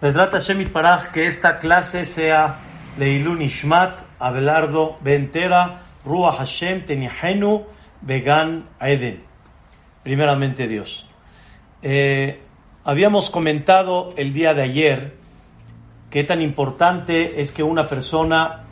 Bezrat 0.00 0.30
Hashem 0.30 0.64
Paraj, 0.70 1.10
que 1.10 1.26
esta 1.26 1.58
clase 1.58 2.04
sea 2.04 2.60
Leilun 2.98 3.42
Ishmat, 3.42 3.98
Abelardo 4.20 4.96
Bentera, 5.00 5.80
Ruach 6.04 6.36
Hashem 6.36 6.86
Tenihenu, 6.86 7.64
Began 8.00 8.68
Eden. 8.80 9.24
Primeramente 10.04 10.68
Dios. 10.68 11.08
Eh, 11.82 12.40
habíamos 12.84 13.28
comentado 13.30 14.14
el 14.16 14.32
día 14.32 14.54
de 14.54 14.62
ayer 14.62 15.16
que 16.10 16.22
tan 16.22 16.42
importante 16.42 17.40
es 17.40 17.50
que 17.50 17.64
una 17.64 17.88
persona 17.88 18.66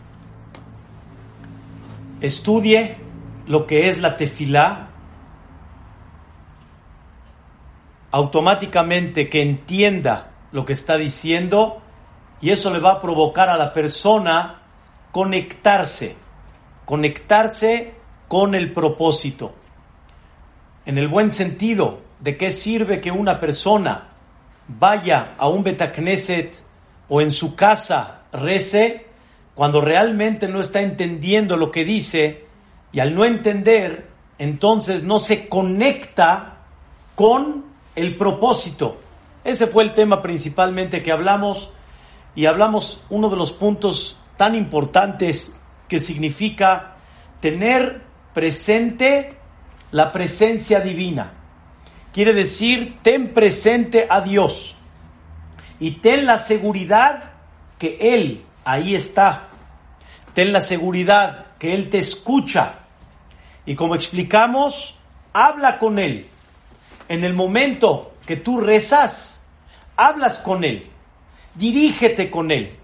estudie 2.21 2.99
lo 3.49 3.67
que 3.67 3.89
es 3.89 3.99
la 3.99 4.17
tefilá, 4.17 4.91
automáticamente 8.13 9.29
que 9.29 9.43
entienda 9.43 10.36
lo 10.57 10.65
que 10.65 10.73
está 10.73 10.97
diciendo 10.97 11.83
y 12.41 12.49
eso 12.49 12.73
le 12.73 12.79
va 12.79 12.93
a 12.93 13.01
provocar 13.01 13.51
a 13.51 13.59
la 13.59 13.75
persona 13.75 14.63
conectarse, 15.13 16.17
conectarse 16.87 17.93
con 18.27 18.55
el 18.55 18.73
propósito. 18.73 19.55
En 20.87 20.97
el 20.97 21.09
buen 21.09 21.31
sentido, 21.31 22.01
¿de 22.21 22.39
qué 22.39 22.51
sirve 22.51 23.03
que 23.03 23.11
una 23.11 23.39
persona 23.39 24.09
vaya 24.67 25.35
a 25.37 25.47
un 25.47 25.63
Betacneset 25.63 26.65
o 27.11 27.21
en 27.21 27.33
su 27.33 27.55
casa 27.55 28.23
rece 28.33 29.09
cuando 29.55 29.83
realmente 29.83 30.49
no 30.49 30.63
está 30.63 30.81
entendiendo 30.81 31.59
lo 31.59 31.71
que 31.71 31.85
dice 31.85 32.47
y 32.93 33.01
al 33.01 33.15
no 33.15 33.27
entender, 33.27 34.09
entonces 34.39 35.03
no 35.03 35.19
se 35.19 35.51
conecta 35.51 36.61
con 37.15 37.67
el 37.95 38.17
propósito? 38.17 39.01
Ese 39.47 39.69
fue 39.69 39.85
el 39.85 39.95
tema 39.95 40.23
principalmente 40.23 41.05
que 41.05 41.13
hablamos 41.13 41.71
y 42.35 42.47
hablamos 42.47 43.01
uno 43.11 43.31
de 43.31 43.37
los 43.37 43.53
puntos 43.53 44.19
tan 44.37 44.57
importantes 44.57 45.55
que 45.87 46.01
significa 46.01 46.97
tener 47.39 48.03
presente 48.35 49.37
la 49.93 50.11
presencia 50.11 50.81
divina. 50.81 51.33
Quiere 52.13 52.35
decir, 52.35 52.99
ten 53.03 53.35
presente 53.35 54.09
a 54.11 54.21
Dios 54.21 54.75
y 55.79 55.93
ten 55.93 56.27
la 56.27 56.39
seguridad 56.39 57.35
que 57.79 57.99
Él 58.01 58.45
ahí 58.65 58.97
está. 58.97 59.45
Ten 60.35 60.53
la 60.53 60.61
seguridad 60.61 61.47
que 61.61 61.73
Él 61.73 61.89
te 61.89 61.99
escucha. 61.99 62.81
Y 63.65 63.77
como 63.77 63.95
explicamos, 63.95 64.97
habla 65.33 65.79
con 65.79 66.01
Él. 66.01 66.27
En 67.09 67.23
el 67.23 67.33
momento 67.33 68.15
que 68.27 68.37
tú 68.37 68.61
rezas, 68.61 69.36
hablas 69.97 70.39
con 70.39 70.65
Él, 70.65 70.85
dirígete 71.55 72.31
con 72.31 72.51
Él. 72.51 72.79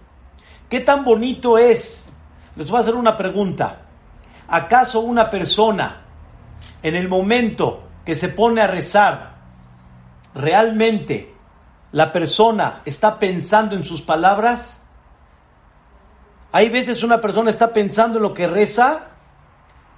¿Qué 0.68 0.80
tan 0.80 1.04
bonito 1.04 1.58
es? 1.58 2.08
Les 2.56 2.70
voy 2.70 2.78
a 2.78 2.80
hacer 2.80 2.94
una 2.94 3.16
pregunta. 3.16 3.82
¿Acaso 4.48 5.00
una 5.00 5.30
persona 5.30 6.02
en 6.82 6.96
el 6.96 7.08
momento 7.08 7.88
que 8.04 8.14
se 8.14 8.28
pone 8.28 8.60
a 8.60 8.66
rezar, 8.66 9.36
realmente 10.34 11.34
la 11.92 12.10
persona 12.10 12.80
está 12.84 13.18
pensando 13.18 13.76
en 13.76 13.84
sus 13.84 14.02
palabras? 14.02 14.82
Hay 16.52 16.68
veces 16.68 17.02
una 17.02 17.20
persona 17.20 17.50
está 17.50 17.72
pensando 17.72 18.18
en 18.18 18.22
lo 18.22 18.34
que 18.34 18.46
reza, 18.46 19.08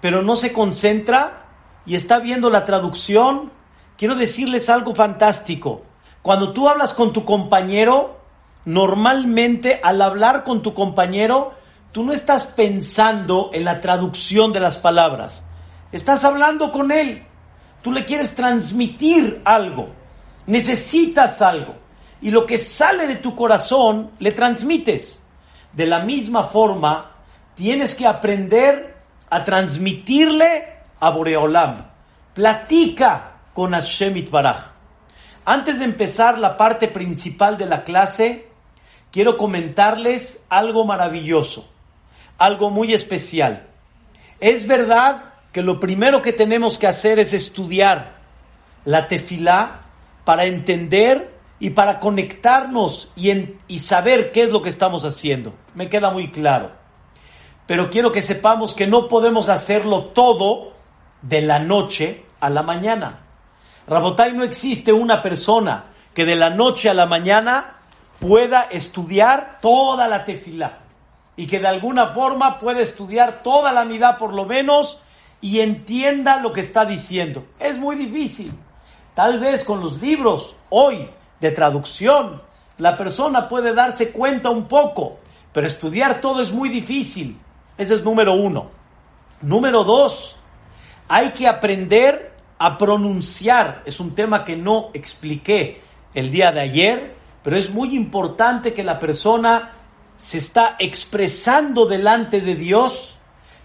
pero 0.01 0.23
no 0.23 0.37
se 0.37 0.53
concentra 0.53 1.47
y 1.87 1.97
está 1.97 2.19
viendo 2.21 2.51
la 2.51 2.65
traducción. 2.65 3.51
Quiero 3.97 4.15
decirles 4.15 4.69
algo 4.69 4.95
fantástico. 4.95 5.83
Cuando 6.25 6.55
tú 6.55 6.71
hablas 6.71 6.95
con 6.95 7.13
tu 7.13 7.27
compañero, 7.27 8.19
normalmente 8.65 9.79
al 9.83 10.01
hablar 10.01 10.43
con 10.43 10.63
tu 10.63 10.73
compañero, 10.73 11.53
tú 11.93 12.03
no 12.03 12.15
estás 12.15 12.47
pensando 12.47 13.51
en 13.53 13.67
la 13.67 13.83
traducción 13.83 14.51
de 14.51 14.59
las 14.59 14.79
palabras. 14.79 15.45
Estás 15.93 16.25
hablando 16.25 16.73
con 16.73 16.93
él. 16.93 17.27
Tú 17.83 17.93
le 17.93 18.07
quieres 18.07 18.35
transmitir 18.35 19.43
algo. 19.45 19.91
Necesitas 20.47 21.43
algo. 21.43 21.75
Y 22.23 22.31
lo 22.31 22.47
que 22.47 22.57
sale 22.57 23.07
de 23.07 23.17
tu 23.17 23.37
corazón, 23.37 24.13
le 24.19 24.33
transmites. 24.33 25.21
De 25.75 25.85
la 25.85 26.01
misma 26.01 26.45
forma, 26.45 27.17
tienes 27.55 27.95
que 27.95 28.07
aprender 28.07 28.97
a 29.29 29.45
transmitirle 29.45 30.79
a 31.01 31.11
Boreolam. 31.11 31.85
Platica 32.33 33.41
con 33.53 33.73
Hashem 33.73 34.25
Baraj. 34.31 34.74
Antes 35.45 35.79
de 35.79 35.85
empezar 35.85 36.39
la 36.39 36.57
parte 36.57 36.89
principal 36.89 37.59
de 37.59 37.67
la 37.67 37.85
clase, 37.85 38.49
quiero 39.11 39.37
comentarles 39.37 40.47
algo 40.49 40.87
maravilloso, 40.87 41.69
algo 42.39 42.71
muy 42.71 42.95
especial. 42.95 43.67
Es 44.41 44.67
verdad 44.67 45.35
que 45.53 45.63
lo 45.63 45.81
primero 45.81 46.23
que 46.23 46.33
tenemos 46.33 46.79
que 46.79 46.87
hacer 46.87 47.19
es 47.19 47.35
estudiar 47.35 48.17
la 48.87 49.07
tefilá 49.07 49.83
para 50.25 50.47
entender 50.47 51.35
y 51.61 51.71
para 51.71 52.01
conectarnos 52.01 53.13
y, 53.15 53.31
y 53.69 53.79
saber 53.81 54.33
qué 54.33 54.45
es 54.45 54.51
lo 54.51 54.63
que 54.63 54.71
estamos 54.71 55.05
haciendo. 55.05 55.55
Me 55.75 55.91
queda 55.91 56.11
muy 56.11 56.31
claro. 56.31 56.73
Pero 57.67 57.91
quiero 57.91 58.13
que 58.13 58.23
sepamos 58.23 58.75
que 58.75 58.87
no 58.87 59.09
podemos 59.09 59.51
hacerlo 59.51 60.07
todo 60.07 60.73
de 61.23 61.43
la 61.43 61.59
noche 61.59 62.25
a 62.41 62.51
la 62.51 62.63
mañana. 62.63 63.24
Rabotay, 63.87 64.33
no 64.33 64.45
existe 64.45 64.93
una 64.93 65.21
persona 65.23 65.85
que 66.15 66.25
de 66.25 66.37
la 66.37 66.51
noche 66.51 66.89
a 66.89 66.95
la 66.95 67.07
mañana 67.07 67.75
pueda 68.19 68.63
estudiar 68.63 69.59
toda 69.61 70.09
la 70.09 70.25
tefilá 70.25 70.79
y 71.37 71.47
que 71.47 71.61
de 71.61 71.69
alguna 71.69 72.09
forma 72.09 72.59
pueda 72.59 72.81
estudiar 72.81 73.43
toda 73.43 73.73
la 73.73 73.85
mitad 73.85 74.17
por 74.17 74.33
lo 74.33 74.47
menos 74.47 75.01
y 75.41 75.61
entienda 75.61 76.39
lo 76.39 76.53
que 76.53 76.61
está 76.61 76.87
diciendo. 76.87 77.45
Es 77.59 77.77
muy 77.77 77.97
difícil. 77.97 78.53
Tal 79.15 79.39
vez 79.39 79.65
con 79.65 79.81
los 79.81 80.01
libros 80.01 80.57
hoy 80.71 81.11
de 81.41 81.51
traducción 81.51 82.41
la 82.79 82.97
persona 82.97 83.49
puede 83.49 83.75
darse 83.75 84.11
cuenta 84.11 84.51
un 84.51 84.67
poco, 84.67 85.19
pero 85.53 85.67
estudiar 85.67 86.21
todo 86.21 86.41
es 86.43 86.53
muy 86.53 86.69
difícil. 86.69 87.39
Ese 87.77 87.95
es 87.95 88.05
número 88.05 88.35
uno. 88.35 88.71
Número 89.43 89.85
dos, 89.85 90.37
hay 91.09 91.31
que 91.31 91.47
aprender 91.47 92.34
a 92.65 92.79
pronunciar. 92.79 93.83
Es 93.85 94.01
un 94.01 94.15
tema 94.15 94.43
que 94.47 94.57
no 94.57 94.89
expliqué 94.95 95.83
el 96.15 96.31
día 96.31 96.51
de 96.51 96.61
ayer, 96.61 97.15
pero 97.43 97.59
es 97.59 97.69
muy 97.69 97.95
importante 97.95 98.73
que 98.73 98.83
la 98.83 98.99
persona 98.99 99.73
se 100.17 100.39
está 100.39 100.77
expresando 100.79 101.85
delante 101.85 102.41
de 102.41 102.55
Dios. 102.55 103.17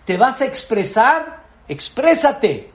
Te 0.03 0.17
vas 0.17 0.41
a 0.41 0.45
expresar, 0.45 1.43
exprésate. 1.69 2.73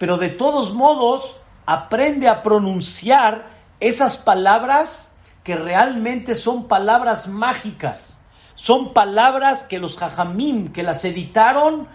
Pero 0.00 0.16
de 0.16 0.30
todos 0.30 0.74
modos, 0.74 1.36
aprende 1.64 2.26
a 2.26 2.42
pronunciar 2.42 3.50
esas 3.78 4.16
palabras 4.16 5.14
que 5.44 5.54
realmente 5.54 6.34
son 6.34 6.66
palabras 6.66 7.28
mágicas. 7.28 8.18
Son 8.56 8.92
palabras 8.92 9.62
que 9.62 9.78
los 9.78 9.96
jajamim 9.96 10.72
que 10.72 10.82
las 10.82 11.04
editaron 11.04 11.86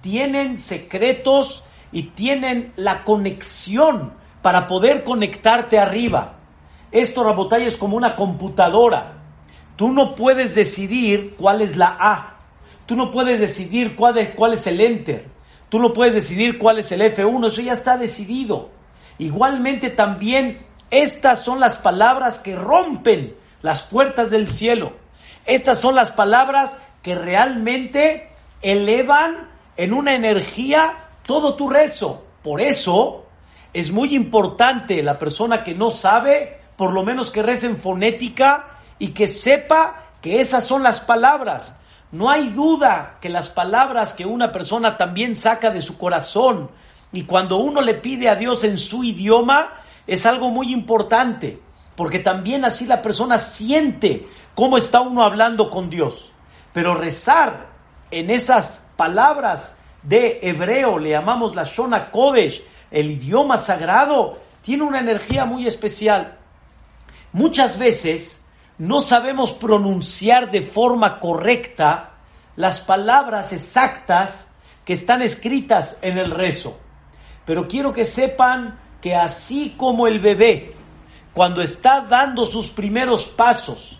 tienen 0.00 0.56
secretos 0.56 1.64
y 1.92 2.04
tienen 2.04 2.72
la 2.76 3.04
conexión 3.04 4.12
para 4.42 4.66
poder 4.66 5.04
conectarte 5.04 5.78
arriba. 5.78 6.34
Esto, 6.92 7.24
Rabotay, 7.24 7.66
es 7.66 7.76
como 7.76 7.96
una 7.96 8.16
computadora. 8.16 9.14
Tú 9.76 9.92
no 9.92 10.14
puedes 10.14 10.54
decidir 10.54 11.34
cuál 11.36 11.62
es 11.62 11.76
la 11.76 11.96
A. 11.98 12.36
Tú 12.86 12.96
no 12.96 13.10
puedes 13.10 13.38
decidir 13.38 13.96
cuál 13.96 14.18
es, 14.18 14.30
cuál 14.34 14.54
es 14.54 14.66
el 14.66 14.80
Enter. 14.80 15.28
Tú 15.68 15.78
no 15.78 15.92
puedes 15.92 16.14
decidir 16.14 16.58
cuál 16.58 16.78
es 16.78 16.90
el 16.92 17.00
F1. 17.00 17.46
Eso 17.46 17.62
ya 17.62 17.72
está 17.72 17.96
decidido. 17.96 18.70
Igualmente 19.18 19.90
también 19.90 20.58
estas 20.90 21.44
son 21.44 21.60
las 21.60 21.76
palabras 21.76 22.40
que 22.40 22.56
rompen 22.56 23.36
las 23.62 23.82
puertas 23.82 24.30
del 24.30 24.50
cielo. 24.50 24.92
Estas 25.46 25.78
son 25.78 25.94
las 25.94 26.10
palabras 26.10 26.78
que 27.02 27.14
realmente 27.14 28.28
elevan 28.62 29.48
en 29.76 29.92
una 29.92 30.14
energía 30.14 31.09
todo 31.30 31.54
tu 31.54 31.68
rezo. 31.68 32.24
Por 32.42 32.60
eso 32.60 33.26
es 33.72 33.92
muy 33.92 34.16
importante 34.16 35.00
la 35.00 35.16
persona 35.16 35.62
que 35.62 35.76
no 35.76 35.92
sabe, 35.92 36.58
por 36.76 36.90
lo 36.92 37.04
menos 37.04 37.30
que 37.30 37.40
rece 37.40 37.68
en 37.68 37.76
fonética 37.76 38.80
y 38.98 39.10
que 39.10 39.28
sepa 39.28 40.06
que 40.20 40.40
esas 40.40 40.64
son 40.64 40.82
las 40.82 40.98
palabras. 40.98 41.76
No 42.10 42.30
hay 42.30 42.48
duda 42.48 43.18
que 43.20 43.28
las 43.28 43.48
palabras 43.48 44.12
que 44.12 44.26
una 44.26 44.50
persona 44.50 44.98
también 44.98 45.36
saca 45.36 45.70
de 45.70 45.82
su 45.82 45.96
corazón 45.98 46.68
y 47.12 47.22
cuando 47.22 47.58
uno 47.58 47.80
le 47.80 47.94
pide 47.94 48.28
a 48.28 48.34
Dios 48.34 48.64
en 48.64 48.76
su 48.76 49.04
idioma 49.04 49.74
es 50.08 50.26
algo 50.26 50.50
muy 50.50 50.72
importante, 50.72 51.62
porque 51.94 52.18
también 52.18 52.64
así 52.64 52.86
la 52.86 53.02
persona 53.02 53.38
siente 53.38 54.26
cómo 54.56 54.78
está 54.78 55.00
uno 55.00 55.22
hablando 55.22 55.70
con 55.70 55.90
Dios. 55.90 56.32
Pero 56.72 56.96
rezar 56.96 57.68
en 58.10 58.30
esas 58.30 58.88
palabras 58.96 59.76
de 60.02 60.40
hebreo, 60.42 60.98
le 60.98 61.10
llamamos 61.10 61.54
la 61.54 61.64
Shona 61.64 62.10
Kodesh, 62.10 62.62
el 62.90 63.10
idioma 63.10 63.58
sagrado, 63.58 64.38
tiene 64.62 64.84
una 64.84 65.00
energía 65.00 65.44
muy 65.44 65.66
especial. 65.66 66.38
Muchas 67.32 67.78
veces 67.78 68.44
no 68.78 69.00
sabemos 69.00 69.52
pronunciar 69.52 70.50
de 70.50 70.62
forma 70.62 71.20
correcta 71.20 72.10
las 72.56 72.80
palabras 72.80 73.52
exactas 73.52 74.52
que 74.84 74.94
están 74.94 75.22
escritas 75.22 75.98
en 76.02 76.18
el 76.18 76.30
rezo. 76.30 76.78
Pero 77.44 77.68
quiero 77.68 77.92
que 77.92 78.04
sepan 78.04 78.78
que 79.00 79.14
así 79.14 79.74
como 79.76 80.06
el 80.06 80.20
bebé, 80.20 80.74
cuando 81.32 81.62
está 81.62 82.02
dando 82.02 82.44
sus 82.46 82.70
primeros 82.70 83.24
pasos, 83.24 83.98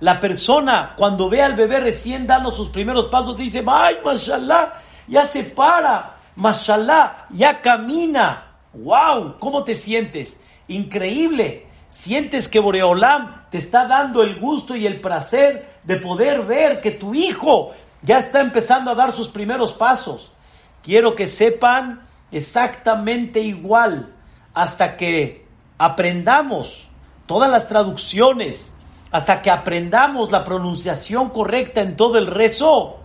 la 0.00 0.20
persona 0.20 0.94
cuando 0.96 1.28
ve 1.28 1.42
al 1.42 1.54
bebé 1.54 1.80
recién 1.80 2.26
dando 2.26 2.52
sus 2.52 2.68
primeros 2.68 3.06
pasos 3.06 3.36
dice, 3.36 3.62
¡ay, 3.66 3.96
mashallah! 4.04 4.72
Ya 5.10 5.26
se 5.26 5.42
para, 5.42 6.18
mashallah, 6.36 7.26
ya 7.30 7.60
camina. 7.60 8.52
¡Wow! 8.72 9.38
¿Cómo 9.40 9.64
te 9.64 9.74
sientes? 9.74 10.40
Increíble. 10.68 11.66
Sientes 11.88 12.48
que 12.48 12.60
Boreolam 12.60 13.50
te 13.50 13.58
está 13.58 13.88
dando 13.88 14.22
el 14.22 14.38
gusto 14.38 14.76
y 14.76 14.86
el 14.86 15.00
placer 15.00 15.80
de 15.82 15.96
poder 15.96 16.42
ver 16.42 16.80
que 16.80 16.92
tu 16.92 17.12
hijo 17.12 17.72
ya 18.02 18.20
está 18.20 18.40
empezando 18.40 18.92
a 18.92 18.94
dar 18.94 19.10
sus 19.10 19.28
primeros 19.28 19.72
pasos. 19.72 20.30
Quiero 20.84 21.16
que 21.16 21.26
sepan 21.26 22.06
exactamente 22.30 23.40
igual 23.40 24.14
hasta 24.54 24.96
que 24.96 25.44
aprendamos 25.76 26.88
todas 27.26 27.50
las 27.50 27.66
traducciones, 27.66 28.76
hasta 29.10 29.42
que 29.42 29.50
aprendamos 29.50 30.30
la 30.30 30.44
pronunciación 30.44 31.30
correcta 31.30 31.80
en 31.80 31.96
todo 31.96 32.16
el 32.16 32.28
rezo. 32.28 32.99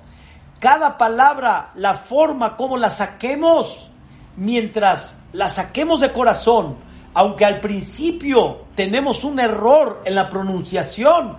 Cada 0.65 0.97
palabra, 0.97 1.69
la 1.75 1.93
forma 1.93 2.57
como 2.57 2.75
la 2.75 2.89
saquemos, 2.89 3.91
mientras 4.35 5.19
la 5.31 5.47
saquemos 5.47 5.99
de 5.99 6.11
corazón, 6.11 6.77
aunque 7.13 7.45
al 7.45 7.59
principio 7.59 8.65
tenemos 8.73 9.23
un 9.23 9.39
error 9.39 10.01
en 10.05 10.15
la 10.15 10.27
pronunciación, 10.27 11.37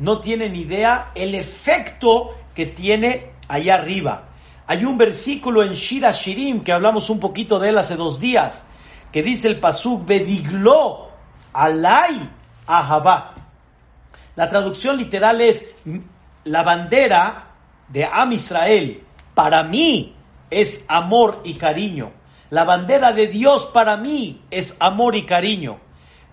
no 0.00 0.20
tienen 0.20 0.56
idea 0.56 1.12
el 1.14 1.36
efecto 1.36 2.32
que 2.52 2.66
tiene 2.66 3.34
allá 3.46 3.74
arriba. 3.74 4.24
Hay 4.66 4.84
un 4.84 4.98
versículo 4.98 5.62
en 5.62 5.74
Shira 5.74 6.10
Shirim 6.10 6.64
que 6.64 6.72
hablamos 6.72 7.10
un 7.10 7.20
poquito 7.20 7.60
de 7.60 7.68
él 7.68 7.78
hace 7.78 7.94
dos 7.94 8.18
días, 8.18 8.64
que 9.12 9.22
dice 9.22 9.46
el 9.46 9.60
pasuk 9.60 10.04
Bediglo 10.04 11.10
alay 11.52 12.28
ahabá. 12.66 13.34
La 14.34 14.50
traducción 14.50 14.96
literal 14.96 15.40
es 15.42 15.64
la 16.42 16.64
bandera 16.64 17.53
de 17.88 18.04
Am 18.04 18.32
Israel 18.32 19.04
para 19.34 19.62
mí 19.62 20.14
es 20.50 20.84
amor 20.88 21.40
y 21.44 21.54
cariño. 21.54 22.12
La 22.50 22.64
bandera 22.64 23.12
de 23.12 23.26
Dios 23.26 23.66
para 23.66 23.96
mí 23.96 24.42
es 24.50 24.76
amor 24.78 25.16
y 25.16 25.22
cariño. 25.22 25.80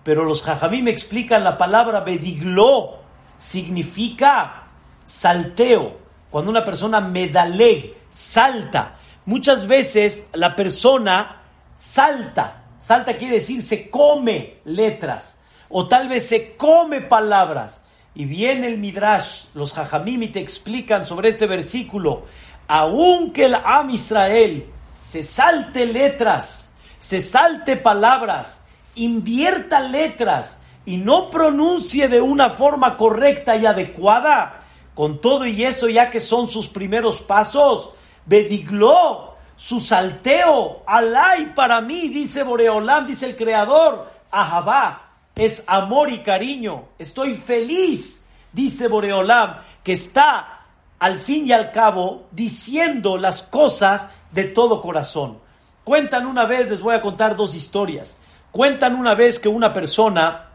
Pero 0.04 0.24
los 0.24 0.44
me 0.70 0.90
explican 0.90 1.44
la 1.44 1.56
palabra 1.56 2.00
bediglo, 2.00 3.00
significa 3.38 4.68
salteo. 5.04 5.98
Cuando 6.30 6.50
una 6.50 6.64
persona 6.64 7.00
medaleg, 7.00 7.96
salta. 8.10 8.96
Muchas 9.26 9.66
veces 9.66 10.28
la 10.32 10.56
persona 10.56 11.42
salta. 11.76 12.64
Salta 12.80 13.16
quiere 13.16 13.36
decir 13.36 13.62
se 13.62 13.90
come 13.90 14.58
letras. 14.64 15.40
O 15.68 15.88
tal 15.88 16.08
vez 16.08 16.28
se 16.28 16.56
come 16.56 17.00
palabras. 17.00 17.81
Y 18.14 18.26
viene 18.26 18.66
el 18.66 18.78
Midrash, 18.78 19.44
los 19.54 19.72
Jajamim 19.72 20.32
te 20.32 20.40
explican 20.40 21.06
sobre 21.06 21.30
este 21.30 21.46
versículo. 21.46 22.26
Aunque 22.68 23.46
el 23.46 23.54
Am 23.54 23.90
Israel 23.90 24.66
se 25.02 25.22
salte 25.22 25.86
letras, 25.86 26.72
se 26.98 27.20
salte 27.20 27.76
palabras, 27.76 28.64
invierta 28.94 29.80
letras 29.80 30.60
y 30.84 30.98
no 30.98 31.30
pronuncie 31.30 32.08
de 32.08 32.20
una 32.20 32.50
forma 32.50 32.96
correcta 32.96 33.56
y 33.56 33.66
adecuada, 33.66 34.60
con 34.94 35.20
todo 35.20 35.46
y 35.46 35.64
eso 35.64 35.88
ya 35.88 36.10
que 36.10 36.20
son 36.20 36.50
sus 36.50 36.68
primeros 36.68 37.22
pasos, 37.22 37.90
bedigló, 38.26 39.36
su 39.56 39.80
salteo, 39.80 40.82
alay 40.86 41.52
para 41.54 41.80
mí, 41.80 42.08
dice 42.08 42.42
Boreolam, 42.42 43.06
dice 43.06 43.26
el 43.26 43.36
Creador, 43.36 44.10
ahabá, 44.30 45.11
es 45.34 45.64
amor 45.66 46.10
y 46.10 46.18
cariño, 46.18 46.84
estoy 46.98 47.34
feliz, 47.34 48.26
dice 48.52 48.88
Boreolam, 48.88 49.58
que 49.82 49.94
está 49.94 50.66
al 50.98 51.16
fin 51.16 51.48
y 51.48 51.52
al 51.52 51.72
cabo 51.72 52.28
diciendo 52.30 53.16
las 53.16 53.42
cosas 53.42 54.10
de 54.30 54.44
todo 54.44 54.82
corazón. 54.82 55.38
Cuentan 55.84 56.26
una 56.26 56.46
vez, 56.46 56.70
les 56.70 56.82
voy 56.82 56.94
a 56.94 57.02
contar 57.02 57.34
dos 57.34 57.56
historias. 57.56 58.18
Cuentan 58.52 58.94
una 58.94 59.14
vez 59.14 59.40
que 59.40 59.48
una 59.48 59.72
persona 59.72 60.50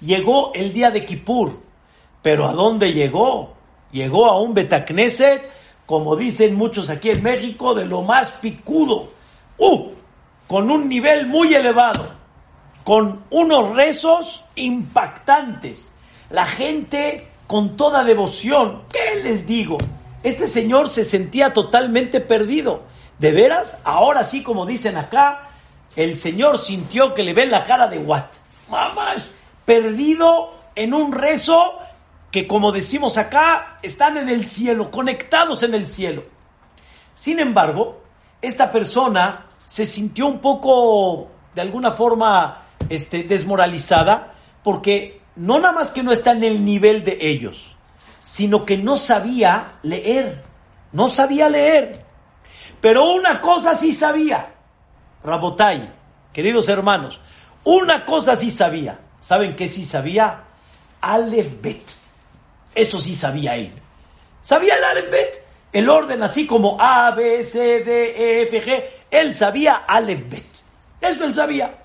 llegó 0.00 0.54
el 0.54 0.72
día 0.72 0.90
de 0.90 1.04
Kippur, 1.04 1.60
pero 2.22 2.46
¿a 2.46 2.52
dónde 2.52 2.92
llegó? 2.92 3.54
Llegó 3.90 4.26
a 4.26 4.40
un 4.40 4.54
Betacneset, 4.54 5.50
como 5.84 6.16
dicen 6.16 6.54
muchos 6.54 6.88
aquí 6.88 7.10
en 7.10 7.22
México, 7.22 7.74
de 7.74 7.84
lo 7.84 8.02
más 8.02 8.30
picudo, 8.30 9.10
uh, 9.58 9.90
con 10.46 10.70
un 10.70 10.88
nivel 10.88 11.26
muy 11.26 11.52
elevado, 11.52 12.21
con 12.84 13.24
unos 13.30 13.70
rezos 13.74 14.44
impactantes. 14.54 15.90
La 16.30 16.46
gente 16.46 17.28
con 17.46 17.76
toda 17.76 18.04
devoción, 18.04 18.82
¿qué 18.90 19.22
les 19.22 19.46
digo? 19.46 19.76
Este 20.22 20.46
señor 20.46 20.88
se 20.90 21.04
sentía 21.04 21.52
totalmente 21.52 22.20
perdido. 22.20 22.84
De 23.18 23.32
veras, 23.32 23.78
ahora 23.84 24.24
sí, 24.24 24.42
como 24.42 24.66
dicen 24.66 24.96
acá, 24.96 25.48
el 25.96 26.16
señor 26.16 26.58
sintió 26.58 27.14
que 27.14 27.22
le 27.22 27.34
ven 27.34 27.50
la 27.50 27.64
cara 27.64 27.86
de 27.88 27.98
Watt. 27.98 28.36
Mamás, 28.68 29.30
perdido 29.64 30.54
en 30.74 30.94
un 30.94 31.12
rezo 31.12 31.78
que, 32.30 32.46
como 32.46 32.72
decimos 32.72 33.18
acá, 33.18 33.78
están 33.82 34.16
en 34.16 34.28
el 34.28 34.46
cielo, 34.46 34.90
conectados 34.90 35.62
en 35.62 35.74
el 35.74 35.86
cielo. 35.86 36.24
Sin 37.14 37.38
embargo, 37.38 38.02
esta 38.40 38.72
persona 38.72 39.46
se 39.66 39.84
sintió 39.84 40.26
un 40.26 40.38
poco, 40.40 41.28
de 41.54 41.60
alguna 41.60 41.90
forma, 41.90 42.61
este, 42.92 43.22
desmoralizada, 43.22 44.34
porque 44.62 45.22
no 45.34 45.58
nada 45.58 45.72
más 45.72 45.92
que 45.92 46.02
no 46.02 46.12
está 46.12 46.32
en 46.32 46.44
el 46.44 46.62
nivel 46.62 47.04
de 47.04 47.16
ellos, 47.20 47.74
sino 48.22 48.66
que 48.66 48.76
no 48.76 48.98
sabía 48.98 49.78
leer, 49.82 50.42
no 50.92 51.08
sabía 51.08 51.48
leer. 51.48 52.04
Pero 52.82 53.10
una 53.12 53.40
cosa 53.40 53.78
sí 53.78 53.92
sabía, 53.92 54.52
Rabotai, 55.24 55.90
queridos 56.34 56.68
hermanos, 56.68 57.18
una 57.64 58.04
cosa 58.04 58.36
sí 58.36 58.50
sabía. 58.50 58.98
¿Saben 59.20 59.56
qué 59.56 59.68
sí 59.68 59.86
sabía? 59.86 60.42
Aleph 61.00 61.62
Bet. 61.62 61.82
Eso 62.74 63.00
sí 63.00 63.14
sabía 63.14 63.56
él. 63.56 63.72
¿Sabía 64.42 64.74
el 64.76 64.84
Aleph 64.84 65.10
Bet? 65.10 65.46
El 65.72 65.88
orden 65.88 66.22
así 66.22 66.46
como 66.46 66.76
A, 66.78 67.12
B, 67.12 67.42
C, 67.44 67.84
D, 67.84 68.10
E, 68.16 68.42
F, 68.42 68.62
G. 68.62 68.84
Él 69.10 69.34
sabía 69.34 69.76
Aleph 69.86 70.28
Bet. 70.28 70.46
Eso 71.00 71.24
él 71.24 71.32
sabía. 71.32 71.81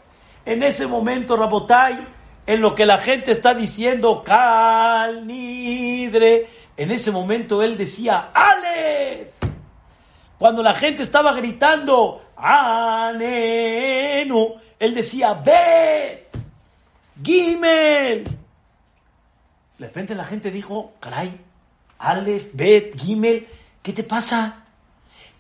En 0.48 0.64
ese 0.64 0.88
momento, 0.88 1.36
Rabotai, 1.36 2.08
en 2.46 2.62
lo 2.62 2.74
que 2.74 2.86
la 2.86 3.00
gente 3.00 3.34
está 3.34 3.54
diciendo, 3.54 4.24
Calnidre. 4.24 5.28
En 6.78 6.90
ese 6.90 7.12
momento 7.12 7.62
él 7.62 7.76
decía, 7.76 8.30
Ale. 8.34 9.34
Cuando 10.40 10.64
la 10.64 10.74
gente 10.74 11.04
estaba 11.04 11.34
gritando, 11.34 12.28
Anenu, 12.38 14.56
él 14.80 14.96
decía, 14.96 15.34
Bet, 15.34 16.38
Gimel. 17.22 18.24
De 18.24 19.86
repente 19.86 20.16
la 20.16 20.24
gente 20.24 20.50
dijo, 20.50 20.94
caray, 21.02 21.42
Aleph, 22.00 22.52
Bet, 22.54 22.98
Gimel, 22.98 23.46
¿qué 23.84 23.92
te 23.92 24.06
pasa? 24.06 24.64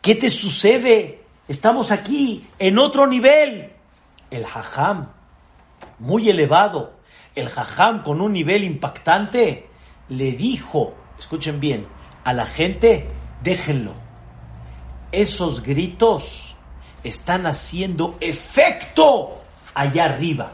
¿Qué 0.01 0.15
te 0.15 0.29
sucede? 0.29 1.21
Estamos 1.47 1.91
aquí 1.91 2.45
en 2.59 2.77
otro 2.77 3.07
nivel. 3.07 3.76
El 4.31 4.45
hajam, 4.45 5.09
muy 5.99 6.29
elevado, 6.29 6.93
el 7.35 7.49
jajam 7.49 8.03
con 8.03 8.21
un 8.21 8.33
nivel 8.33 8.63
impactante 8.63 9.69
le 10.09 10.31
dijo, 10.31 10.93
escuchen 11.17 11.59
bien, 11.59 11.87
a 12.23 12.33
la 12.33 12.45
gente, 12.45 13.07
déjenlo. 13.43 13.93
Esos 15.11 15.63
gritos 15.63 16.55
están 17.03 17.45
haciendo 17.45 18.17
efecto 18.19 19.41
allá 19.73 20.05
arriba. 20.05 20.51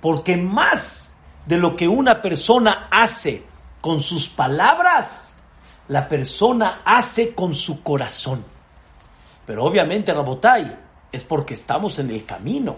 Porque 0.00 0.36
más 0.36 1.16
de 1.46 1.58
lo 1.58 1.76
que 1.76 1.88
una 1.88 2.22
persona 2.22 2.88
hace 2.90 3.44
con 3.80 4.00
sus 4.00 4.28
palabras, 4.28 5.38
la 5.88 6.08
persona 6.08 6.82
hace 6.84 7.34
con 7.34 7.54
su 7.54 7.82
corazón. 7.82 8.44
Pero 9.46 9.64
obviamente, 9.64 10.12
Rabotai, 10.12 10.83
es 11.14 11.24
porque 11.24 11.54
estamos 11.54 11.98
en 11.98 12.10
el 12.10 12.24
camino 12.24 12.76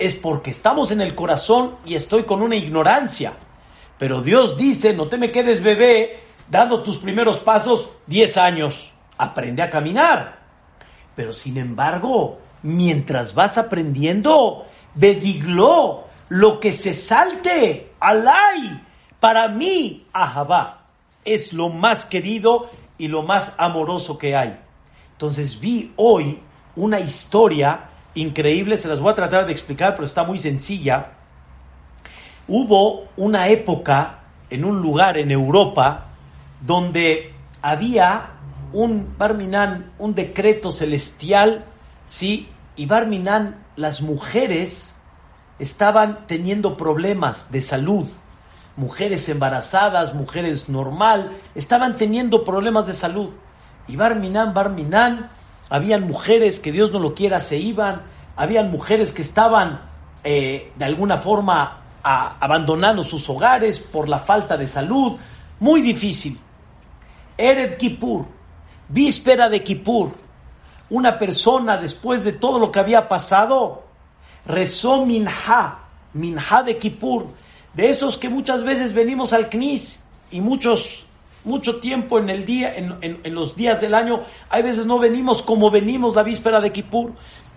es 0.00 0.14
porque 0.14 0.50
estamos 0.50 0.90
en 0.90 1.02
el 1.02 1.14
corazón 1.14 1.76
y 1.84 1.94
estoy 1.94 2.24
con 2.24 2.42
una 2.42 2.56
ignorancia. 2.56 3.34
Pero 3.98 4.22
Dios 4.22 4.56
dice, 4.56 4.94
no 4.94 5.08
te 5.08 5.18
me 5.18 5.30
quedes 5.30 5.62
bebé 5.62 6.24
dando 6.50 6.82
tus 6.82 6.96
primeros 6.96 7.36
pasos 7.38 7.90
10 8.06 8.36
años. 8.38 8.92
Aprende 9.18 9.62
a 9.62 9.68
caminar. 9.68 10.40
Pero 11.14 11.34
sin 11.34 11.58
embargo, 11.58 12.38
mientras 12.62 13.34
vas 13.34 13.58
aprendiendo, 13.58 14.64
bedigló 14.94 16.06
lo 16.30 16.58
que 16.60 16.72
se 16.72 16.94
salte, 16.94 17.92
alay, 18.00 18.86
Para 19.20 19.48
mí, 19.48 20.06
Ahabá 20.14 20.86
es 21.26 21.52
lo 21.52 21.68
más 21.68 22.06
querido 22.06 22.70
y 22.96 23.08
lo 23.08 23.22
más 23.22 23.52
amoroso 23.58 24.16
que 24.16 24.34
hay. 24.34 24.58
Entonces 25.12 25.60
vi 25.60 25.92
hoy 25.96 26.40
una 26.76 27.00
historia 27.00 27.90
increíble, 28.14 28.76
se 28.76 28.88
las 28.88 29.00
voy 29.00 29.12
a 29.12 29.14
tratar 29.14 29.46
de 29.46 29.52
explicar, 29.52 29.94
pero 29.94 30.04
está 30.04 30.24
muy 30.24 30.38
sencilla. 30.38 31.12
Hubo 32.48 33.08
una 33.16 33.48
época 33.48 34.20
en 34.50 34.64
un 34.64 34.80
lugar 34.80 35.16
en 35.16 35.30
Europa 35.30 36.06
donde 36.60 37.32
había 37.62 38.30
un 38.72 39.14
Barminan, 39.16 39.92
un 39.98 40.14
decreto 40.14 40.72
celestial, 40.72 41.64
¿sí? 42.06 42.48
Y 42.76 42.86
Barminan, 42.86 43.64
las 43.76 44.00
mujeres 44.00 44.96
estaban 45.58 46.26
teniendo 46.26 46.76
problemas 46.76 47.50
de 47.52 47.60
salud. 47.60 48.08
Mujeres 48.76 49.28
embarazadas, 49.28 50.14
mujeres 50.14 50.68
normal, 50.68 51.30
estaban 51.54 51.96
teniendo 51.96 52.44
problemas 52.44 52.86
de 52.86 52.94
salud. 52.94 53.30
Y 53.86 53.96
Barminan, 53.96 54.54
Barminan, 54.54 55.30
habían 55.70 56.06
mujeres 56.06 56.60
que 56.60 56.72
Dios 56.72 56.92
no 56.92 56.98
lo 56.98 57.14
quiera 57.14 57.40
se 57.40 57.56
iban, 57.56 58.02
habían 58.36 58.70
mujeres 58.70 59.12
que 59.12 59.22
estaban 59.22 59.80
eh, 60.22 60.72
de 60.76 60.84
alguna 60.84 61.18
forma 61.18 61.78
abandonando 62.02 63.02
sus 63.02 63.28
hogares 63.28 63.78
por 63.78 64.08
la 64.08 64.18
falta 64.18 64.56
de 64.56 64.66
salud. 64.66 65.16
Muy 65.60 65.80
difícil. 65.82 66.38
Ered 67.36 67.76
Kippur, 67.76 68.26
víspera 68.88 69.48
de 69.48 69.62
Kippur, 69.62 70.12
una 70.90 71.18
persona 71.18 71.76
después 71.76 72.24
de 72.24 72.32
todo 72.32 72.58
lo 72.58 72.72
que 72.72 72.80
había 72.80 73.08
pasado, 73.08 73.84
rezó 74.44 75.06
Minha, 75.06 75.78
Minha 76.12 76.62
de 76.64 76.78
Kippur, 76.78 77.28
de 77.72 77.90
esos 77.90 78.18
que 78.18 78.28
muchas 78.28 78.64
veces 78.64 78.92
venimos 78.92 79.32
al 79.32 79.48
Knis 79.48 80.02
y 80.30 80.40
muchos, 80.40 81.06
mucho 81.44 81.80
tiempo 81.80 82.18
en 82.18 82.30
el 82.30 82.44
día, 82.44 82.74
en, 82.76 82.96
en, 83.00 83.34
los 83.34 83.56
días 83.56 83.80
del 83.80 83.94
año, 83.94 84.20
hay 84.50 84.62
veces 84.62 84.86
no 84.86 84.98
venimos 84.98 85.42
como 85.42 85.70
venimos 85.70 86.14
la 86.14 86.22
víspera 86.22 86.60
de 86.60 86.72
Kippur. 86.72 87.12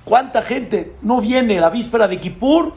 ¿Cuánta 0.05 0.41
gente 0.41 0.95
no 1.01 1.21
viene 1.21 1.59
la 1.59 1.69
víspera 1.69 2.07
de 2.07 2.19
Kippur? 2.19 2.73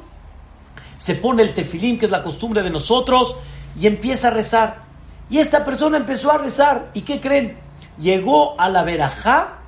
Se 0.99 1.15
pone 1.15 1.43
el 1.43 1.55
tefilín, 1.55 1.99
que 1.99 2.07
es 2.07 2.11
la 2.11 2.23
costumbre 2.23 2.63
de 2.63 2.71
nosotros, 2.71 3.37
y 3.79 3.87
empieza 3.87 4.29
a 4.29 4.31
rezar. 4.31 4.85
Y 5.29 5.39
esta 5.39 5.65
persona 5.65 5.97
empezó 5.97 6.31
a 6.31 6.39
rezar. 6.39 6.91
¿Y 6.95 7.03
qué 7.03 7.21
creen? 7.21 7.57
Llegó 7.99 8.59
a 8.61 8.69
la 8.69 8.83
verajá 8.83 9.59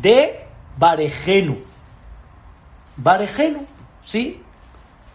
de 0.00 0.46
Barejenu. 0.78 1.58
Barejenu, 2.96 3.66
¿sí? 4.04 4.40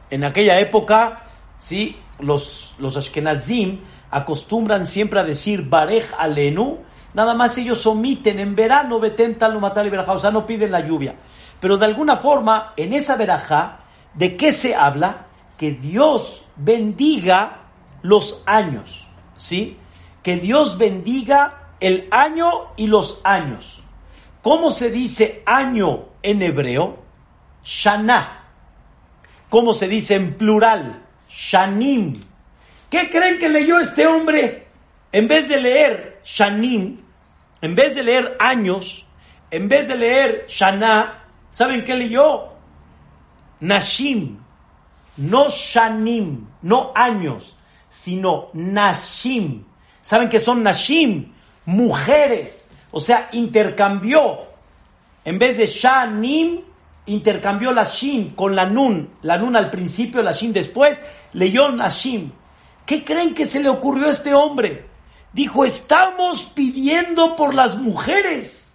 En 0.09 0.23
aquella 0.23 0.59
época, 0.59 1.23
¿sí? 1.57 1.95
Los, 2.19 2.75
los 2.79 2.97
Ashkenazim 2.97 3.79
acostumbran 4.11 4.85
siempre 4.85 5.19
a 5.19 5.23
decir 5.23 5.69
Barej 5.69 6.05
Alenu. 6.17 6.79
Nada 7.13 7.33
más 7.33 7.57
ellos 7.57 7.85
omiten 7.87 8.39
en 8.39 8.55
verano, 8.55 8.99
Beten 8.99 9.35
Talumatal 9.35 9.87
y 9.87 9.89
Berajá. 9.89 10.13
O 10.13 10.19
sea, 10.19 10.31
no 10.31 10.45
piden 10.45 10.71
la 10.71 10.81
lluvia. 10.81 11.15
Pero 11.59 11.77
de 11.77 11.85
alguna 11.85 12.17
forma, 12.17 12.73
en 12.77 12.93
esa 12.93 13.15
verajá, 13.15 13.79
¿de 14.13 14.37
qué 14.37 14.51
se 14.51 14.75
habla? 14.75 15.25
Que 15.57 15.71
Dios 15.71 16.45
bendiga 16.55 17.61
los 18.03 18.43
años. 18.45 19.07
¿sí? 19.37 19.77
Que 20.23 20.37
Dios 20.37 20.77
bendiga 20.77 21.69
el 21.79 22.07
año 22.11 22.73
y 22.75 22.87
los 22.87 23.21
años. 23.23 23.83
¿Cómo 24.41 24.71
se 24.71 24.89
dice 24.89 25.43
año 25.45 26.05
en 26.23 26.41
hebreo? 26.41 26.97
Shana. 27.63 28.43
¿Cómo 29.49 29.73
se 29.73 29.87
dice 29.87 30.15
en 30.15 30.33
plural? 30.33 31.05
Shanim. 31.29 32.13
¿Qué 32.89 33.09
creen 33.09 33.37
que 33.37 33.49
leyó 33.49 33.79
este 33.79 34.07
hombre? 34.07 34.67
En 35.11 35.27
vez 35.27 35.47
de 35.49 35.57
leer 35.59 36.21
Shanim, 36.23 37.01
en 37.61 37.75
vez 37.75 37.95
de 37.95 38.03
leer 38.03 38.37
años, 38.39 39.05
en 39.51 39.67
vez 39.67 39.87
de 39.87 39.95
leer 39.95 40.45
Shana, 40.47 41.23
¿saben 41.51 41.83
qué 41.83 41.95
leyó? 41.95 42.49
Nashim. 43.59 44.37
No 45.17 45.49
Shanim, 45.49 46.47
no 46.61 46.91
años 46.93 47.57
sino 47.89 48.49
Nashim. 48.53 49.63
¿Saben 50.01 50.29
qué 50.29 50.39
son 50.39 50.63
Nashim? 50.63 51.33
Mujeres. 51.65 52.65
O 52.91 52.99
sea, 52.99 53.29
intercambió. 53.31 54.39
En 55.25 55.39
vez 55.39 55.57
de 55.57 55.65
Shanim, 55.65 56.61
intercambió 57.07 57.71
la 57.71 57.83
Shin 57.83 58.35
con 58.35 58.55
la 58.55 58.65
Nun. 58.65 59.09
La 59.23 59.37
Nun 59.37 59.55
al 59.55 59.69
principio, 59.69 60.21
la 60.21 60.31
Shin 60.31 60.53
después. 60.53 61.01
Leyó 61.33 61.69
Nashim. 61.71 62.31
¿Qué 62.87 63.03
creen 63.03 63.35
que 63.35 63.45
se 63.45 63.59
le 63.59 63.67
ocurrió 63.67 64.07
a 64.07 64.11
este 64.11 64.33
hombre? 64.33 64.87
Dijo, 65.33 65.65
estamos 65.65 66.43
pidiendo 66.45 67.35
por 67.35 67.53
las 67.53 67.77
mujeres. 67.77 68.71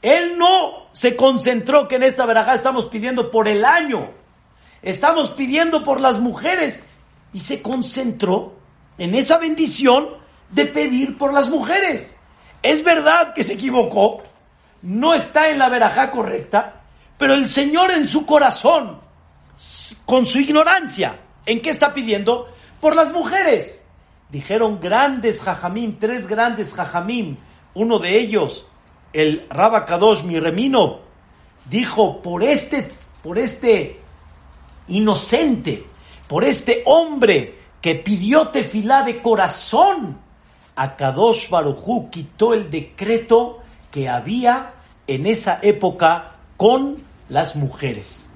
Él 0.00 0.38
no 0.38 0.86
se 0.92 1.16
concentró 1.16 1.88
que 1.88 1.96
en 1.96 2.04
esta 2.04 2.24
verajá 2.24 2.54
estamos 2.54 2.86
pidiendo 2.86 3.32
por 3.32 3.48
el 3.48 3.64
año. 3.64 4.10
Estamos 4.80 5.30
pidiendo 5.30 5.82
por 5.82 6.00
las 6.00 6.20
mujeres 6.20 6.84
y 7.32 7.40
se 7.40 7.60
concentró 7.60 8.54
en 8.96 9.16
esa 9.16 9.38
bendición 9.38 10.10
de 10.50 10.66
pedir 10.66 11.18
por 11.18 11.32
las 11.32 11.48
mujeres. 11.48 12.16
Es 12.62 12.84
verdad 12.84 13.34
que 13.34 13.42
se 13.42 13.54
equivocó, 13.54 14.22
no 14.82 15.14
está 15.14 15.50
en 15.50 15.58
la 15.58 15.68
verajá 15.68 16.12
correcta, 16.12 16.82
pero 17.18 17.34
el 17.34 17.48
Señor 17.48 17.90
en 17.90 18.06
su 18.06 18.24
corazón, 18.24 19.00
con 20.06 20.24
su 20.24 20.38
ignorancia, 20.38 21.18
¿en 21.44 21.60
qué 21.60 21.70
está 21.70 21.92
pidiendo? 21.92 22.46
Por 22.80 22.96
las 22.96 23.12
mujeres. 23.12 23.84
Dijeron 24.30 24.78
grandes 24.80 25.42
jajamim, 25.42 25.96
tres 25.98 26.28
grandes 26.28 26.72
jajamim, 26.72 27.36
uno 27.74 27.98
de 27.98 28.18
ellos, 28.18 28.64
el 29.12 29.46
Rabakadosh 29.50 30.22
mi 30.22 30.38
remino, 30.38 31.00
dijo 31.68 32.22
por 32.22 32.44
este, 32.44 32.88
por 33.24 33.38
este 33.38 34.00
inocente, 34.86 35.84
por 36.28 36.44
este 36.44 36.82
hombre 36.86 37.58
que 37.80 37.96
pidió 37.96 38.48
tefilá 38.48 39.02
de 39.02 39.20
corazón, 39.20 40.18
Akadosh 40.76 41.50
Barujú 41.50 42.08
quitó 42.10 42.54
el 42.54 42.70
decreto 42.70 43.58
que 43.90 44.08
había 44.08 44.74
en 45.06 45.26
esa 45.26 45.58
época 45.62 46.36
con 46.56 47.02
las 47.28 47.56
mujeres. 47.56 48.30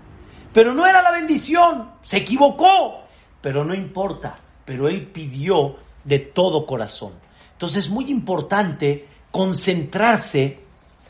Pero 0.52 0.74
no 0.74 0.86
era 0.86 1.02
la 1.02 1.12
bendición, 1.12 1.90
se 2.02 2.18
equivocó, 2.18 3.03
pero 3.44 3.62
no 3.62 3.74
importa, 3.74 4.38
pero 4.64 4.88
él 4.88 5.06
pidió 5.08 5.76
de 6.02 6.18
todo 6.18 6.64
corazón. 6.64 7.12
Entonces 7.52 7.84
es 7.84 7.90
muy 7.90 8.10
importante 8.10 9.06
concentrarse 9.30 10.60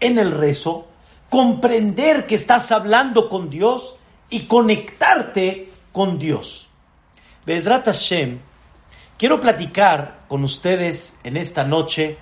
en 0.00 0.19
el 0.19 0.33
rezo, 0.33 0.88
comprender 1.31 2.26
que 2.26 2.35
estás 2.35 2.73
hablando 2.73 3.29
con 3.29 3.50
Dios 3.50 3.95
y 4.31 4.47
conectarte 4.47 5.71
con 5.93 6.19
Dios. 6.19 6.67
Bezrat 7.47 7.85
Hashem, 7.85 8.41
quiero 9.17 9.38
platicar 9.38 10.25
con 10.26 10.43
ustedes 10.43 11.21
en 11.23 11.37
esta 11.37 11.62
noche 11.62 12.19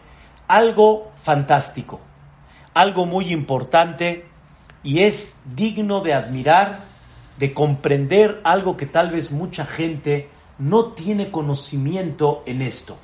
algo 0.46 1.10
fantástico, 1.16 2.00
algo 2.74 3.06
muy 3.06 3.32
importante 3.32 4.26
y 4.82 5.04
es 5.04 5.38
digno 5.46 6.02
de 6.02 6.12
admirar, 6.12 6.91
de 7.38 7.52
comprender 7.52 8.40
algo 8.44 8.76
que 8.76 8.86
tal 8.86 9.10
vez 9.10 9.30
mucha 9.30 9.64
gente 9.64 10.28
no 10.58 10.86
tiene 10.92 11.30
conocimiento 11.30 12.42
en 12.46 12.62
esto. 12.62 12.96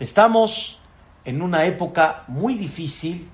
Estamos 0.00 0.80
en 1.24 1.42
una 1.42 1.64
época 1.66 2.24
muy 2.28 2.54
difícil, 2.54 3.28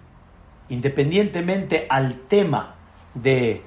independientemente 0.68 1.86
al 1.88 2.20
tema 2.28 2.74
de, 3.14 3.62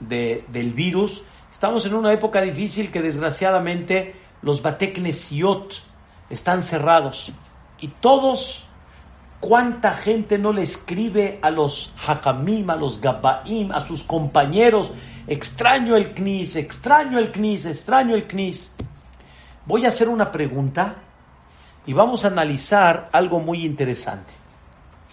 del 0.00 0.72
virus, 0.72 1.24
Estamos 1.52 1.84
en 1.84 1.92
una 1.92 2.10
época 2.14 2.40
difícil 2.40 2.90
que 2.90 3.02
desgraciadamente 3.02 4.14
los 4.40 4.62
bateknesiot 4.62 5.82
están 6.30 6.62
cerrados 6.62 7.30
y 7.78 7.88
todos, 7.88 8.64
cuánta 9.38 9.92
gente 9.92 10.38
no 10.38 10.54
le 10.54 10.62
escribe 10.62 11.38
a 11.42 11.50
los 11.50 11.92
hakamim, 12.06 12.70
a 12.70 12.76
los 12.76 13.02
gabaim, 13.02 13.70
a 13.70 13.80
sus 13.80 14.02
compañeros, 14.02 14.92
extraño 15.26 15.96
el 15.96 16.14
knis, 16.14 16.56
extraño 16.56 17.18
el 17.18 17.32
knis, 17.32 17.66
extraño 17.66 18.14
el 18.14 18.26
knis. 18.26 18.72
Voy 19.66 19.84
a 19.84 19.88
hacer 19.88 20.08
una 20.08 20.32
pregunta 20.32 20.96
y 21.86 21.92
vamos 21.92 22.24
a 22.24 22.28
analizar 22.28 23.08
algo 23.12 23.40
muy 23.40 23.64
interesante. 23.64 24.32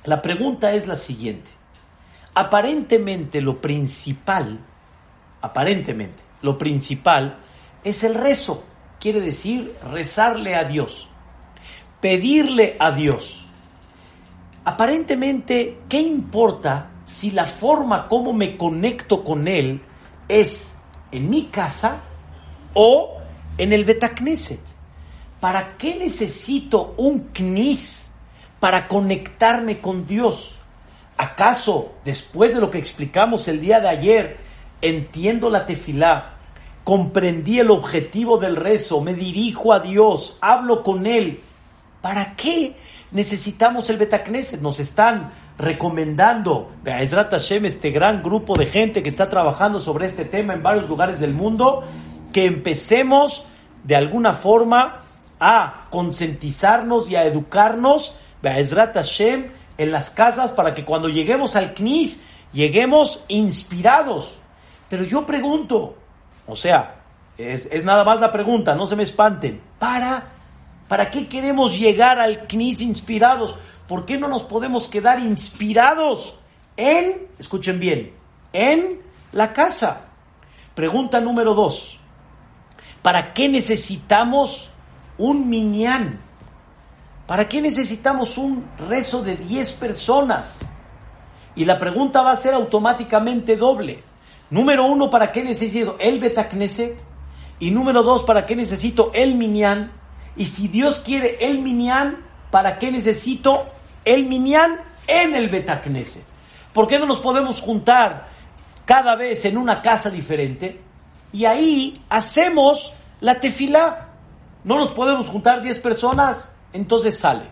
La 0.05 0.21
pregunta 0.21 0.71
es 0.73 0.87
la 0.87 0.95
siguiente. 0.95 1.51
Aparentemente 2.33 3.41
lo 3.41 3.59
principal, 3.59 4.59
aparentemente, 5.41 6.23
lo 6.41 6.57
principal 6.57 7.37
es 7.83 8.03
el 8.03 8.15
rezo. 8.15 8.63
Quiere 8.99 9.21
decir 9.21 9.73
rezarle 9.91 10.55
a 10.55 10.63
Dios, 10.63 11.09
pedirle 12.01 12.75
a 12.79 12.91
Dios. 12.91 13.45
Aparentemente, 14.65 15.79
¿qué 15.87 16.01
importa 16.01 16.91
si 17.05 17.31
la 17.31 17.45
forma 17.45 18.07
como 18.07 18.33
me 18.33 18.57
conecto 18.57 19.23
con 19.23 19.47
Él 19.47 19.81
es 20.29 20.77
en 21.11 21.29
mi 21.29 21.47
casa 21.47 21.97
o 22.73 23.17
en 23.57 23.73
el 23.73 23.83
Betacneset? 23.83 24.79
¿para 25.39 25.77
qué 25.77 25.95
necesito 25.95 26.93
un 26.97 27.29
knis 27.33 28.11
para 28.59 28.87
conectarme 28.87 29.79
con 29.79 30.05
Dios? 30.05 30.55
¿Acaso, 31.17 31.93
después 32.05 32.53
de 32.53 32.61
lo 32.61 32.71
que 32.71 32.77
explicamos 32.77 33.47
el 33.47 33.61
día 33.61 33.79
de 33.79 33.89
ayer, 33.89 34.37
entiendo 34.81 35.49
la 35.49 35.65
tefilá, 35.65 36.35
comprendí 36.83 37.59
el 37.59 37.71
objetivo 37.71 38.37
del 38.37 38.55
rezo, 38.55 39.01
me 39.01 39.13
dirijo 39.13 39.73
a 39.73 39.79
Dios, 39.79 40.37
hablo 40.41 40.83
con 40.83 41.05
Él? 41.05 41.41
¿Para 42.01 42.35
qué 42.35 42.75
necesitamos 43.11 43.89
el 43.89 43.97
Betacneset? 43.97 44.61
Nos 44.61 44.79
están 44.79 45.31
recomendando, 45.59 46.71
Ezrat 46.85 47.31
Hashem, 47.31 47.65
este 47.65 47.91
gran 47.91 48.23
grupo 48.23 48.55
de 48.57 48.65
gente 48.65 49.03
que 49.03 49.09
está 49.09 49.29
trabajando 49.29 49.81
sobre 49.81 50.05
este 50.05 50.23
tema 50.23 50.53
en 50.53 50.63
varios 50.63 50.87
lugares 50.87 51.19
del 51.19 51.33
mundo, 51.33 51.83
que 52.31 52.45
empecemos 52.45 53.45
de 53.83 53.97
alguna 53.97 54.31
forma 54.31 55.01
a 55.37 55.87
concientizarnos 55.89 57.09
y 57.09 57.17
a 57.17 57.25
educarnos, 57.25 58.15
Ezrat 58.41 58.95
Hashem, 58.95 59.51
en 59.77 59.91
las 59.91 60.11
casas 60.11 60.51
para 60.51 60.73
que 60.73 60.85
cuando 60.85 61.09
lleguemos 61.09 61.57
al 61.57 61.73
CNIS 61.73 62.21
lleguemos 62.53 63.25
inspirados. 63.27 64.39
Pero 64.89 65.03
yo 65.03 65.25
pregunto, 65.25 65.95
o 66.47 66.55
sea, 66.55 67.01
es, 67.37 67.67
es, 67.69 67.83
nada 67.83 68.05
más 68.05 68.21
la 68.21 68.31
pregunta, 68.31 68.75
no 68.75 68.87
se 68.87 68.95
me 68.95 69.03
espanten. 69.03 69.61
¿Para? 69.77 70.23
¿Para 70.87 71.11
qué 71.11 71.27
queremos 71.27 71.77
llegar 71.77 72.17
al 72.17 72.47
CNIS 72.47 72.81
inspirados? 72.81 73.55
¿Por 73.89 74.05
qué 74.05 74.19
no 74.19 74.27
nos 74.27 74.43
podemos 74.43 74.87
quedar 74.87 75.17
inspirados 75.17 76.35
en, 76.77 77.27
escuchen 77.39 77.79
bien, 77.79 78.13
en 78.53 79.01
la 79.31 79.51
casa? 79.51 80.01
Pregunta 80.75 81.19
número 81.19 81.55
dos. 81.55 81.97
¿Para 83.01 83.33
qué 83.33 83.49
necesitamos 83.49 84.69
un 85.17 85.49
minyan? 85.49 86.19
¿Para 87.25 87.49
qué 87.49 87.63
necesitamos 87.63 88.37
un 88.37 88.63
rezo 88.77 89.23
de 89.23 89.35
10 89.35 89.73
personas? 89.73 90.67
Y 91.55 91.65
la 91.65 91.79
pregunta 91.79 92.21
va 92.21 92.33
a 92.33 92.37
ser 92.37 92.53
automáticamente 92.53 93.57
doble. 93.57 94.03
Número 94.51 94.85
uno, 94.85 95.09
¿para 95.09 95.31
qué 95.31 95.43
necesito 95.43 95.97
el 95.99 96.19
Betacneset? 96.19 96.95
Y 97.57 97.71
número 97.71 98.03
dos, 98.03 98.23
¿para 98.23 98.45
qué 98.45 98.55
necesito 98.55 99.09
el 99.15 99.33
minyan? 99.33 99.91
Y 100.37 100.45
si 100.45 100.67
Dios 100.67 100.99
quiere 100.99 101.37
el 101.47 101.57
minyan, 101.57 102.23
¿para 102.51 102.77
qué 102.77 102.91
necesito 102.91 103.78
el 104.13 104.25
minyan 104.25 104.79
en 105.07 105.35
el 105.35 105.49
Betacneset? 105.49 106.23
¿Por 106.73 106.87
qué 106.87 106.97
no 106.97 107.05
nos 107.05 107.19
podemos 107.19 107.61
juntar 107.61 108.27
cada 108.85 109.15
vez 109.15 109.45
en 109.45 109.57
una 109.57 109.81
casa 109.81 110.09
diferente? 110.09 110.81
Y 111.31 111.45
ahí 111.45 112.01
hacemos 112.09 112.91
la 113.21 113.39
tefilá. 113.39 114.07
No 114.63 114.77
nos 114.77 114.91
podemos 114.91 115.27
juntar 115.27 115.61
10 115.61 115.79
personas, 115.79 116.49
entonces 116.73 117.17
sale. 117.17 117.45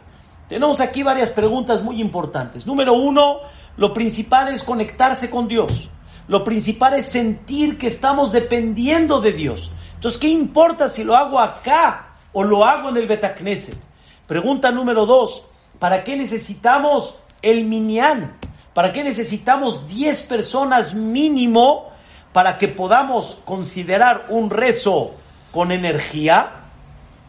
Tenemos 0.49 0.79
aquí 0.79 1.03
varias 1.03 1.29
preguntas 1.29 1.83
muy 1.83 2.01
importantes. 2.01 2.65
Número 2.65 2.93
uno, 2.93 3.39
lo 3.75 3.93
principal 3.93 4.47
es 4.47 4.63
conectarse 4.63 5.29
con 5.29 5.47
Dios. 5.47 5.89
Lo 6.27 6.43
principal 6.43 6.93
es 6.93 7.07
sentir 7.07 7.77
que 7.77 7.87
estamos 7.87 8.31
dependiendo 8.31 9.21
de 9.21 9.33
Dios. 9.33 9.71
Entonces, 9.93 10.19
¿qué 10.19 10.29
importa 10.29 10.89
si 10.89 11.03
lo 11.03 11.15
hago 11.15 11.39
acá 11.39 12.15
o 12.33 12.43
lo 12.43 12.65
hago 12.65 12.89
en 12.89 12.97
el 12.97 13.07
Betacneset? 13.07 13.77
Pregunta 14.25 14.71
número 14.71 15.05
dos, 15.05 15.43
¿para 15.79 16.03
qué 16.03 16.15
necesitamos 16.15 17.15
el 17.41 17.65
minyan? 17.65 18.37
¿Para 18.73 18.91
qué 18.93 19.03
necesitamos 19.03 19.87
10 19.87 20.21
personas 20.23 20.93
mínimo 20.93 21.91
para 22.33 22.59
que 22.59 22.67
podamos 22.67 23.39
considerar 23.45 24.25
un 24.29 24.51
rezo 24.51 25.15
con 25.51 25.71
energía, 25.71 26.51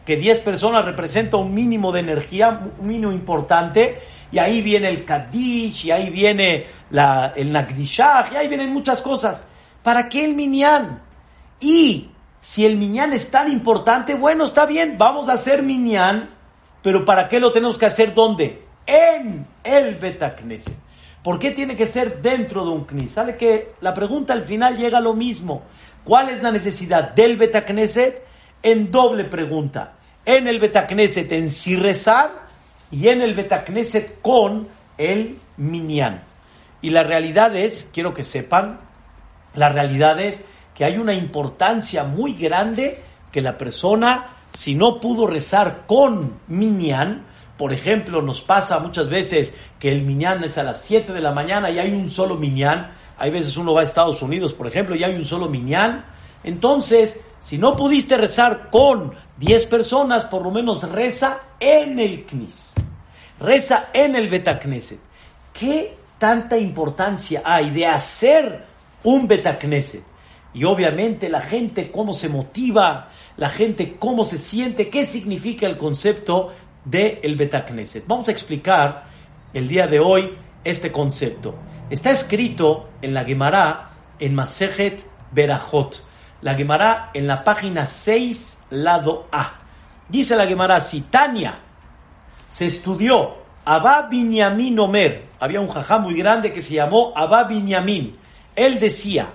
que 0.05 0.17
10 0.17 0.39
personas 0.39 0.85
representa 0.85 1.37
un 1.37 1.53
mínimo 1.53 1.91
de 1.91 2.01
energía, 2.01 2.61
un 2.77 2.87
mínimo 2.87 3.11
importante, 3.11 3.99
y 4.31 4.37
ahí 4.37 4.61
viene 4.61 4.89
el 4.89 5.05
Kaddish, 5.05 5.85
y 5.85 5.91
ahí 5.91 6.11
viene 6.11 6.65
la, 6.91 7.33
el 7.35 7.51
Nagdishah, 7.51 8.25
y 8.31 8.35
ahí 8.35 8.47
vienen 8.47 8.71
muchas 8.71 9.01
cosas. 9.01 9.45
¿Para 9.81 10.07
qué 10.07 10.25
el 10.25 10.35
Minyan? 10.35 11.01
Y 11.59 12.11
si 12.39 12.65
el 12.65 12.77
Minyan 12.77 13.13
es 13.13 13.31
tan 13.31 13.51
importante, 13.51 14.13
bueno, 14.13 14.45
está 14.45 14.65
bien, 14.65 14.95
vamos 14.97 15.27
a 15.29 15.33
hacer 15.33 15.63
Minyan, 15.63 16.29
pero 16.81 17.05
¿para 17.05 17.27
qué 17.27 17.39
lo 17.39 17.51
tenemos 17.51 17.77
que 17.77 17.85
hacer 17.85 18.13
dónde? 18.13 18.63
En 18.85 19.45
el 19.63 19.95
Betacneset. 19.95 20.75
¿Por 21.23 21.37
qué 21.37 21.51
tiene 21.51 21.75
que 21.75 21.85
ser 21.85 22.21
dentro 22.21 22.63
de 22.63 22.71
un 22.71 22.85
Knis? 22.85 23.11
Sale 23.11 23.35
que 23.35 23.73
la 23.81 23.93
pregunta 23.93 24.33
al 24.33 24.43
final 24.43 24.77
llega 24.77 24.99
a 24.99 25.01
lo 25.01 25.13
mismo. 25.13 25.63
¿Cuál 26.03 26.29
es 26.29 26.41
la 26.41 26.51
necesidad 26.51 27.11
del 27.11 27.37
Betacneset? 27.37 28.25
En 28.63 28.89
doble 28.89 29.25
pregunta. 29.25 29.93
En 30.25 30.47
el 30.47 30.59
Betacneset 30.59 31.31
en 31.33 31.51
sí 31.51 31.75
rezar 31.75 32.47
y 32.91 33.09
en 33.09 33.21
el 33.21 33.35
Betacneset 33.35 34.21
con 34.21 34.67
el 34.97 35.37
Minyan. 35.57 36.23
Y 36.81 36.91
la 36.91 37.03
realidad 37.03 37.55
es, 37.55 37.89
quiero 37.93 38.13
que 38.13 38.23
sepan, 38.23 38.79
la 39.55 39.69
realidad 39.69 40.19
es 40.19 40.43
que 40.73 40.85
hay 40.85 40.97
una 40.97 41.13
importancia 41.13 42.05
muy 42.05 42.33
grande 42.33 43.01
que 43.31 43.41
la 43.41 43.57
persona, 43.57 44.37
si 44.53 44.75
no 44.75 44.99
pudo 44.99 45.27
rezar 45.27 45.85
con 45.87 46.39
Minyan, 46.47 47.25
por 47.57 47.73
ejemplo, 47.73 48.21
nos 48.21 48.41
pasa 48.41 48.79
muchas 48.79 49.09
veces 49.09 49.53
que 49.79 49.91
el 49.91 50.01
Minyan 50.03 50.43
es 50.43 50.57
a 50.57 50.63
las 50.63 50.81
7 50.83 51.13
de 51.13 51.21
la 51.21 51.31
mañana 51.31 51.69
y 51.69 51.79
hay 51.79 51.91
un 51.91 52.09
solo 52.09 52.35
Minyan, 52.35 52.91
hay 53.19 53.31
veces 53.31 53.57
uno 53.57 53.73
va 53.73 53.81
a 53.81 53.83
Estados 53.83 54.21
Unidos, 54.21 54.53
por 54.53 54.65
ejemplo, 54.65 54.95
y 54.95 55.03
hay 55.03 55.13
un 55.13 55.25
solo 55.25 55.49
minyan. 55.49 56.05
Entonces, 56.43 57.21
si 57.41 57.57
no 57.57 57.75
pudiste 57.75 58.17
rezar 58.17 58.69
con 58.71 59.13
10 59.37 59.65
personas, 59.65 60.23
por 60.25 60.41
lo 60.41 60.51
menos 60.51 60.89
reza 60.89 61.39
en 61.59 61.99
el 61.99 62.25
Knis. 62.25 62.71
Reza 63.41 63.89
en 63.91 64.15
el 64.15 64.29
Betacneset. 64.29 64.99
¿Qué 65.51 65.97
tanta 66.17 66.57
importancia 66.57 67.41
hay 67.43 67.71
de 67.71 67.87
hacer 67.87 68.65
un 69.03 69.27
Betacneset? 69.27 70.03
Y 70.53 70.63
obviamente 70.63 71.27
la 71.27 71.41
gente 71.41 71.91
cómo 71.91 72.13
se 72.13 72.29
motiva, 72.29 73.09
la 73.39 73.47
gente 73.47 73.95
cómo 73.97 74.25
se 74.25 74.37
siente, 74.37 74.89
qué 74.89 75.05
significa 75.05 75.65
el 75.65 75.77
concepto 75.77 76.51
del 76.83 77.19
el 77.23 77.37
Betacneset. 77.37 78.05
Vamos 78.05 78.27
a 78.27 78.31
explicar 78.31 79.05
el 79.53 79.69
día 79.69 79.87
de 79.87 80.01
hoy 80.01 80.37
este 80.65 80.91
concepto. 80.91 81.55
Está 81.89 82.11
escrito 82.11 82.89
en 83.01 83.13
la 83.13 83.23
Gemara, 83.23 83.91
en 84.19 84.35
Masejet 84.35 85.05
Berajot. 85.31 86.03
La 86.41 86.55
Gemara 86.55 87.11
en 87.13 87.27
la 87.27 87.45
página 87.45 87.85
6, 87.85 88.59
lado 88.71 89.29
A. 89.31 89.53
Dice 90.09 90.35
la 90.35 90.45
Gemara, 90.45 90.81
si 90.81 91.01
Tania 91.01 91.59
se 92.49 92.65
estudió 92.65 93.37
Abba 93.63 94.01
Binyamin 94.09 94.79
Omer, 94.79 95.27
había 95.39 95.61
un 95.61 95.69
jajá 95.69 95.97
muy 95.97 96.13
grande 96.13 96.51
que 96.51 96.61
se 96.61 96.73
llamó 96.73 97.13
Abba 97.15 97.45
Binyamin. 97.45 98.17
Él 98.53 98.79
decía, 98.81 99.29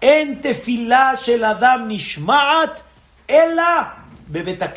en 0.00 0.40
tefilá 0.40 1.16
shel 1.16 1.44
adam 1.44 1.88
nishmaat 1.88 2.89
ela 3.36 4.04
bebeta. 4.26 4.72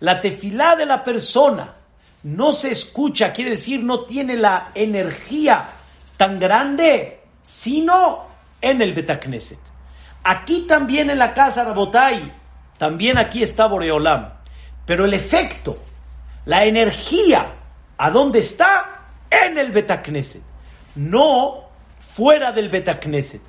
La 0.00 0.20
tefilá 0.20 0.76
de 0.76 0.86
la 0.86 1.02
persona 1.02 1.74
no 2.22 2.52
se 2.52 2.70
escucha, 2.70 3.32
quiere 3.32 3.52
decir 3.52 3.82
no 3.82 4.00
tiene 4.00 4.36
la 4.36 4.70
energía 4.74 5.68
tan 6.16 6.38
grande, 6.38 7.20
sino 7.42 8.26
en 8.60 8.82
el 8.82 8.94
Betacneset. 8.94 9.58
Aquí 10.24 10.66
también 10.66 11.10
en 11.10 11.18
la 11.18 11.32
casa 11.32 11.64
Rabotai, 11.64 12.32
también 12.76 13.18
aquí 13.18 13.42
está 13.42 13.66
Boreolam. 13.66 14.32
Pero 14.84 15.04
el 15.04 15.14
efecto, 15.14 15.78
la 16.44 16.64
energía, 16.64 17.46
¿a 17.96 18.10
dónde 18.10 18.40
está? 18.40 19.04
En 19.30 19.58
el 19.58 19.70
Betacneset. 19.70 20.42
No 20.96 21.68
fuera 22.14 22.52
del 22.52 22.68
Betacneset. 22.68 23.42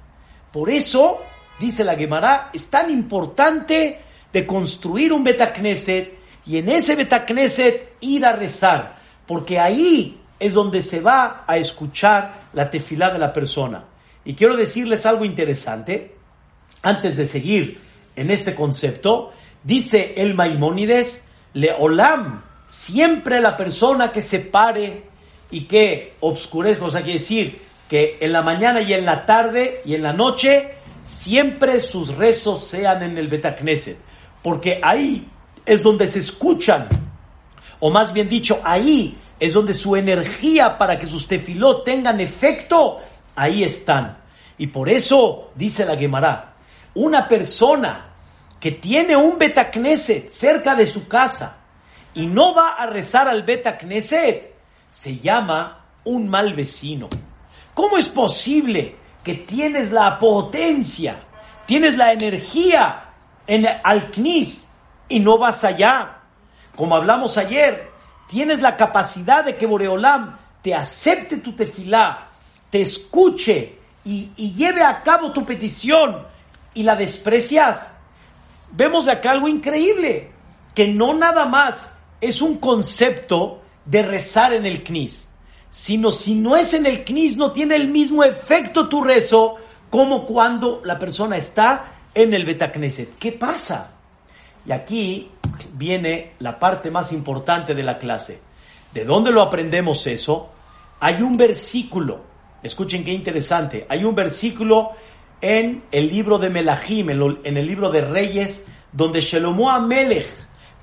Por 0.52 0.70
eso, 0.70 1.22
dice 1.60 1.84
la 1.84 1.96
Gemara, 1.96 2.50
es 2.54 2.68
tan 2.68 2.90
importante 2.90 4.00
de 4.32 4.46
construir 4.46 5.12
un 5.14 5.24
Betacneset 5.24 6.18
y 6.46 6.58
en 6.58 6.70
ese 6.70 6.96
Betacneset 6.96 7.94
ir 8.02 8.26
a 8.26 8.34
rezar. 8.34 8.98
Porque 9.28 9.60
ahí 9.60 10.20
es 10.40 10.54
donde 10.54 10.82
se 10.82 11.02
va 11.02 11.44
a 11.46 11.58
escuchar 11.58 12.48
la 12.54 12.70
tefilá 12.70 13.12
de 13.12 13.20
la 13.20 13.34
persona. 13.34 13.86
Y 14.26 14.34
quiero 14.34 14.56
decirles 14.56 15.06
algo 15.06 15.26
interesante, 15.26 16.16
antes 16.82 17.18
de 17.18 17.26
seguir 17.26 17.80
en 18.16 18.32
este 18.32 18.56
concepto, 18.56 19.32
dice 19.64 20.14
el 20.18 20.34
Maimónides, 20.34 21.26
Leolam, 21.54 22.42
siempre 22.68 23.42
la 23.42 23.58
persona 23.58 24.12
que 24.12 24.22
se 24.22 24.40
pare 24.40 25.04
y 25.52 25.62
que 25.62 26.14
obscurezca, 26.20 26.86
o 26.86 26.92
sea, 26.92 27.02
quiere 27.02 27.20
decir 27.20 27.60
que 27.90 28.18
en 28.20 28.32
la 28.32 28.42
mañana 28.42 28.82
y 28.82 28.94
en 28.94 29.06
la 29.06 29.26
tarde 29.26 29.82
y 29.84 29.96
en 29.96 30.04
la 30.04 30.14
noche, 30.14 30.76
siempre 31.10 31.80
sus 31.80 32.16
rezos 32.16 32.68
sean 32.68 33.02
en 33.02 33.18
el 33.18 33.30
Betacneset, 33.30 33.98
porque 34.44 34.80
ahí 34.84 35.28
es 35.66 35.82
donde 35.82 36.08
se 36.08 36.20
escuchan, 36.20 36.88
o 37.80 37.90
más 37.90 38.14
bien 38.14 38.30
dicho, 38.30 38.62
ahí 38.64 39.18
es 39.40 39.54
donde 39.54 39.74
su 39.74 39.96
energía 39.96 40.78
para 40.78 41.00
que 41.00 41.08
sus 41.08 41.28
tefilot 41.28 41.84
tengan 41.84 42.20
efecto, 42.20 43.00
ahí 43.36 43.64
están. 43.64 44.20
Y 44.60 44.68
por 44.68 44.88
eso, 44.88 45.50
dice 45.56 45.84
la 45.84 45.98
Gemara, 45.98 46.54
una 46.94 47.28
persona 47.28 48.14
que 48.60 48.74
tiene 48.74 49.16
un 49.16 49.40
Betacneset 49.40 50.32
cerca 50.32 50.76
de 50.76 50.86
su 50.86 51.08
casa 51.08 51.58
y 52.14 52.28
no 52.28 52.54
va 52.54 52.74
a 52.74 52.86
rezar 52.86 53.28
al 53.28 53.42
Betacneset, 53.42 54.54
se 54.92 55.18
llama 55.18 55.86
un 56.04 56.30
mal 56.30 56.54
vecino. 56.54 57.10
¿Cómo 57.74 57.98
es 57.98 58.10
posible 58.10 58.99
que 59.30 59.36
tienes 59.36 59.92
la 59.92 60.18
potencia, 60.18 61.20
tienes 61.68 61.96
la 61.96 62.14
energía 62.14 63.12
en 63.46 63.68
al 63.84 64.10
Knis 64.10 64.70
y 65.08 65.20
no 65.20 65.38
vas 65.38 65.64
allá? 65.64 66.22
Como 66.76 66.96
hablamos 66.96 67.38
ayer, 67.38 67.92
tienes 68.28 68.64
la 68.64 68.76
capacidad 68.76 69.46
de 69.46 69.56
que 69.56 69.68
Boreolam 69.68 70.36
te 70.64 70.74
acepte 70.74 71.38
tu 71.38 71.56
tefilá, 71.56 72.30
te 72.72 72.82
escuche 72.82 73.78
y, 74.04 74.32
y 74.36 74.54
lleve 74.54 74.82
a 74.82 75.04
cabo 75.04 75.32
tu 75.32 75.46
petición 75.46 76.26
y 76.74 76.82
la 76.82 76.96
desprecias. 76.96 77.98
Vemos 78.72 79.06
de 79.06 79.12
acá 79.12 79.30
algo 79.30 79.48
increíble, 79.48 80.32
que 80.74 80.88
no 80.88 81.14
nada 81.14 81.46
más 81.46 81.94
es 82.20 82.42
un 82.42 82.58
concepto 82.58 83.62
de 83.86 84.02
rezar 84.02 84.54
en 84.54 84.66
el 84.66 84.84
knis, 84.84 85.29
sino 85.70 86.12
si 86.12 86.36
no 86.36 86.56
es 86.56 86.74
en 86.74 86.86
el 86.86 87.04
knis 87.04 87.38
no 87.38 87.52
tiene 87.52 87.76
el 87.76 87.88
mismo 87.88 88.24
efecto 88.24 88.90
tu 88.90 89.04
rezo 89.04 89.56
como 89.90 90.26
cuando 90.26 90.82
la 90.84 90.98
persona 90.98 91.38
está 91.38 91.94
en 92.14 92.34
el 92.34 92.46
Betacneset. 92.46 93.18
¿Qué 93.18 93.32
pasa? 93.32 93.92
Y 94.66 94.72
aquí 94.72 95.32
viene 95.74 96.34
la 96.40 96.60
parte 96.60 96.92
más 96.92 97.12
importante 97.12 97.74
de 97.76 97.84
la 97.84 97.98
clase. 97.98 98.40
¿De 98.94 99.06
dónde 99.06 99.32
lo 99.32 99.42
aprendemos 99.42 100.06
eso? 100.08 100.50
Hay 101.00 101.22
un 101.22 101.38
versículo, 101.38 102.22
escuchen 102.62 103.04
qué 103.04 103.14
interesante, 103.14 103.86
hay 103.90 104.04
un 104.04 104.16
versículo 104.16 104.92
en 105.42 105.84
el 105.92 106.10
libro 106.10 106.38
de 106.38 106.50
Melahim, 106.50 107.10
en 107.10 107.58
el 107.58 107.66
libro 107.66 107.90
de 107.90 108.02
Reyes, 108.02 108.66
donde 108.92 109.22
Shelomo 109.22 109.70
Amelech, 109.70 110.28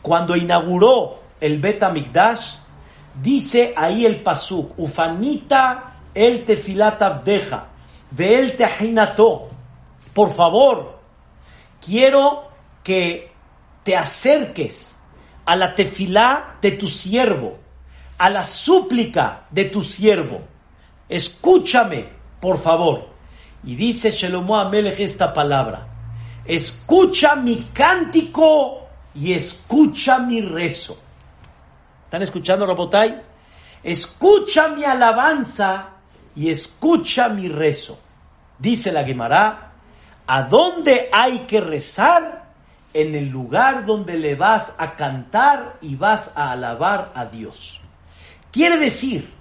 cuando 0.00 0.36
inauguró 0.36 1.20
el 1.40 1.58
Bet 1.60 1.82
Mikdash, 1.92 2.56
dice 3.22 3.74
ahí 3.76 4.04
el 4.04 4.22
pasuk, 4.22 4.78
Ufanita 4.78 5.96
el 6.14 6.44
tefilat 6.44 7.00
abdeja, 7.02 7.68
ve 8.10 8.38
el 8.38 8.56
tehinato. 8.56 9.48
Por 10.14 10.32
favor, 10.32 10.98
quiero 11.84 12.48
que 12.82 13.32
te 13.82 13.96
acerques 13.96 14.98
a 15.44 15.54
la 15.56 15.74
tefilá 15.74 16.56
de 16.62 16.72
tu 16.72 16.88
siervo, 16.88 17.58
a 18.18 18.30
la 18.30 18.42
súplica 18.44 19.46
de 19.50 19.66
tu 19.66 19.84
siervo. 19.84 20.40
Escúchame, 21.08 22.08
por 22.40 22.58
favor. 22.58 23.10
Y 23.62 23.76
dice 23.76 24.10
Shelomo 24.10 24.58
Amelech 24.58 25.00
esta 25.00 25.32
palabra. 25.32 25.86
Escucha 26.46 27.36
mi 27.36 27.56
cántico 27.74 28.86
y 29.14 29.34
escucha 29.34 30.18
mi 30.18 30.40
rezo. 30.40 30.96
¿Están 32.06 32.22
escuchando, 32.22 32.64
Rabotay? 32.64 33.20
Escucha 33.82 34.68
mi 34.68 34.84
alabanza 34.84 35.88
y 36.36 36.50
escucha 36.50 37.28
mi 37.28 37.48
rezo. 37.48 37.98
Dice 38.60 38.92
la 38.92 39.02
Gemara, 39.04 39.72
¿a 40.24 40.42
dónde 40.44 41.10
hay 41.12 41.40
que 41.40 41.60
rezar? 41.60 42.46
En 42.94 43.16
el 43.16 43.28
lugar 43.28 43.84
donde 43.84 44.16
le 44.16 44.36
vas 44.36 44.76
a 44.78 44.94
cantar 44.94 45.78
y 45.82 45.96
vas 45.96 46.30
a 46.36 46.52
alabar 46.52 47.10
a 47.14 47.26
Dios. 47.26 47.80
Quiere 48.52 48.78
decir 48.78 49.34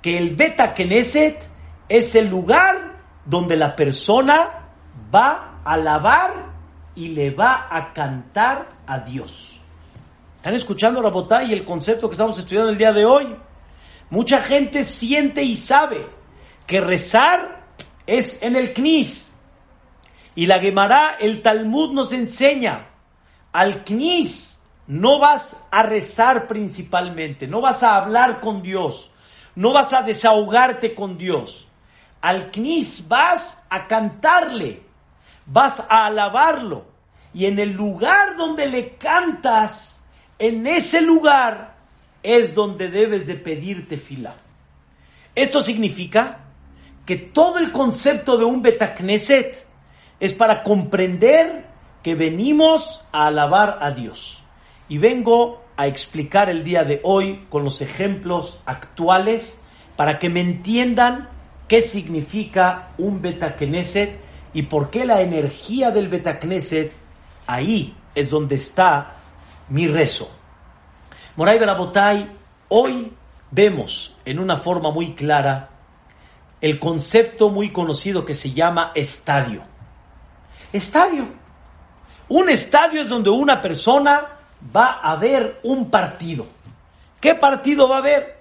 que 0.00 0.16
el 0.16 0.36
Beta 0.36 0.72
Knesset 0.72 1.48
es 1.88 2.14
el 2.14 2.28
lugar 2.28 3.02
donde 3.26 3.56
la 3.56 3.74
persona 3.74 4.70
va 5.12 5.60
a 5.64 5.72
alabar 5.72 6.30
y 6.94 7.08
le 7.08 7.32
va 7.32 7.66
a 7.70 7.92
cantar 7.92 8.68
a 8.86 9.00
Dios. 9.00 9.53
¿Están 10.44 10.56
escuchando 10.56 11.00
la 11.00 11.08
botá 11.08 11.42
y 11.42 11.54
el 11.54 11.64
concepto 11.64 12.06
que 12.06 12.12
estamos 12.12 12.38
estudiando 12.38 12.70
el 12.70 12.76
día 12.76 12.92
de 12.92 13.06
hoy? 13.06 13.34
Mucha 14.10 14.42
gente 14.42 14.84
siente 14.84 15.42
y 15.42 15.56
sabe 15.56 16.06
que 16.66 16.82
rezar 16.82 17.64
es 18.06 18.42
en 18.42 18.54
el 18.54 18.74
Knis. 18.74 19.32
Y 20.34 20.44
la 20.44 20.58
Gemara, 20.58 21.16
el 21.18 21.40
Talmud 21.40 21.94
nos 21.94 22.12
enseña, 22.12 22.90
al 23.54 23.84
Knis 23.84 24.60
no 24.86 25.18
vas 25.18 25.64
a 25.70 25.82
rezar 25.82 26.46
principalmente, 26.46 27.46
no 27.46 27.62
vas 27.62 27.82
a 27.82 27.96
hablar 27.96 28.40
con 28.40 28.60
Dios, 28.60 29.10
no 29.54 29.72
vas 29.72 29.94
a 29.94 30.02
desahogarte 30.02 30.94
con 30.94 31.16
Dios 31.16 31.64
al 32.24 32.50
Knis 32.50 33.06
vas 33.06 33.64
a 33.68 33.86
cantarle, 33.86 34.82
vas 35.44 35.84
a 35.90 36.06
alabarlo. 36.06 36.86
Y 37.34 37.44
en 37.44 37.58
el 37.58 37.72
lugar 37.72 38.38
donde 38.38 38.66
le 38.66 38.96
cantas, 38.96 39.93
en 40.38 40.66
ese 40.66 41.00
lugar 41.00 41.76
es 42.22 42.54
donde 42.54 42.90
debes 42.90 43.26
de 43.26 43.34
pedirte 43.34 43.96
fila. 43.96 44.34
Esto 45.34 45.60
significa 45.62 46.40
que 47.04 47.16
todo 47.16 47.58
el 47.58 47.70
concepto 47.70 48.36
de 48.36 48.44
un 48.44 48.62
Betacneset 48.62 49.66
es 50.20 50.32
para 50.32 50.62
comprender 50.62 51.66
que 52.02 52.14
venimos 52.14 53.02
a 53.12 53.26
alabar 53.26 53.78
a 53.82 53.90
Dios. 53.90 54.42
Y 54.88 54.98
vengo 54.98 55.62
a 55.76 55.86
explicar 55.86 56.48
el 56.50 56.64
día 56.64 56.84
de 56.84 57.00
hoy 57.02 57.46
con 57.48 57.64
los 57.64 57.80
ejemplos 57.80 58.60
actuales 58.64 59.60
para 59.96 60.18
que 60.18 60.28
me 60.28 60.40
entiendan 60.40 61.28
qué 61.68 61.82
significa 61.82 62.90
un 62.98 63.20
Betacneset 63.20 64.18
y 64.52 64.62
por 64.62 64.90
qué 64.90 65.04
la 65.04 65.20
energía 65.20 65.90
del 65.90 66.08
Betacneset, 66.08 66.92
ahí 67.46 67.94
es 68.14 68.30
donde 68.30 68.54
está 68.54 69.16
mi 69.68 69.86
rezo. 69.86 70.28
Moray 71.36 71.58
Berabotay, 71.58 72.30
hoy 72.68 73.12
vemos 73.50 74.14
en 74.24 74.38
una 74.38 74.56
forma 74.56 74.90
muy 74.90 75.14
clara 75.14 75.70
el 76.60 76.78
concepto 76.78 77.50
muy 77.50 77.70
conocido 77.72 78.24
que 78.24 78.34
se 78.34 78.52
llama 78.52 78.92
estadio. 78.94 79.62
Estadio. 80.72 81.24
Un 82.28 82.48
estadio 82.48 83.02
es 83.02 83.08
donde 83.08 83.30
una 83.30 83.60
persona 83.60 84.28
va 84.74 85.00
a 85.00 85.16
ver 85.16 85.60
un 85.62 85.90
partido. 85.90 86.46
¿Qué 87.20 87.34
partido 87.34 87.88
va 87.88 87.98
a 87.98 88.02
ver? 88.02 88.34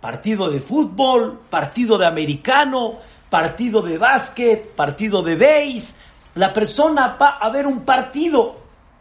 partido 0.00 0.50
de 0.50 0.60
fútbol, 0.60 1.40
partido 1.50 1.98
de 1.98 2.06
americano, 2.06 2.94
partido 3.28 3.82
de 3.82 3.98
básquet, 3.98 4.74
partido 4.74 5.22
de 5.22 5.36
béis. 5.36 5.96
La 6.34 6.52
persona 6.52 7.16
va 7.20 7.38
a 7.38 7.50
ver 7.50 7.66
un 7.66 7.84
partido. 7.84 8.58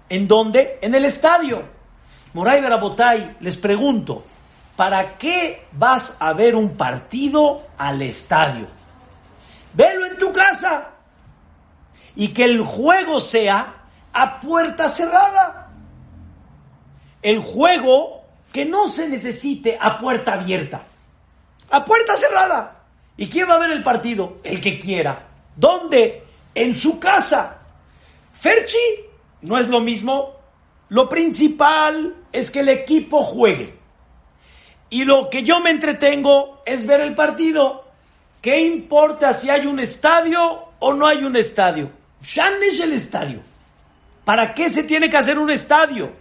¿En 0.10 0.28
dónde? 0.28 0.80
En 0.82 0.96
el 0.96 1.06
estadio. 1.06 1.64
Moray 2.34 2.62
Berabotay, 2.62 3.38
les 3.40 3.58
pregunto, 3.58 4.24
¿para 4.76 5.18
qué 5.18 5.66
vas 5.72 6.18
a 6.20 6.34
ver 6.34 6.56
un 6.56 6.76
partido 6.76 7.68
al 7.78 8.02
estadio? 8.02 8.68
Velo 9.74 10.06
en 10.06 10.18
tu 10.18 10.32
casa. 10.32 10.90
Y 12.16 12.30
que 12.30 12.44
el 12.46 12.62
juego 12.62 13.20
sea 13.20 13.76
a 14.12 14.40
puerta 14.40 14.90
cerrada. 14.90 15.72
El 17.22 17.40
juego 17.40 18.24
que 18.52 18.66
no 18.66 18.88
se 18.88 19.08
necesite 19.08 19.78
a 19.80 19.98
puerta 19.98 20.34
abierta 20.34 20.84
a 21.72 21.86
puerta 21.86 22.16
cerrada. 22.16 22.84
¿Y 23.18 23.28
quién 23.28 23.50
va 23.50 23.56
a 23.56 23.60
ver 23.60 23.72
el 23.72 23.84
partido? 23.84 24.38
El 24.44 24.62
que 24.62 24.80
quiera. 24.80 25.28
¿Dónde? 25.56 26.24
En 26.56 26.76
su 26.76 27.00
casa. 27.00 27.58
Ferchi 28.34 28.78
no 29.42 29.58
es 29.58 29.68
lo 29.68 29.80
mismo. 29.80 30.36
Lo 30.90 31.08
principal 31.08 32.16
es 32.32 32.52
que 32.52 32.62
el 32.62 32.70
equipo 32.70 33.24
juegue. 33.24 33.78
Y 34.90 35.06
lo 35.06 35.30
que 35.30 35.44
yo 35.44 35.60
me 35.60 35.70
entretengo 35.70 36.62
es 36.66 36.86
ver 36.86 37.02
el 37.02 37.16
partido. 37.16 37.86
¿Qué 38.42 38.62
importa 38.62 39.34
si 39.34 39.50
hay 39.50 39.66
un 39.66 39.80
estadio 39.80 40.70
o 40.80 40.94
no 40.94 41.06
hay 41.06 41.24
un 41.24 41.36
estadio? 41.36 41.92
Es 42.22 42.80
el 42.80 42.94
estadio. 42.94 43.42
¿Para 44.26 44.54
qué 44.54 44.70
se 44.70 44.84
tiene 44.84 45.10
que 45.10 45.18
hacer 45.18 45.40
un 45.40 45.50
estadio? 45.50 46.12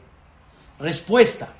Respuesta. 0.78 1.52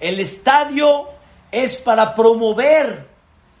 El 0.00 0.20
estadio 0.20 1.08
es 1.50 1.76
para 1.78 2.14
promover 2.14 3.08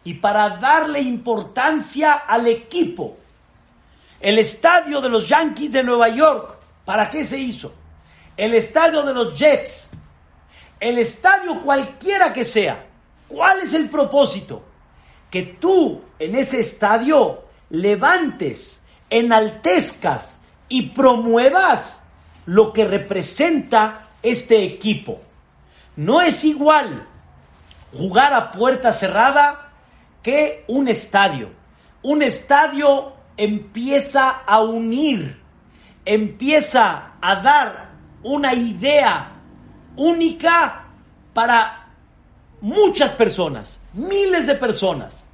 y 0.04 0.14
para 0.14 0.50
darle 0.50 1.00
importancia 1.00 2.12
al 2.12 2.46
equipo. 2.46 3.16
El 4.20 4.38
estadio 4.38 5.00
de 5.00 5.08
los 5.08 5.28
Yankees 5.28 5.72
de 5.72 5.82
Nueva 5.82 6.08
York, 6.08 6.58
¿para 6.86 7.10
qué 7.10 7.22
se 7.22 7.36
hizo? 7.36 7.74
El 8.38 8.54
estadio 8.54 9.02
de 9.02 9.12
los 9.12 9.38
Jets, 9.38 9.90
el 10.80 10.98
estadio 10.98 11.60
cualquiera 11.60 12.32
que 12.32 12.46
sea, 12.46 12.86
¿cuál 13.28 13.60
es 13.60 13.74
el 13.74 13.90
propósito? 13.90 14.62
Que 15.30 15.42
tú 15.42 16.00
en 16.18 16.34
ese 16.36 16.60
estadio 16.60 17.44
levantes, 17.68 18.82
enaltezcas 19.10 20.38
y 20.68 20.90
promuevas 20.90 22.04
lo 22.46 22.72
que 22.72 22.86
representa 22.86 24.08
este 24.22 24.64
equipo. 24.64 25.20
No 25.96 26.20
es 26.20 26.44
igual 26.44 27.06
jugar 27.92 28.32
a 28.34 28.52
puerta 28.52 28.92
cerrada 28.92 29.72
que 30.22 30.64
un 30.68 30.88
estadio. 30.88 31.50
Un 32.02 32.22
estadio 32.22 33.14
empieza 33.36 34.30
a 34.30 34.62
unir, 34.62 35.40
empieza 36.06 37.16
a 37.20 37.36
dar 37.42 37.90
una 38.22 38.54
idea 38.54 39.32
única 39.96 40.84
para 41.34 41.88
muchas 42.60 43.12
personas, 43.12 43.80
miles 43.92 44.46
de 44.46 44.54
personas. 44.54 45.24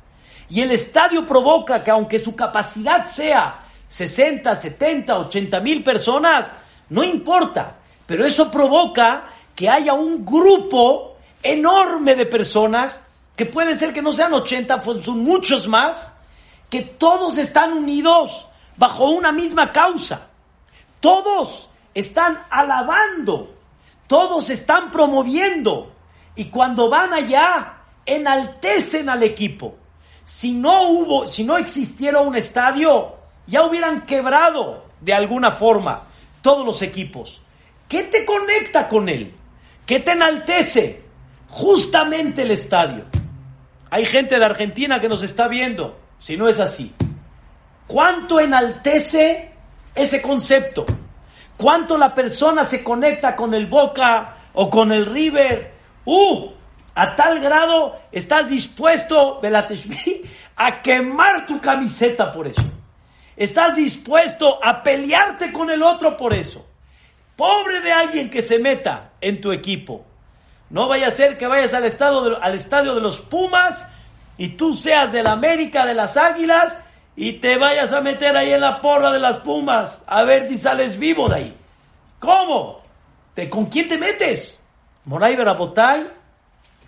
Y 0.48 0.60
el 0.62 0.72
estadio 0.72 1.26
provoca 1.26 1.84
que 1.84 1.90
aunque 1.90 2.18
su 2.18 2.34
capacidad 2.34 3.06
sea 3.06 3.66
60, 3.88 4.56
70, 4.56 5.18
80 5.18 5.60
mil 5.60 5.84
personas, 5.84 6.52
no 6.88 7.04
importa. 7.04 7.76
Pero 8.06 8.26
eso 8.26 8.50
provoca 8.50 9.24
que 9.54 9.68
haya 9.68 9.92
un 9.92 10.24
grupo 10.24 11.16
enorme 11.42 12.14
de 12.14 12.26
personas, 12.26 13.02
que 13.36 13.46
puede 13.46 13.78
ser 13.78 13.92
que 13.92 14.02
no 14.02 14.12
sean 14.12 14.32
80, 14.32 14.82
son 15.02 15.20
muchos 15.20 15.68
más, 15.68 16.12
que 16.68 16.80
todos 16.80 17.38
están 17.38 17.72
unidos 17.72 18.48
bajo 18.76 19.10
una 19.10 19.32
misma 19.32 19.72
causa. 19.72 20.28
Todos 21.02 21.68
están 21.94 22.38
alabando, 22.48 23.52
todos 24.06 24.50
están 24.50 24.92
promoviendo. 24.92 25.92
Y 26.36 26.44
cuando 26.44 26.88
van 26.88 27.12
allá, 27.12 27.78
enaltecen 28.06 29.08
al 29.08 29.24
equipo. 29.24 29.74
Si 30.24 30.52
no 30.52 30.90
hubo, 30.90 31.26
si 31.26 31.42
no 31.42 31.58
existiera 31.58 32.20
un 32.20 32.36
estadio, 32.36 33.16
ya 33.48 33.64
hubieran 33.64 34.02
quebrado 34.02 34.84
de 35.00 35.12
alguna 35.12 35.50
forma 35.50 36.04
todos 36.40 36.64
los 36.64 36.82
equipos. 36.82 37.42
¿Qué 37.88 38.04
te 38.04 38.24
conecta 38.24 38.88
con 38.88 39.08
él? 39.08 39.34
¿Qué 39.84 39.98
te 39.98 40.12
enaltece? 40.12 41.02
Justamente 41.48 42.42
el 42.42 42.52
estadio. 42.52 43.06
Hay 43.90 44.06
gente 44.06 44.38
de 44.38 44.44
Argentina 44.44 45.00
que 45.00 45.08
nos 45.08 45.24
está 45.24 45.48
viendo, 45.48 45.98
si 46.20 46.36
no 46.36 46.48
es 46.48 46.60
así. 46.60 46.94
¿Cuánto 47.88 48.38
enaltece 48.38 49.51
ese 49.94 50.22
concepto? 50.22 50.86
¿Cuánto 51.56 51.96
la 51.96 52.14
persona 52.14 52.64
se 52.64 52.82
conecta 52.82 53.36
con 53.36 53.54
el 53.54 53.66
Boca 53.66 54.36
o 54.54 54.68
con 54.68 54.92
el 54.92 55.06
River? 55.06 55.72
¡Uh! 56.04 56.50
A 56.94 57.16
tal 57.16 57.40
grado 57.40 57.98
estás 58.10 58.50
dispuesto, 58.50 59.40
Belateshmi, 59.40 60.22
a 60.56 60.82
quemar 60.82 61.46
tu 61.46 61.60
camiseta 61.60 62.32
por 62.32 62.46
eso. 62.46 62.62
Estás 63.36 63.76
dispuesto 63.76 64.58
a 64.62 64.82
pelearte 64.82 65.52
con 65.52 65.70
el 65.70 65.82
otro 65.82 66.16
por 66.16 66.34
eso. 66.34 66.66
Pobre 67.36 67.80
de 67.80 67.92
alguien 67.92 68.28
que 68.28 68.42
se 68.42 68.58
meta 68.58 69.12
en 69.20 69.40
tu 69.40 69.52
equipo. 69.52 70.04
No 70.68 70.88
vaya 70.88 71.08
a 71.08 71.12
ser 71.12 71.38
que 71.38 71.46
vayas 71.46 71.72
al, 71.74 71.84
al 71.84 72.54
estadio 72.54 72.94
de 72.94 73.00
los 73.00 73.20
Pumas 73.20 73.88
y 74.36 74.50
tú 74.50 74.74
seas 74.74 75.12
del 75.12 75.26
América, 75.26 75.86
de 75.86 75.94
las 75.94 76.16
Águilas, 76.16 76.78
y 77.14 77.34
te 77.34 77.58
vayas 77.58 77.92
a 77.92 78.00
meter 78.00 78.36
ahí 78.36 78.52
en 78.52 78.60
la 78.60 78.80
porra 78.80 79.10
de 79.10 79.18
las 79.18 79.38
Pumas 79.38 80.02
a 80.06 80.22
ver 80.22 80.48
si 80.48 80.58
sales 80.58 80.98
vivo 80.98 81.28
de 81.28 81.34
ahí. 81.34 81.56
¿Cómo? 82.18 82.82
¿Con 83.50 83.66
quién 83.66 83.88
te 83.88 83.98
metes? 83.98 84.62
Moray 85.04 85.36
Berabotay 85.36 86.22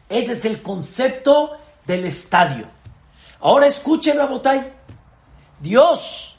ese 0.09 0.33
es 0.33 0.45
el 0.45 0.63
concepto 0.63 1.57
del 1.87 2.05
estadio. 2.05 2.67
Ahora 3.41 3.67
escuchen, 3.67 4.17
Rabotay. 4.17 4.73
Dios, 5.61 6.37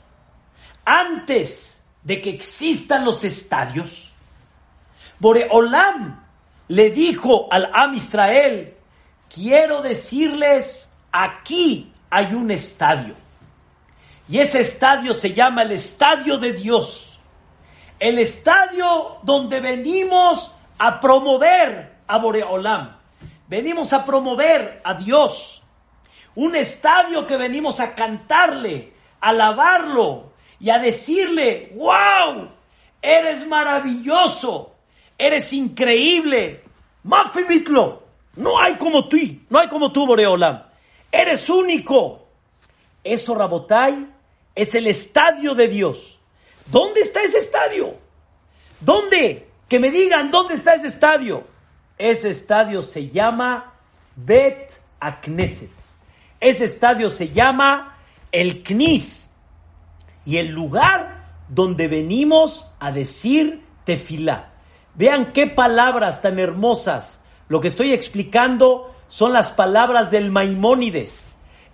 antes 0.84 1.84
de 2.04 2.22
que 2.22 2.30
existan 2.30 3.06
los 3.06 3.24
estadios, 3.24 4.14
Boreolam 5.20 6.24
le 6.68 6.92
dijo 6.92 7.48
al 7.52 7.70
Am 7.74 7.96
Israel, 7.96 8.76
quiero 9.34 9.82
decirles, 9.82 10.92
aquí 11.12 11.94
hay 12.10 12.34
un 12.34 12.52
estadio. 12.52 13.16
Y 14.28 14.40
ese 14.40 14.62
estadio 14.62 15.14
se 15.14 15.34
llama 15.34 15.62
el 15.62 15.72
Estadio 15.72 16.38
de 16.38 16.54
Dios. 16.54 17.20
El 18.00 18.20
estadio 18.20 19.18
donde 19.24 19.60
venimos 19.60 20.52
a 20.78 21.00
promover 21.00 21.98
a 22.08 22.18
Boreolam. 22.18 22.98
Venimos 23.48 23.94
a 23.94 24.04
promover 24.04 24.82
a 24.84 24.96
Dios. 24.96 25.62
Un 26.34 26.56
estadio 26.56 27.26
que 27.28 27.38
venimos 27.38 27.80
a 27.80 27.94
cantarle, 27.96 28.94
a 29.22 29.30
alabarlo 29.30 30.34
y 30.60 30.70
a 30.70 30.80
decirle, 30.80 31.72
wow, 31.76 32.50
eres 33.02 33.48
maravilloso, 33.48 34.76
eres 35.18 35.54
increíble. 35.54 36.64
Mafimitlo, 37.04 38.04
no 38.36 38.60
hay 38.60 38.76
como 38.76 39.08
tú, 39.08 39.18
no 39.50 39.60
hay 39.60 39.68
como 39.68 39.92
tú, 39.92 40.08
Boreolam. 40.08 40.64
Eres 41.12 41.50
único. 41.50 42.28
Eso, 43.04 43.36
Rabotai, 43.36 44.15
es 44.56 44.74
el 44.74 44.88
estadio 44.88 45.54
de 45.54 45.68
Dios. 45.68 46.20
¿Dónde 46.66 47.02
está 47.02 47.22
ese 47.22 47.40
estadio? 47.40 47.96
¿Dónde? 48.80 49.50
Que 49.68 49.80
me 49.80 49.92
digan 49.92 50.32
dónde 50.32 50.56
está 50.56 50.76
ese 50.76 50.88
estadio. 50.88 51.44
Ese 51.98 52.30
estadio 52.30 52.82
se 52.82 53.10
llama 53.10 53.74
Bet 54.16 54.74
Akneset. 55.00 55.72
Ese 56.40 56.66
estadio 56.66 57.10
se 57.10 57.30
llama 57.30 57.98
el 58.32 58.64
Knis. 58.64 59.30
Y 60.26 60.38
el 60.38 60.48
lugar 60.48 61.26
donde 61.50 61.88
venimos 61.88 62.72
a 62.80 62.92
decir 62.92 63.64
tefilá. 63.84 64.54
Vean 64.96 65.34
qué 65.34 65.48
palabras 65.48 66.22
tan 66.22 66.40
hermosas. 66.40 67.22
Lo 67.48 67.60
que 67.60 67.68
estoy 67.68 67.94
explicando 67.94 68.96
son 69.08 69.34
las 69.34 69.52
palabras 69.52 70.10
del 70.10 70.32
Maimónides. 70.32 71.28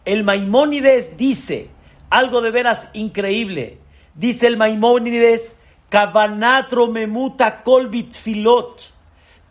El 0.04 0.24
Maimónides 0.24 1.17
dice 1.17 1.70
algo 2.12 2.41
de 2.41 2.52
veras 2.52 2.89
increíble. 2.93 3.80
Dice 4.13 4.45
el 4.45 4.58
Maimónides, 4.58 5.58
Kavanatro 5.89 6.88
memuta 6.88 7.63
kolbit 7.63 8.13
filot 8.13 8.91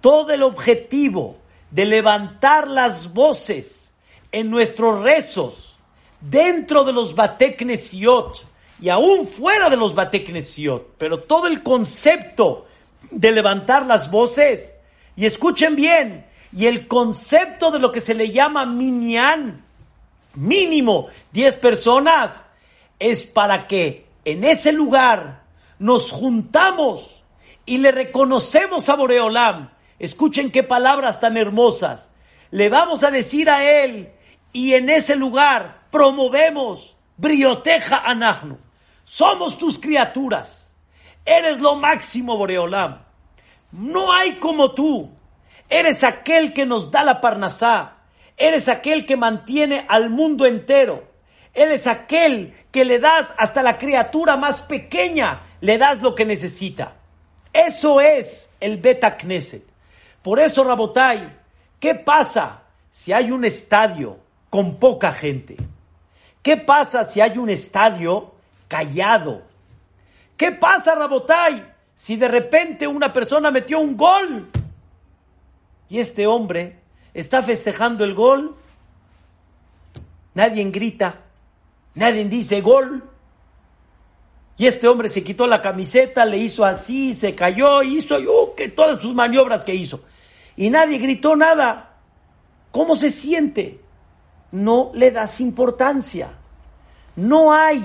todo 0.00 0.32
el 0.32 0.42
objetivo 0.42 1.36
de 1.70 1.84
levantar 1.84 2.68
las 2.68 3.12
voces 3.12 3.92
en 4.32 4.50
nuestros 4.50 5.02
rezos 5.02 5.78
dentro 6.20 6.84
de 6.84 6.92
los 6.92 7.14
Bateknesiot 7.14 8.46
y 8.80 8.88
aún 8.88 9.26
fuera 9.26 9.68
de 9.68 9.76
los 9.76 9.94
Bateknesiot, 9.94 10.94
pero 10.96 11.20
todo 11.20 11.46
el 11.46 11.62
concepto 11.62 12.66
de 13.10 13.32
levantar 13.32 13.86
las 13.86 14.10
voces, 14.10 14.76
y 15.16 15.26
escuchen 15.26 15.76
bien, 15.76 16.26
y 16.52 16.66
el 16.66 16.86
concepto 16.86 17.70
de 17.70 17.78
lo 17.78 17.92
que 17.92 18.00
se 18.00 18.14
le 18.14 18.30
llama 18.30 18.64
minyan, 18.64 19.64
mínimo 20.34 21.08
10 21.32 21.56
personas, 21.56 22.44
es 23.00 23.24
para 23.24 23.66
que 23.66 24.06
en 24.24 24.44
ese 24.44 24.70
lugar 24.70 25.42
nos 25.80 26.12
juntamos 26.12 27.24
y 27.66 27.78
le 27.78 27.90
reconocemos 27.90 28.88
a 28.88 28.94
Boreolam 28.94 29.70
Escuchen 30.00 30.50
qué 30.50 30.62
palabras 30.62 31.20
tan 31.20 31.36
hermosas. 31.36 32.10
Le 32.50 32.70
vamos 32.70 33.04
a 33.04 33.10
decir 33.10 33.50
a 33.50 33.62
él 33.62 34.10
y 34.50 34.72
en 34.72 34.88
ese 34.88 35.14
lugar 35.14 35.82
promovemos 35.90 36.96
brioteja 37.18 37.98
anahnu. 37.98 38.58
Somos 39.04 39.58
tus 39.58 39.78
criaturas. 39.78 40.74
Eres 41.26 41.60
lo 41.60 41.76
máximo, 41.76 42.38
Boreolam. 42.38 43.02
No 43.72 44.10
hay 44.10 44.36
como 44.36 44.72
tú. 44.72 45.10
Eres 45.68 46.02
aquel 46.02 46.54
que 46.54 46.64
nos 46.64 46.90
da 46.90 47.04
la 47.04 47.20
parnasá. 47.20 47.98
Eres 48.38 48.68
aquel 48.68 49.04
que 49.04 49.18
mantiene 49.18 49.84
al 49.86 50.08
mundo 50.08 50.46
entero. 50.46 51.09
Eres 51.54 51.86
aquel 51.86 52.54
que 52.70 52.84
le 52.84 52.98
das 52.98 53.32
hasta 53.36 53.62
la 53.62 53.78
criatura 53.78 54.36
más 54.36 54.62
pequeña, 54.62 55.42
le 55.60 55.78
das 55.78 56.00
lo 56.00 56.14
que 56.14 56.24
necesita. 56.24 56.96
Eso 57.52 58.00
es 58.00 58.54
el 58.60 58.78
Beta 58.78 59.16
Knesset. 59.16 59.64
Por 60.22 60.38
eso, 60.38 60.62
Rabotai, 60.62 61.36
¿qué 61.80 61.94
pasa 61.94 62.62
si 62.90 63.12
hay 63.12 63.30
un 63.30 63.44
estadio 63.44 64.18
con 64.48 64.76
poca 64.76 65.12
gente? 65.12 65.56
¿Qué 66.42 66.56
pasa 66.56 67.04
si 67.04 67.20
hay 67.20 67.38
un 67.38 67.50
estadio 67.50 68.34
callado? 68.68 69.42
¿Qué 70.36 70.52
pasa, 70.52 70.94
Rabotai, 70.94 71.66
si 71.94 72.16
de 72.16 72.28
repente 72.28 72.86
una 72.86 73.12
persona 73.12 73.50
metió 73.50 73.80
un 73.80 73.96
gol 73.96 74.48
y 75.88 75.98
este 75.98 76.26
hombre 76.26 76.78
está 77.12 77.42
festejando 77.42 78.04
el 78.04 78.14
gol? 78.14 78.56
Nadie 80.34 80.64
grita, 80.70 81.24
nadie 82.00 82.24
dice 82.24 82.62
gol. 82.62 83.04
Y 84.56 84.66
este 84.66 84.88
hombre 84.88 85.08
se 85.08 85.22
quitó 85.22 85.46
la 85.46 85.62
camiseta, 85.62 86.24
le 86.24 86.38
hizo 86.38 86.64
así, 86.64 87.14
se 87.14 87.34
cayó, 87.34 87.82
hizo 87.82 88.16
uh, 88.16 88.54
que 88.54 88.68
todas 88.68 89.00
sus 89.00 89.14
maniobras 89.14 89.64
que 89.64 89.74
hizo. 89.74 90.00
Y 90.56 90.70
nadie 90.70 90.98
gritó 90.98 91.36
nada. 91.36 91.98
¿Cómo 92.70 92.94
se 92.94 93.10
siente? 93.10 93.80
No 94.52 94.90
le 94.94 95.10
das 95.10 95.40
importancia. 95.40 96.32
No 97.16 97.52
hay, 97.52 97.82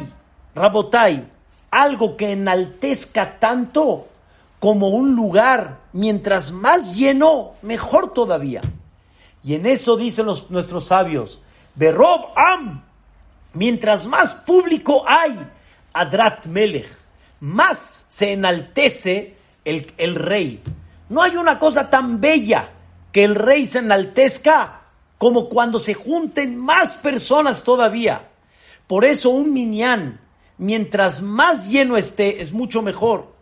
Rabotai, 0.54 1.28
algo 1.71 2.17
que 2.17 2.32
enaltezca 2.32 3.39
tanto 3.39 4.08
como 4.60 4.89
un 4.89 5.15
lugar, 5.15 5.80
mientras 5.93 6.51
más 6.51 6.95
lleno, 6.95 7.54
mejor 7.62 8.13
todavía. 8.13 8.62
Y 9.43 9.56
en 9.56 9.65
eso 9.65 9.95
dicen 9.95 10.25
los, 10.25 10.49
nuestros 10.49 10.86
sabios, 10.86 11.39
Berob 11.75 12.32
Am, 12.36 12.84
mientras 13.56 14.06
más 14.08 14.36
público 14.36 15.04
hay, 15.08 15.38
Adrat 15.94 16.46
Melech, 16.46 16.89
más 17.39 18.06
se 18.08 18.34
enaltece 18.34 19.36
el, 19.63 19.91
el 19.98 20.15
rey. 20.15 20.62
No 21.10 21.22
hay 21.22 21.36
una 21.36 21.58
cosa 21.58 21.89
tan 21.89 22.22
bella 22.22 22.72
que 23.12 23.24
el 23.24 23.36
rey 23.36 23.65
se 23.65 23.80
enaltezca 23.80 24.82
como 25.18 25.50
cuando 25.50 25.80
se 25.80 25.94
junten 25.94 26.58
más 26.58 26.98
personas 26.98 27.63
todavía. 27.63 28.30
Por 28.88 29.06
eso 29.06 29.30
un 29.30 29.54
minyan, 29.54 30.20
mientras 30.58 31.22
más 31.22 31.70
lleno 31.70 31.98
esté, 31.98 32.41
es 32.41 32.52
mucho 32.52 32.82
mejor. 32.82 33.34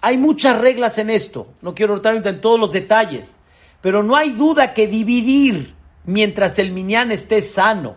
Hay 0.00 0.16
muchas 0.16 0.60
reglas 0.60 0.98
en 0.98 1.10
esto, 1.10 1.48
no 1.62 1.74
quiero 1.74 1.96
entrar 1.96 2.24
en 2.24 2.40
todos 2.40 2.60
los 2.60 2.72
detalles, 2.72 3.34
pero 3.80 4.02
no 4.02 4.14
hay 4.14 4.30
duda 4.30 4.74
que 4.74 4.86
dividir 4.86 5.74
mientras 6.04 6.58
el 6.58 6.70
minyan 6.70 7.10
esté 7.10 7.42
sano, 7.42 7.96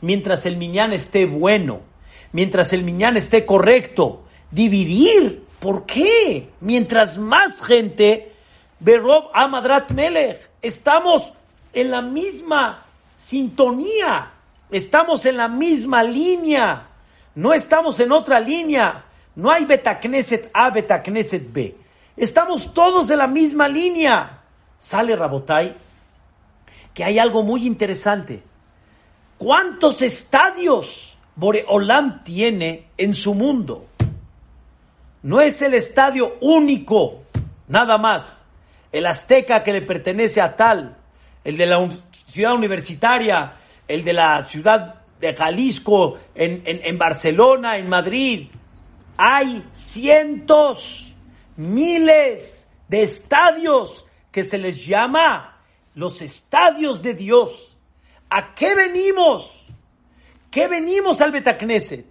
mientras 0.00 0.46
el 0.46 0.56
minyan 0.56 0.92
esté 0.92 1.26
bueno, 1.26 1.80
mientras 2.32 2.72
el 2.72 2.82
minyan 2.82 3.16
esté 3.16 3.46
correcto, 3.46 4.24
dividir, 4.50 5.44
¿por 5.60 5.86
qué? 5.86 6.50
Mientras 6.60 7.18
más 7.18 7.62
gente, 7.62 8.32
Berob 8.80 9.30
Amadrat 9.34 9.90
Melech, 9.92 10.50
estamos 10.62 11.32
en 11.72 11.90
la 11.90 12.02
misma 12.02 12.86
sintonía, 13.16 14.32
estamos 14.70 15.26
en 15.26 15.36
la 15.36 15.48
misma 15.48 16.02
línea, 16.02 16.88
no 17.34 17.52
estamos 17.52 18.00
en 18.00 18.12
otra 18.12 18.40
línea, 18.40 19.04
no 19.36 19.50
hay 19.50 19.64
Betacneset 19.64 20.50
A, 20.52 20.70
Betacneset 20.70 21.52
B, 21.52 21.76
estamos 22.16 22.72
todos 22.74 23.10
en 23.10 23.18
la 23.18 23.26
misma 23.26 23.68
línea. 23.68 24.34
Sale 24.80 25.16
Rabotai 25.16 25.76
que 26.98 27.04
hay 27.04 27.20
algo 27.20 27.44
muy 27.44 27.64
interesante. 27.64 28.42
¿Cuántos 29.38 30.02
estadios 30.02 31.16
Boreolam 31.36 32.24
tiene 32.24 32.88
en 32.96 33.14
su 33.14 33.34
mundo? 33.34 33.86
No 35.22 35.40
es 35.40 35.62
el 35.62 35.74
estadio 35.74 36.38
único, 36.40 37.22
nada 37.68 37.98
más. 37.98 38.44
El 38.90 39.06
Azteca 39.06 39.62
que 39.62 39.72
le 39.72 39.82
pertenece 39.82 40.40
a 40.40 40.56
tal, 40.56 40.96
el 41.44 41.56
de 41.56 41.66
la 41.66 41.88
ciudad 42.10 42.54
universitaria, 42.54 43.54
el 43.86 44.02
de 44.02 44.12
la 44.12 44.44
ciudad 44.44 45.02
de 45.20 45.32
Jalisco, 45.34 46.18
en, 46.34 46.62
en 46.64 46.98
Barcelona, 46.98 47.78
en 47.78 47.88
Madrid. 47.88 48.48
Hay 49.16 49.64
cientos, 49.72 51.14
miles 51.56 52.68
de 52.88 53.04
estadios 53.04 54.04
que 54.32 54.42
se 54.42 54.58
les 54.58 54.84
llama 54.84 55.62
los 55.94 56.22
estadios 56.22 57.02
de 57.02 57.14
Dios. 57.14 57.77
¿A 58.30 58.54
qué 58.54 58.74
venimos? 58.74 59.52
¿Qué 60.50 60.68
venimos 60.68 61.20
al 61.20 61.32
Betacneset? 61.32 62.06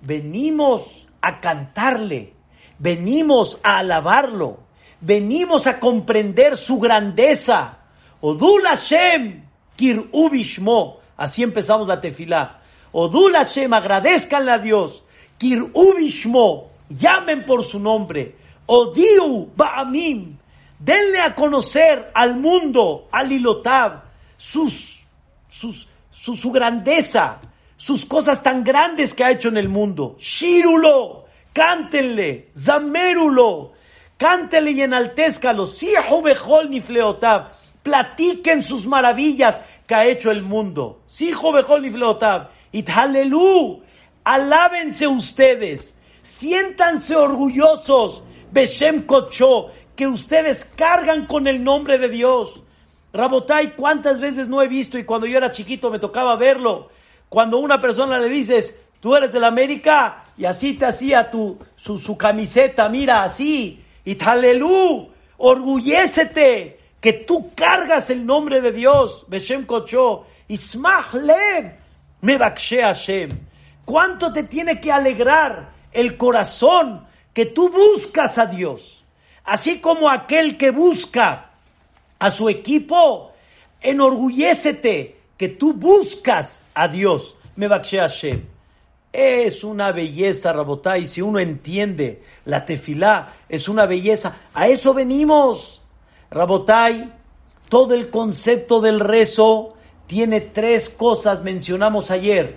Venimos 0.00 1.06
a 1.20 1.40
cantarle, 1.40 2.34
venimos 2.78 3.58
a 3.62 3.78
alabarlo, 3.78 4.60
venimos 5.00 5.66
a 5.66 5.80
comprender 5.80 6.56
su 6.56 6.78
grandeza. 6.78 7.78
Odul 8.20 8.62
Hashem, 8.64 9.44
Kir 9.74 10.08
Ubishmo. 10.12 11.00
Así 11.16 11.42
empezamos 11.42 11.88
la 11.88 12.00
tefilá. 12.00 12.60
Odul 12.92 13.34
Hashem, 13.34 13.72
agradezcanle 13.72 14.52
a 14.52 14.58
Dios. 14.58 15.04
Kir 15.38 15.62
Ubishmo, 15.72 16.70
llamen 16.88 17.44
por 17.44 17.64
su 17.64 17.80
nombre. 17.80 18.36
Odiu 18.66 19.52
Ba'amim, 19.54 20.38
denle 20.78 21.20
a 21.20 21.34
conocer 21.34 22.10
al 22.14 22.36
mundo, 22.36 23.08
al 23.12 23.30
Ilotab, 23.30 24.02
sus, 24.36 24.95
sus, 25.56 25.88
su, 26.10 26.52
grandeza, 26.52 27.40
sus 27.78 28.04
cosas 28.04 28.42
tan 28.42 28.62
grandes 28.62 29.14
que 29.14 29.24
ha 29.24 29.30
hecho 29.30 29.48
en 29.48 29.56
el 29.56 29.70
mundo. 29.70 30.16
Shirulo, 30.18 31.24
cántenle, 31.54 32.50
Zamerulo, 32.54 33.72
cántele 34.18 34.72
y 34.72 34.82
enaltézcalo, 34.82 35.66
Sihu 35.66 36.20
Bejol 36.20 36.68
Nifleotab, 36.68 37.52
platiquen 37.82 38.62
sus 38.62 38.86
maravillas 38.86 39.58
que 39.86 39.94
ha 39.94 40.04
hecho 40.04 40.30
el 40.30 40.42
mundo. 40.42 41.00
Sihu 41.06 41.52
Bejol 41.52 41.80
Nifleotab, 41.80 42.50
Ithalelu, 42.72 43.82
alábense 44.24 45.06
ustedes, 45.06 45.98
siéntanse 46.22 47.16
orgullosos, 47.16 48.22
Beshem 48.52 49.06
Kocho, 49.06 49.70
que 49.96 50.06
ustedes 50.06 50.66
cargan 50.76 51.26
con 51.26 51.46
el 51.46 51.64
nombre 51.64 51.96
de 51.96 52.10
Dios. 52.10 52.62
Rabotai, 53.16 53.74
¿cuántas 53.74 54.20
veces 54.20 54.48
no 54.48 54.62
he 54.62 54.68
visto 54.68 54.98
y 54.98 55.04
cuando 55.04 55.26
yo 55.26 55.38
era 55.38 55.50
chiquito 55.50 55.90
me 55.90 55.98
tocaba 55.98 56.36
verlo? 56.36 56.90
Cuando 57.28 57.58
una 57.58 57.80
persona 57.80 58.18
le 58.18 58.28
dices, 58.28 58.78
tú 59.00 59.16
eres 59.16 59.32
de 59.32 59.40
la 59.40 59.48
América, 59.48 60.24
y 60.36 60.44
así 60.44 60.74
te 60.74 60.86
hacía 60.86 61.30
tu, 61.30 61.58
su, 61.76 62.16
camiseta, 62.16 62.88
mira, 62.88 63.22
así, 63.22 63.82
y 64.04 64.14
talelú, 64.14 65.10
orgullécete 65.38 66.78
que 67.00 67.12
tú 67.12 67.52
cargas 67.54 68.10
el 68.10 68.24
nombre 68.24 68.60
de 68.60 68.72
Dios, 68.72 69.24
Beshem 69.28 69.64
Kocho, 69.64 70.26
Ismach 70.48 71.14
Lev, 71.14 71.74
Mebakshe 72.20 72.82
Hashem. 72.82 73.30
¿Cuánto 73.84 74.32
te 74.32 74.42
tiene 74.42 74.80
que 74.80 74.92
alegrar 74.92 75.72
el 75.92 76.16
corazón 76.16 77.06
que 77.32 77.46
tú 77.46 77.70
buscas 77.70 78.38
a 78.38 78.46
Dios? 78.46 79.04
Así 79.44 79.78
como 79.80 80.10
aquel 80.10 80.56
que 80.56 80.70
busca 80.70 81.45
a 82.18 82.30
su 82.30 82.48
equipo, 82.48 83.32
enorgullécete 83.80 85.16
que 85.36 85.48
tú 85.48 85.74
buscas 85.74 86.62
a 86.74 86.88
Dios. 86.88 87.36
Me 87.56 87.68
Hashem. 87.68 88.42
Es 89.12 89.64
una 89.64 89.92
belleza, 89.92 90.52
Rabotai. 90.52 91.06
Si 91.06 91.22
uno 91.22 91.38
entiende 91.38 92.22
la 92.44 92.66
tefilá, 92.66 93.34
es 93.48 93.68
una 93.68 93.86
belleza. 93.86 94.36
A 94.52 94.68
eso 94.68 94.92
venimos. 94.92 95.82
Rabotai, 96.30 97.12
todo 97.68 97.94
el 97.94 98.10
concepto 98.10 98.80
del 98.80 99.00
rezo 99.00 99.74
tiene 100.06 100.40
tres 100.40 100.90
cosas, 100.90 101.42
mencionamos 101.42 102.10
ayer. 102.10 102.56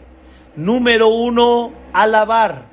Número 0.56 1.08
uno, 1.08 1.72
alabar. 1.93 2.67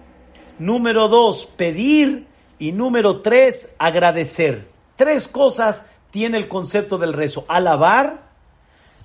Número 0.58 1.08
dos, 1.08 1.46
pedir. 1.46 2.26
Y 2.58 2.72
número 2.72 3.20
tres, 3.20 3.74
agradecer. 3.78 4.68
Tres 4.96 5.28
cosas 5.28 5.86
tiene 6.16 6.38
el 6.38 6.48
concepto 6.48 6.96
del 6.96 7.12
rezo. 7.12 7.44
Alabar, 7.46 8.22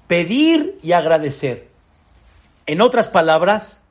pedir 0.08 0.80
y 0.82 0.94
agradecer. 0.94 1.68
En 2.66 2.80
otras 2.80 3.10
palabras, 3.10 3.82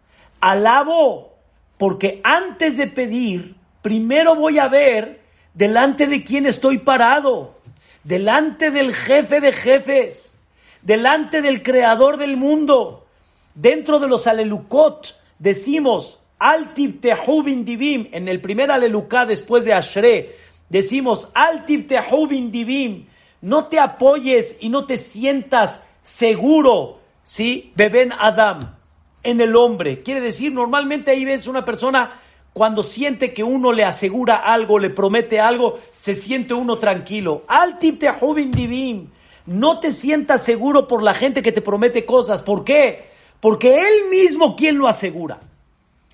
alabo 0.40 1.34
porque 1.76 2.22
antes 2.24 2.78
de 2.78 2.86
pedir, 2.86 3.56
primero 3.82 4.36
voy 4.36 4.58
a 4.58 4.68
ver 4.68 5.20
delante 5.52 6.06
de 6.06 6.24
quién 6.24 6.46
estoy 6.46 6.78
parado, 6.78 7.58
delante 8.04 8.70
del 8.70 8.94
jefe 8.94 9.42
de 9.42 9.52
jefes, 9.52 10.34
delante 10.80 11.42
del 11.42 11.62
creador 11.62 12.16
del 12.16 12.38
mundo. 12.38 13.04
Dentro 13.54 14.00
de 14.00 14.08
los 14.08 14.26
alelucot 14.26 15.14
decimos, 15.38 16.20
Tehubin 17.02 17.66
Divim, 17.66 18.08
en 18.12 18.28
el 18.28 18.40
primer 18.40 18.70
alelucá 18.70 19.26
después 19.26 19.66
de 19.66 19.74
Ashre, 19.74 20.34
decimos 20.70 21.30
Tehubin 21.86 22.50
Divim, 22.50 23.06
no 23.42 23.66
te 23.66 23.78
apoyes 23.78 24.56
y 24.60 24.70
no 24.70 24.86
te 24.86 24.96
sientas 24.96 25.82
seguro, 26.02 27.00
¿sí? 27.22 27.72
Beben 27.76 28.12
Adam, 28.18 28.76
en 29.22 29.42
el 29.42 29.54
hombre. 29.54 30.02
Quiere 30.02 30.22
decir, 30.22 30.50
normalmente 30.52 31.10
ahí 31.10 31.26
ves 31.26 31.46
una 31.46 31.66
persona 31.66 32.18
cuando 32.54 32.82
siente 32.82 33.34
que 33.34 33.44
uno 33.44 33.70
le 33.72 33.84
asegura 33.84 34.36
algo, 34.36 34.78
le 34.78 34.88
promete 34.88 35.40
algo, 35.40 35.78
se 35.96 36.14
siente 36.14 36.54
uno 36.54 36.76
tranquilo. 36.76 37.44
Divim, 38.50 39.10
no 39.44 39.78
te 39.78 39.90
sientas 39.90 40.42
seguro 40.42 40.88
por 40.88 41.02
la 41.02 41.12
gente 41.12 41.42
que 41.42 41.52
te 41.52 41.60
promete 41.60 42.06
cosas. 42.06 42.42
¿Por 42.42 42.64
qué? 42.64 43.10
Porque 43.40 43.78
él 43.78 44.08
mismo 44.10 44.56
quien 44.56 44.78
lo 44.78 44.88
asegura 44.88 45.40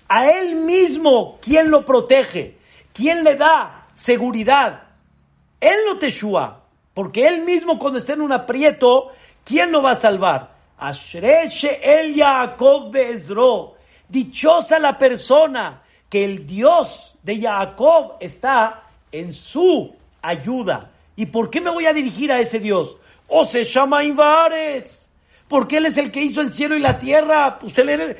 a 0.07 0.29
él 0.29 0.55
mismo 0.55 1.37
quién 1.41 1.69
lo 1.69 1.85
protege, 1.85 2.57
quién 2.93 3.23
le 3.23 3.35
da 3.35 3.76
seguridad. 3.97 4.83
Él 5.59 5.79
no 5.85 5.97
te 5.97 6.11
shua, 6.11 6.63
porque 6.93 7.27
él 7.27 7.43
mismo 7.43 7.77
cuando 7.77 7.99
está 7.99 8.13
en 8.13 8.21
un 8.21 8.31
aprieto, 8.31 9.11
¿quién 9.43 9.71
lo 9.71 9.81
va 9.81 9.91
a 9.91 9.95
salvar? 9.95 10.55
Ashreshe 10.77 11.79
el 11.83 12.13
Yaakov 12.13 12.91
Bezro. 12.91 13.75
Dichosa 14.07 14.79
la 14.79 14.97
persona 14.97 15.81
que 16.07 16.23
el 16.23 16.45
Dios 16.47 17.17
de 17.23 17.41
Jacob 17.41 18.13
está 18.21 18.83
en 19.11 19.33
su 19.33 19.93
ayuda. 20.21 20.91
¿Y 21.15 21.25
por 21.25 21.49
qué 21.49 21.59
me 21.59 21.71
voy 21.71 21.87
a 21.87 21.93
dirigir 21.93 22.31
a 22.31 22.39
ese 22.39 22.59
Dios? 22.59 22.95
O 23.27 23.43
se 23.43 23.63
llama 23.63 24.03
Invares. 24.03 25.09
Porque 25.47 25.77
Él 25.77 25.87
es 25.87 25.97
el 25.97 26.11
que 26.11 26.21
hizo 26.21 26.41
el 26.41 26.53
cielo 26.53 26.75
y 26.75 26.79
la 26.79 26.99
tierra. 26.99 27.57
Pues 27.57 27.77
él, 27.79 27.89
él 27.89 28.17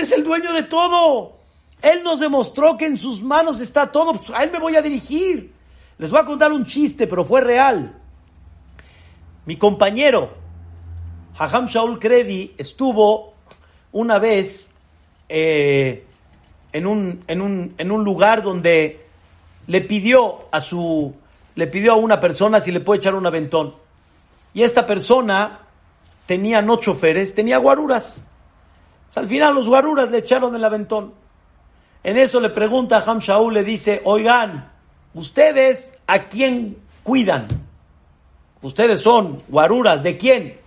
es 0.00 0.12
el 0.12 0.22
dueño 0.22 0.52
de 0.52 0.62
todo. 0.62 1.37
Él 1.82 2.02
nos 2.02 2.20
demostró 2.20 2.76
que 2.76 2.86
en 2.86 2.96
sus 2.96 3.22
manos 3.22 3.60
está 3.60 3.90
todo. 3.90 4.12
Pues, 4.12 4.30
a 4.30 4.42
Él 4.42 4.50
me 4.50 4.58
voy 4.58 4.76
a 4.76 4.82
dirigir. 4.82 5.52
Les 5.98 6.10
voy 6.10 6.20
a 6.20 6.24
contar 6.24 6.52
un 6.52 6.64
chiste, 6.64 7.06
pero 7.06 7.24
fue 7.24 7.40
real. 7.40 7.96
Mi 9.46 9.56
compañero, 9.56 10.34
Hajam 11.38 11.66
Shaul 11.66 11.98
Kredi, 11.98 12.54
estuvo 12.58 13.34
una 13.92 14.18
vez 14.18 14.70
eh, 15.28 16.04
en, 16.72 16.86
un, 16.86 17.24
en, 17.26 17.40
un, 17.40 17.74
en 17.78 17.90
un 17.90 18.04
lugar 18.04 18.42
donde 18.42 19.06
le 19.66 19.80
pidió 19.82 20.46
a 20.50 20.60
su, 20.60 21.14
le 21.54 21.66
pidió 21.66 21.92
a 21.92 21.96
una 21.96 22.20
persona 22.20 22.60
si 22.60 22.72
le 22.72 22.80
puede 22.80 22.98
echar 22.98 23.14
un 23.14 23.26
aventón. 23.26 23.74
Y 24.54 24.62
esta 24.62 24.86
persona 24.86 25.60
tenía 26.26 26.62
no 26.62 26.76
choferes, 26.76 27.34
tenía 27.34 27.58
guaruras. 27.58 28.22
al 29.14 29.26
final 29.26 29.54
los 29.54 29.66
guaruras 29.66 30.10
le 30.10 30.18
echaron 30.18 30.54
el 30.54 30.64
aventón. 30.64 31.14
En 32.02 32.16
eso 32.16 32.40
le 32.40 32.50
pregunta 32.50 32.98
a 32.98 33.10
Ham 33.10 33.18
Shaul, 33.18 33.54
le 33.54 33.64
dice, 33.64 34.00
oigan, 34.04 34.70
¿ustedes 35.14 35.98
a 36.06 36.24
quién 36.24 36.78
cuidan? 37.02 37.48
Ustedes 38.62 39.00
son 39.00 39.42
guaruras, 39.48 40.02
¿de 40.02 40.16
quién? 40.16 40.58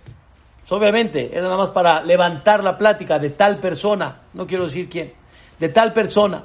Pues 0.60 0.72
obviamente, 0.72 1.30
era 1.32 1.42
nada 1.42 1.56
más 1.56 1.70
para 1.70 2.02
levantar 2.02 2.62
la 2.62 2.78
plática 2.78 3.18
de 3.18 3.30
tal 3.30 3.58
persona, 3.58 4.22
no 4.32 4.46
quiero 4.46 4.64
decir 4.64 4.88
quién, 4.88 5.12
de 5.58 5.68
tal 5.68 5.92
persona. 5.92 6.44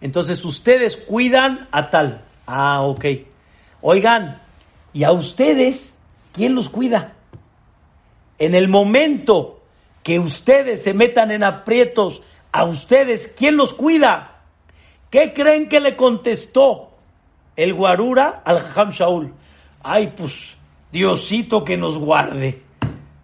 Entonces 0.00 0.44
ustedes 0.44 0.96
cuidan 0.96 1.68
a 1.70 1.90
tal. 1.90 2.24
Ah, 2.46 2.82
ok. 2.82 3.04
Oigan, 3.80 4.40
¿y 4.92 5.04
a 5.04 5.12
ustedes 5.12 5.98
quién 6.32 6.54
los 6.54 6.68
cuida? 6.68 7.14
En 8.38 8.54
el 8.54 8.68
momento 8.68 9.60
que 10.02 10.18
ustedes 10.18 10.82
se 10.82 10.94
metan 10.94 11.30
en 11.30 11.44
aprietos, 11.44 12.22
a 12.52 12.64
ustedes, 12.64 13.34
¿quién 13.36 13.56
los 13.56 13.74
cuida? 13.74 14.42
¿Qué 15.10 15.32
creen 15.32 15.68
que 15.68 15.80
le 15.80 15.96
contestó 15.96 16.90
el 17.56 17.74
guarura 17.74 18.42
al 18.44 18.60
Jajam 18.60 18.90
Shaul? 18.90 19.34
Ay, 19.82 20.12
pues, 20.16 20.56
Diosito 20.92 21.64
que 21.64 21.76
nos 21.76 21.98
guarde, 21.98 22.62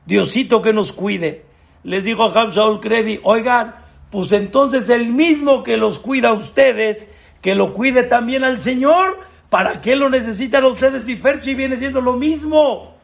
Diosito 0.07 0.61
que 0.63 0.73
nos 0.73 0.93
cuide. 0.93 1.45
Les 1.83 2.05
dijo 2.05 2.31
Jajam 2.31 2.51
Shaul 2.51 2.81
Credi, 2.81 3.19
oigan, 3.25 3.75
pues 4.11 4.33
entonces 4.33 4.89
el 4.91 5.13
mismo 5.13 5.63
que 5.63 5.77
los 5.77 5.99
cuida 5.99 6.31
a 6.31 6.35
ustedes, 6.35 7.09
que 7.43 7.55
lo 7.55 7.73
cuide 7.73 8.05
también 8.05 8.45
al 8.45 8.59
Señor, 8.59 9.19
¿para 9.51 9.81
qué 9.81 9.97
lo 9.97 10.09
necesitan 10.09 10.65
ustedes 10.65 11.09
y 11.09 11.17
Ferchi 11.17 11.55
viene 11.55 11.77
siendo 11.77 12.01
lo 12.01 12.15
mismo? 12.15 12.95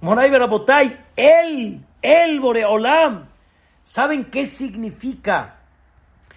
Moray 0.00 0.30
Berabotay, 0.30 0.96
él, 1.16 1.80
él, 2.00 2.40
Boreolam, 2.40 3.26
¿saben 3.86 4.26
qué 4.26 4.46
significa 4.46 5.60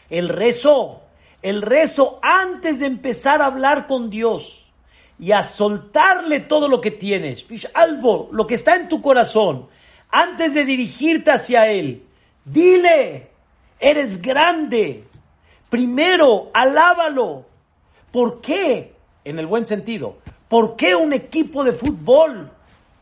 el 0.09 0.29
rezo? 0.29 1.01
El 1.41 1.61
rezo 1.61 2.19
antes 2.21 2.79
de 2.79 2.85
empezar 2.85 3.41
a 3.41 3.47
hablar 3.47 3.87
con 3.87 4.09
Dios 4.09 4.71
y 5.19 5.33
a 5.33 5.43
soltarle 5.43 6.39
todo 6.39 6.69
lo 6.69 6.79
que 6.79 6.91
tienes, 6.91 7.45
algo, 7.73 8.29
lo 8.31 8.47
que 8.47 8.55
está 8.55 8.75
en 8.75 8.87
tu 8.87 9.01
corazón, 9.01 9.67
antes 10.09 10.53
de 10.53 10.63
dirigirte 10.63 11.31
hacia 11.31 11.67
Él, 11.67 12.05
dile, 12.45 13.31
eres 13.79 14.21
grande. 14.21 15.05
Primero, 15.69 16.49
alábalo. 16.53 17.45
¿Por 18.11 18.41
qué? 18.41 18.95
En 19.23 19.39
el 19.39 19.47
buen 19.47 19.65
sentido. 19.65 20.17
¿Por 20.47 20.75
qué 20.75 20.95
un 20.95 21.13
equipo 21.13 21.63
de 21.63 21.73
fútbol 21.73 22.51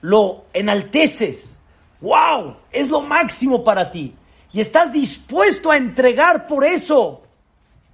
lo 0.01 0.45
enalteces? 0.53 1.61
¡Wow! 2.01 2.57
Es 2.71 2.89
lo 2.89 3.01
máximo 3.01 3.63
para 3.63 3.89
ti. 3.89 4.13
Y 4.53 4.61
estás 4.61 4.91
dispuesto 4.91 5.71
a 5.71 5.77
entregar 5.77 6.47
por 6.47 6.63
eso. 6.65 7.23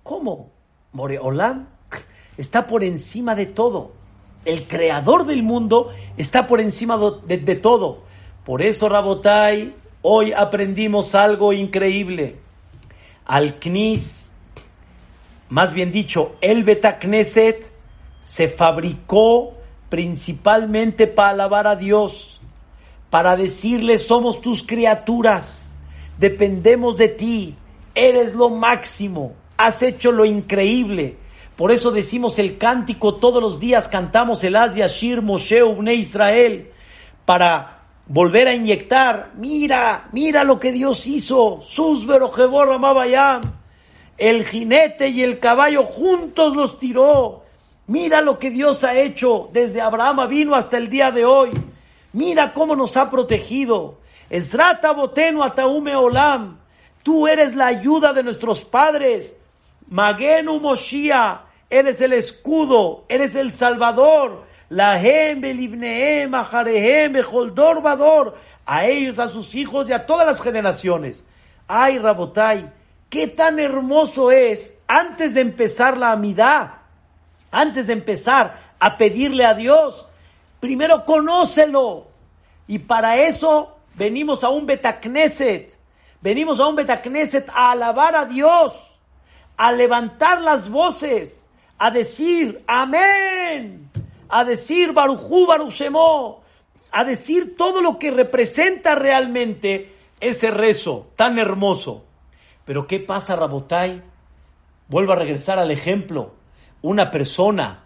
¿Cómo? 0.03 0.51
Moreolam 0.91 1.67
está 2.37 2.67
por 2.67 2.83
encima 2.83 3.35
de 3.35 3.47
todo. 3.47 3.93
El 4.45 4.67
creador 4.67 5.25
del 5.25 5.43
mundo 5.43 5.89
está 6.17 6.47
por 6.47 6.59
encima 6.59 6.97
de, 7.25 7.55
todo. 7.55 8.03
Por 8.45 8.61
eso, 8.61 8.89
Rabotai, 8.89 9.75
hoy 10.01 10.33
aprendimos 10.33 11.15
algo 11.15 11.53
increíble. 11.53 12.39
Al 13.25 13.59
Knis, 13.59 14.33
más 15.49 15.73
bien 15.73 15.91
dicho, 15.91 16.35
el 16.41 16.63
Betacneset 16.65 17.71
se 18.21 18.49
fabricó 18.49 19.53
principalmente 19.87 21.07
para 21.07 21.29
alabar 21.29 21.67
a 21.67 21.75
Dios, 21.75 22.41
para 23.09 23.37
decirle 23.37 23.99
somos 23.99 24.41
tus 24.41 24.63
criaturas, 24.63 25.72
dependemos 26.17 26.97
de 26.97 27.09
ti, 27.09 27.55
eres 27.95 28.33
lo 28.33 28.49
máximo, 28.49 29.33
has 29.57 29.81
hecho 29.81 30.11
lo 30.11 30.25
increíble. 30.25 31.17
Por 31.55 31.71
eso 31.71 31.91
decimos 31.91 32.39
el 32.39 32.57
cántico 32.57 33.15
todos 33.15 33.41
los 33.41 33.59
días, 33.59 33.87
cantamos 33.87 34.43
el 34.43 34.55
Az 34.55 34.75
Yashir 34.75 35.21
Moshe 35.21 35.63
Ubne 35.63 35.93
Israel, 35.93 36.71
para 37.25 37.83
volver 38.07 38.47
a 38.47 38.55
inyectar, 38.55 39.31
mira, 39.35 40.09
mira 40.11 40.43
lo 40.43 40.59
que 40.59 40.71
Dios 40.71 41.07
hizo, 41.07 41.61
sus 41.61 42.07
Amabayam, 42.09 43.41
el 44.17 44.45
jinete 44.45 45.09
y 45.09 45.21
el 45.21 45.39
caballo 45.39 45.83
juntos 45.83 46.55
los 46.55 46.79
tiró, 46.79 47.43
mira 47.87 48.21
lo 48.21 48.39
que 48.39 48.49
Dios 48.49 48.83
ha 48.83 48.97
hecho. 48.99 49.49
Desde 49.53 49.81
Abraham 49.81 50.27
vino 50.29 50.55
hasta 50.55 50.77
el 50.77 50.89
día 50.89 51.11
de 51.11 51.25
hoy, 51.25 51.51
mira 52.11 52.53
cómo 52.53 52.75
nos 52.75 52.97
ha 52.97 53.09
protegido, 53.09 53.99
Esrata 54.29 54.93
Botenu 54.93 55.43
Ataume 55.43 55.95
Olam, 55.95 56.59
tú 57.03 57.27
eres 57.27 57.55
la 57.55 57.67
ayuda 57.67 58.13
de 58.13 58.23
nuestros 58.23 58.63
padres, 58.65 59.35
Magenu 59.87 60.59
Moshia, 60.59 61.41
eres 61.69 62.01
el 62.01 62.13
escudo, 62.13 63.05
eres 63.09 63.35
el 63.35 63.51
salvador, 63.51 64.45
Lahem 64.69 65.41
belibnehem, 65.41 66.33
ajarehem, 66.33 67.13
vador, 67.83 68.35
a 68.65 68.85
ellos, 68.85 69.19
a 69.19 69.27
sus 69.27 69.53
hijos 69.55 69.87
y 69.87 69.93
a 69.93 70.05
todas 70.05 70.25
las 70.25 70.41
generaciones. 70.41 71.23
Ay, 71.67 71.99
Rabotai, 71.99 72.71
qué 73.09 73.27
tan 73.27 73.59
hermoso 73.59 74.31
es 74.31 74.73
antes 74.87 75.35
de 75.35 75.41
empezar 75.41 75.97
la 75.97 76.11
amidad, 76.11 76.75
antes 77.51 77.87
de 77.87 77.93
empezar 77.93 78.73
a 78.79 78.97
pedirle 78.97 79.45
a 79.45 79.53
Dios, 79.53 80.07
primero 80.59 81.05
conócelo. 81.05 82.07
Y 82.67 82.79
para 82.79 83.17
eso 83.17 83.72
venimos 83.95 84.43
a 84.43 84.49
un 84.49 84.65
Betacneset, 84.65 85.79
venimos 86.21 86.59
a 86.59 86.67
un 86.67 86.75
Betacneset 86.75 87.49
a 87.49 87.71
alabar 87.71 88.15
a 88.15 88.25
Dios, 88.25 88.99
a 89.57 89.71
levantar 89.71 90.41
las 90.41 90.69
voces, 90.69 91.47
a 91.77 91.91
decir 91.91 92.63
amén 92.67 93.89
a 94.35 94.43
decir 94.43 94.93
Barujú 94.93 95.45
Barushemó, 95.45 96.41
a 96.91 97.03
decir 97.03 97.55
todo 97.55 97.81
lo 97.81 97.99
que 97.99 98.09
representa 98.09 98.95
realmente 98.95 99.93
ese 100.19 100.49
rezo 100.49 101.11
tan 101.15 101.37
hermoso. 101.37 102.03
Pero 102.65 102.87
¿qué 102.87 102.99
pasa, 102.99 103.35
Rabotai? 103.35 104.01
Vuelvo 104.87 105.13
a 105.13 105.17
regresar 105.17 105.59
al 105.59 105.69
ejemplo. 105.69 106.33
Una 106.81 107.11
persona 107.11 107.83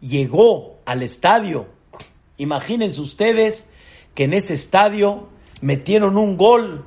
llegó 0.00 0.78
al 0.86 1.02
estadio. 1.02 1.66
Imagínense 2.38 3.02
ustedes 3.02 3.70
que 4.14 4.24
en 4.24 4.32
ese 4.32 4.54
estadio 4.54 5.28
metieron 5.60 6.16
un 6.16 6.36
gol 6.36 6.84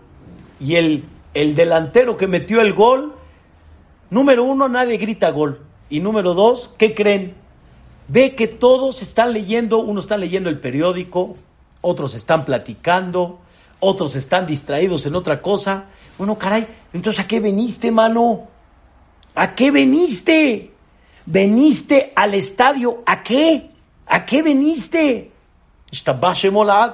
y 0.59 0.75
el, 0.75 1.05
el 1.33 1.55
delantero 1.55 2.17
que 2.17 2.27
metió 2.27 2.61
el 2.61 2.73
gol, 2.73 3.13
número 4.09 4.43
uno, 4.43 4.69
nadie 4.69 4.97
grita 4.97 5.29
gol. 5.31 5.61
Y 5.89 5.99
número 5.99 6.33
dos, 6.33 6.71
¿qué 6.77 6.93
creen? 6.93 7.35
ve 8.07 8.35
que 8.35 8.47
todos 8.47 9.01
están 9.01 9.33
leyendo, 9.33 9.79
unos 9.79 10.05
están 10.05 10.19
leyendo 10.19 10.49
el 10.49 10.59
periódico, 10.59 11.35
otros 11.81 12.15
están 12.15 12.45
platicando, 12.45 13.39
otros 13.79 14.15
están 14.15 14.45
distraídos 14.45 15.05
en 15.05 15.15
otra 15.15 15.41
cosa. 15.41 15.85
Bueno, 16.17 16.37
caray, 16.37 16.67
entonces 16.93 17.23
¿a 17.23 17.27
qué 17.27 17.39
veniste, 17.39 17.91
mano? 17.91 18.47
¿A 19.35 19.55
qué 19.55 19.71
veniste? 19.71 20.71
¿Veniste 21.25 22.13
al 22.15 22.33
estadio? 22.33 23.01
¿A 23.05 23.23
qué? 23.23 23.71
¿A 24.05 24.25
qué 24.25 24.41
veniste? 24.41 25.31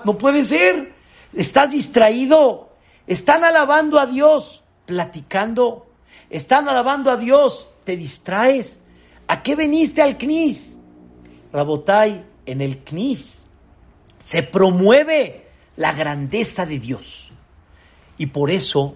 No 0.05 0.17
puede 0.17 0.43
ser. 0.43 0.93
Estás 1.33 1.71
distraído. 1.71 2.69
Están 3.07 3.43
alabando 3.43 3.99
a 3.99 4.05
Dios, 4.05 4.63
platicando. 4.85 5.87
Están 6.29 6.69
alabando 6.69 7.11
a 7.11 7.17
Dios. 7.17 7.69
Te 7.83 7.95
distraes. 7.97 8.81
¿A 9.27 9.41
qué 9.43 9.55
veniste 9.55 10.01
al 10.01 10.17
CNIS? 10.17 10.79
Rabotai, 11.51 12.25
en 12.45 12.61
el 12.61 12.83
CNIS 12.83 13.39
se 14.29 14.43
promueve 14.43 15.47
la 15.75 15.91
grandeza 15.93 16.65
de 16.65 16.79
Dios. 16.79 17.31
Y 18.17 18.27
por 18.27 18.51
eso, 18.51 18.95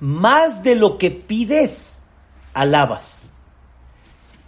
más 0.00 0.62
de 0.62 0.76
lo 0.76 0.96
que 0.96 1.10
pides, 1.10 2.04
alabas. 2.54 3.30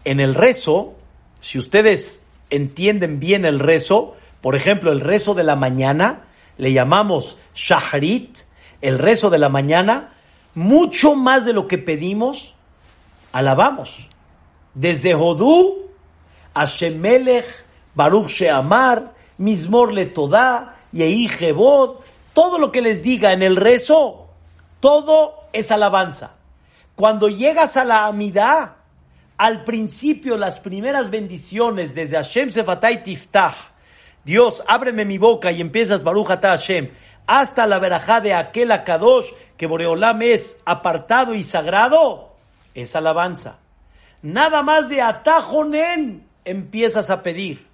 En 0.04 0.20
el 0.20 0.34
rezo, 0.34 0.94
si 1.40 1.58
ustedes 1.58 2.22
entienden 2.48 3.20
bien 3.20 3.44
el 3.44 3.58
rezo, 3.58 4.16
por 4.40 4.56
ejemplo, 4.56 4.92
el 4.92 5.00
rezo 5.00 5.34
de 5.34 5.44
la 5.44 5.56
mañana, 5.56 6.24
le 6.58 6.72
llamamos 6.72 7.38
Shaharit, 7.54 8.38
el 8.80 8.98
rezo 8.98 9.30
de 9.30 9.38
la 9.38 9.48
mañana, 9.48 10.14
mucho 10.54 11.14
más 11.14 11.44
de 11.44 11.52
lo 11.52 11.66
que 11.66 11.78
pedimos, 11.78 12.54
alabamos. 13.32 14.08
Desde 14.74 15.14
Hodú 15.14 15.84
Hashemelech, 16.54 17.46
Baruch 17.94 18.28
Sheamar, 18.28 19.12
Mismor 19.38 19.92
Letodá, 19.92 20.76
Yehi 20.92 21.28
Jebod, 21.28 21.96
todo 22.32 22.58
lo 22.58 22.70
que 22.72 22.82
les 22.82 23.02
diga 23.02 23.32
en 23.32 23.42
el 23.42 23.56
rezo, 23.56 24.28
todo 24.80 25.34
es 25.52 25.70
alabanza. 25.70 26.32
Cuando 26.94 27.28
llegas 27.28 27.76
a 27.76 27.84
la 27.84 28.06
amidad, 28.06 28.76
al 29.36 29.64
principio, 29.64 30.36
las 30.36 30.60
primeras 30.60 31.10
bendiciones 31.10 31.94
desde 31.94 32.16
Hashem 32.16 32.50
Sefatay 32.50 33.02
Tiftah, 33.02 33.73
Dios, 34.24 34.62
ábreme 34.66 35.04
mi 35.04 35.18
boca 35.18 35.52
y 35.52 35.60
empiezas 35.60 36.02
Baruch 36.02 36.30
Ata 36.30 36.50
Hashem, 36.50 36.90
hasta 37.26 37.66
la 37.66 37.78
verajá 37.78 38.20
de 38.20 38.34
aquel 38.34 38.72
Akadosh 38.72 39.30
que 39.56 39.66
Boreolam 39.66 40.22
es 40.22 40.58
apartado 40.64 41.34
y 41.34 41.42
sagrado, 41.42 42.34
es 42.74 42.96
alabanza. 42.96 43.58
Nada 44.22 44.62
más 44.62 44.88
de 44.88 45.02
Atajonen 45.02 46.26
empiezas 46.44 47.10
a 47.10 47.22
pedir. 47.22 47.66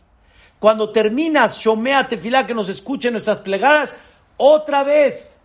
Cuando 0.59 0.91
terminas 0.91 1.57
Shomea 1.57 2.09
Tefilá, 2.09 2.47
que 2.47 2.55
nos 2.55 2.69
escuchen 2.69 3.13
nuestras 3.13 3.41
plegarias, 3.41 3.97
otra 4.37 4.83
vez 4.83 5.41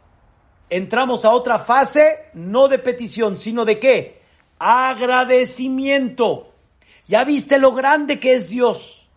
entramos 0.69 1.23
a 1.23 1.29
otra 1.31 1.59
fase, 1.59 2.29
no 2.33 2.67
de 2.67 2.79
petición, 2.79 3.37
sino 3.37 3.63
de 3.65 3.79
qué? 3.79 4.21
Agradecimiento. 4.57 6.51
Ya 7.07 7.23
viste 7.23 7.59
lo 7.59 7.71
grande 7.71 8.19
que 8.19 8.33
es 8.33 8.49
Dios. 8.49 9.07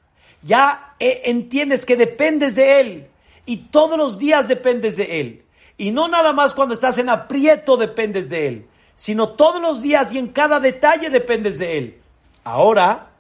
Ya 0.43 0.88
eh, 1.01 1.23
entiendes 1.25 1.85
que 1.87 1.97
dependes 1.97 2.55
de 2.55 2.81
Él. 2.81 3.09
Y 3.47 3.57
todos 3.57 3.97
los 3.97 4.19
días 4.19 4.49
dependes 4.49 4.97
de 4.97 5.21
Él. 5.21 5.45
Y 5.79 5.91
no 5.91 6.09
nada 6.09 6.33
más 6.33 6.55
cuando 6.55 6.75
estás 6.75 6.99
en 6.99 7.09
aprieto 7.09 7.77
dependes 7.77 8.29
de 8.29 8.49
Él, 8.49 8.67
sino 8.97 9.31
todos 9.31 9.63
los 9.63 9.81
días 9.81 10.13
y 10.13 10.19
en 10.19 10.29
cada 10.29 10.59
detalle 10.59 11.09
dependes 11.09 11.59
de 11.59 11.79
Él. 11.79 11.99
Ahora, 12.43 13.11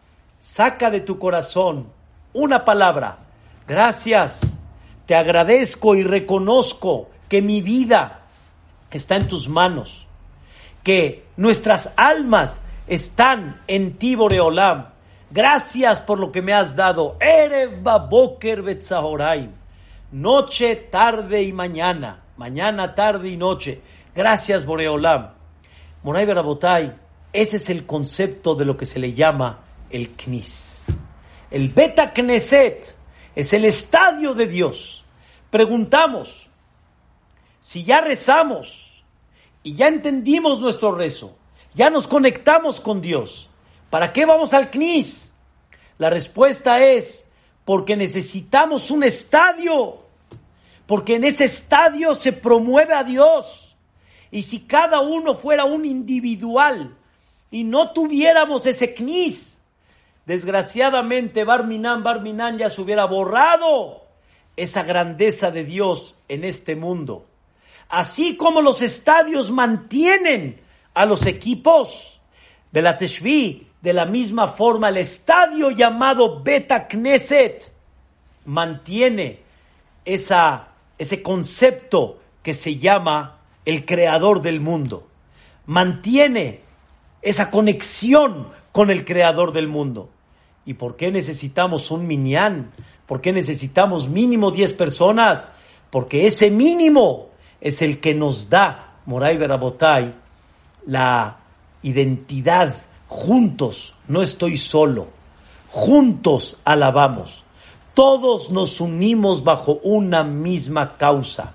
saca 0.40 0.90
de 0.90 1.00
tu 1.00 1.18
corazón 1.18 1.88
una 2.32 2.64
palabra. 2.64 3.18
Gracias. 3.66 4.40
Te 5.06 5.14
agradezco 5.14 5.94
y 5.94 6.02
reconozco 6.02 7.08
que 7.28 7.40
mi 7.40 7.62
vida 7.62 8.22
está 8.90 9.16
en 9.16 9.28
tus 9.28 9.48
manos, 9.48 10.06
que 10.82 11.24
nuestras 11.36 11.90
almas 11.96 12.60
están 12.86 13.62
en 13.68 13.96
ti, 13.98 14.16
Boreolam. 14.16 14.88
Gracias 15.30 16.00
por 16.00 16.18
lo 16.18 16.32
que 16.32 16.42
me 16.42 16.52
has 16.52 16.74
dado. 16.74 17.16
Erev 17.20 17.82
Boker 17.82 18.62
Betzahoraim. 18.62 19.50
Noche, 20.12 20.74
tarde 20.76 21.42
y 21.42 21.52
mañana. 21.52 22.22
Mañana, 22.36 22.94
tarde 22.94 23.28
y 23.28 23.36
noche. 23.36 23.82
Gracias, 24.14 24.64
Boreolam. 24.64 25.32
Moray 26.02 26.24
Barabotay, 26.24 26.94
ese 27.32 27.56
es 27.56 27.68
el 27.68 27.84
concepto 27.84 28.54
de 28.54 28.64
lo 28.64 28.76
que 28.76 28.86
se 28.86 28.98
le 28.98 29.12
llama 29.12 29.60
el 29.90 30.10
Knis. 30.10 30.82
El 31.50 31.68
Beta 31.70 32.12
Knesset 32.12 32.94
es 33.34 33.52
el 33.52 33.64
estadio 33.64 34.34
de 34.34 34.46
Dios. 34.46 35.04
Preguntamos, 35.50 36.48
si 37.60 37.84
ya 37.84 38.00
rezamos 38.00 39.02
y 39.62 39.74
ya 39.74 39.88
entendimos 39.88 40.60
nuestro 40.60 40.92
rezo, 40.92 41.36
ya 41.74 41.90
nos 41.90 42.06
conectamos 42.06 42.80
con 42.80 43.00
Dios, 43.00 43.48
¿para 43.90 44.12
qué 44.12 44.26
vamos 44.26 44.54
al 44.54 44.70
Knis? 44.70 45.32
La 45.98 46.10
respuesta 46.10 46.82
es 46.82 47.28
porque 47.64 47.96
necesitamos 47.96 48.90
un 48.90 49.04
estadio, 49.04 50.04
porque 50.86 51.16
en 51.16 51.24
ese 51.24 51.44
estadio 51.44 52.14
se 52.14 52.32
promueve 52.32 52.94
a 52.94 53.04
Dios. 53.04 53.76
Y 54.30 54.42
si 54.42 54.60
cada 54.60 55.00
uno 55.00 55.34
fuera 55.34 55.64
un 55.64 55.84
individual 55.84 56.96
y 57.50 57.64
no 57.64 57.92
tuviéramos 57.92 58.66
ese 58.66 58.94
Knis, 58.94 59.58
Desgraciadamente, 60.28 61.42
Barminan, 61.44 62.02
Barminan 62.02 62.58
ya 62.58 62.68
se 62.68 62.82
hubiera 62.82 63.06
borrado 63.06 64.02
esa 64.56 64.82
grandeza 64.82 65.50
de 65.50 65.64
Dios 65.64 66.16
en 66.28 66.44
este 66.44 66.76
mundo. 66.76 67.24
Así 67.88 68.36
como 68.36 68.60
los 68.60 68.82
estadios 68.82 69.50
mantienen 69.50 70.60
a 70.92 71.06
los 71.06 71.24
equipos 71.24 72.20
de 72.72 72.82
la 72.82 72.98
Teshvi, 72.98 73.67
de 73.80 73.92
la 73.92 74.06
misma 74.06 74.48
forma 74.48 74.88
el 74.88 74.98
estadio 74.98 75.70
llamado 75.70 76.42
Beta 76.42 76.88
Knesset 76.88 77.72
mantiene 78.44 79.40
esa, 80.04 80.68
ese 80.96 81.22
concepto 81.22 82.18
que 82.42 82.54
se 82.54 82.76
llama 82.76 83.38
el 83.64 83.84
creador 83.84 84.42
del 84.42 84.60
mundo. 84.60 85.06
Mantiene 85.66 86.60
esa 87.20 87.50
conexión 87.50 88.48
con 88.72 88.90
el 88.90 89.04
creador 89.04 89.52
del 89.52 89.68
mundo. 89.68 90.08
¿Y 90.64 90.74
por 90.74 90.96
qué 90.96 91.10
necesitamos 91.10 91.90
un 91.90 92.06
minyan? 92.06 92.72
¿Por 93.06 93.20
qué 93.20 93.32
necesitamos 93.32 94.08
mínimo 94.08 94.50
10 94.50 94.72
personas? 94.74 95.48
Porque 95.90 96.26
ese 96.26 96.50
mínimo 96.50 97.28
es 97.60 97.82
el 97.82 98.00
que 98.00 98.14
nos 98.14 98.48
da, 98.48 99.00
Moray 99.06 99.36
Berabotay, 99.36 100.14
la 100.86 101.38
identidad. 101.82 102.74
Juntos, 103.08 103.94
no 104.06 104.22
estoy 104.22 104.56
solo. 104.56 105.08
Juntos 105.70 106.56
alabamos. 106.64 107.44
Todos 107.94 108.50
nos 108.50 108.80
unimos 108.80 109.42
bajo 109.42 109.80
una 109.82 110.22
misma 110.22 110.96
causa. 110.96 111.54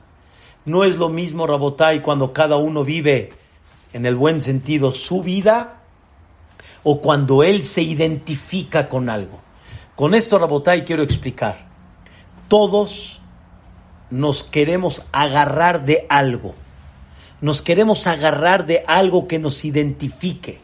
No 0.66 0.84
es 0.84 0.98
lo 0.98 1.10
mismo, 1.10 1.48
Rabotay, 1.48 2.02
cuando 2.02 2.34
cada 2.34 2.58
uno 2.58 2.84
vive, 2.84 3.32
en 3.94 4.06
el 4.06 4.16
buen 4.16 4.42
sentido, 4.42 4.92
su 4.92 5.22
vida 5.22 5.82
o 6.84 7.00
cuando 7.00 7.44
él 7.44 7.64
se 7.64 7.82
identifica 7.82 8.90
con 8.90 9.10
algo. 9.10 9.40
Con 9.96 10.16
esto, 10.16 10.40
Rabotay, 10.40 10.84
quiero 10.84 11.04
explicar. 11.04 11.68
Todos 12.48 13.22
nos 14.10 14.44
queremos 14.44 15.04
agarrar 15.12 15.86
de 15.86 16.06
algo. 16.10 16.56
Nos 17.42 17.62
queremos 17.62 18.08
agarrar 18.08 18.66
de 18.66 18.84
algo 18.88 19.28
que 19.28 19.40
nos 19.40 19.66
identifique, 19.66 20.60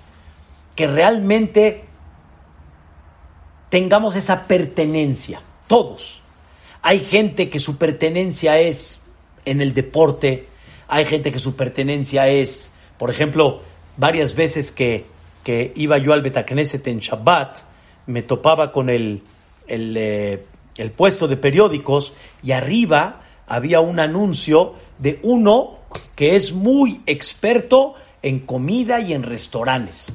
que 0.80 0.88
realmente 0.88 1.84
tengamos 3.70 4.16
esa 4.16 4.48
pertenencia. 4.48 5.42
Todos. 5.68 6.22
Hay 6.82 7.00
gente 7.00 7.50
que 7.50 7.60
su 7.60 7.76
pertenencia 7.76 8.62
es 8.62 9.02
en 9.44 9.60
el 9.60 9.74
deporte, 9.74 10.48
hay 10.88 11.04
gente 11.04 11.34
que 11.34 11.40
su 11.40 11.58
pertenencia 11.58 12.30
es, 12.30 12.72
por 12.98 13.10
ejemplo, 13.10 13.62
varias 13.98 14.36
veces 14.36 14.72
que 14.72 15.04
que 15.44 15.74
iba 15.76 15.98
yo 15.98 16.14
al 16.14 16.22
Betacneset 16.22 16.88
en 16.88 17.00
Shabbat, 17.00 17.58
me 18.08 18.22
topaba 18.22 18.72
con 18.72 18.90
el, 18.90 19.22
eh, 19.68 20.46
el, 20.78 20.92
puesto 20.92 21.28
de 21.28 21.36
periódicos 21.36 22.14
y 22.42 22.54
arriba 22.54 23.24
había 23.48 23.82
un 23.82 24.00
anuncio 24.00 24.76
de 24.98 25.20
uno 25.24 25.80
que 26.16 26.38
es 26.38 26.54
muy 26.54 27.02
experto 27.06 27.96
en 28.22 28.40
comida 28.40 29.02
y 29.02 29.14
en 29.14 29.24
restaurantes. 29.24 30.14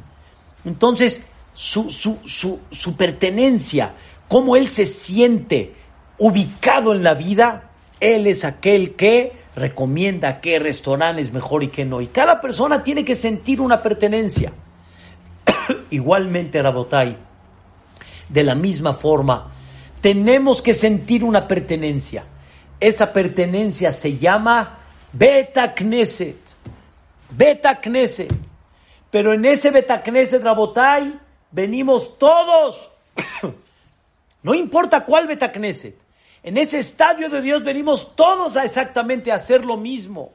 Entonces, 0.65 1.23
su, 1.53 1.91
su, 1.91 2.19
su, 2.25 2.61
su 2.71 2.97
pertenencia, 2.97 3.95
cómo 4.29 4.57
él 4.57 4.69
se 4.69 4.87
siente 4.87 5.75
ubicado 6.19 6.95
en 6.95 7.03
la 7.03 7.15
vida, 7.15 7.71
él 8.01 8.27
es 8.27 8.45
aquel 8.45 8.95
que 8.95 9.33
recomienda 9.57 10.41
qué 10.41 10.59
restaurante 10.59 11.23
es 11.23 11.33
mejor 11.33 11.63
y 11.63 11.69
qué 11.69 11.85
no. 11.85 12.01
Y 12.01 12.09
cada 12.09 12.41
persona 12.41 12.83
tiene 12.83 13.05
que 13.05 13.17
sentir 13.17 13.61
una 13.61 13.83
pertenencia. 13.83 14.53
Igualmente, 15.91 16.61
Rabotai, 16.61 17.17
de 18.29 18.45
la 18.45 18.55
misma 18.55 18.95
forma, 18.95 19.53
tenemos 20.01 20.61
que 20.61 20.75
sentir 20.75 21.25
una 21.25 21.47
pertenencia. 21.47 22.25
Esa 22.81 23.13
pertenencia 23.13 23.93
se 23.93 24.17
llama 24.17 24.79
Beta 25.13 25.75
Knesset. 25.75 26.37
Beta 27.31 27.81
Knesset. 27.81 28.33
Pero 29.15 29.33
en 29.33 29.45
ese 29.45 29.71
Beta 29.71 30.03
Knesset, 30.03 30.43
Rabotai, 30.43 31.21
venimos 31.53 32.19
todos. 32.19 32.91
no 34.43 34.55
importa 34.55 35.05
cuál 35.05 35.29
Beta 35.29 35.53
Knesset. 35.53 35.97
En 36.43 36.57
ese 36.57 36.81
estadio 36.81 37.29
de 37.29 37.41
Dios 37.41 37.63
venimos 37.63 38.17
todos 38.17 38.57
a 38.57 38.65
exactamente 38.65 39.31
hacer 39.31 39.65
lo 39.65 39.77
mismo. 39.77 40.33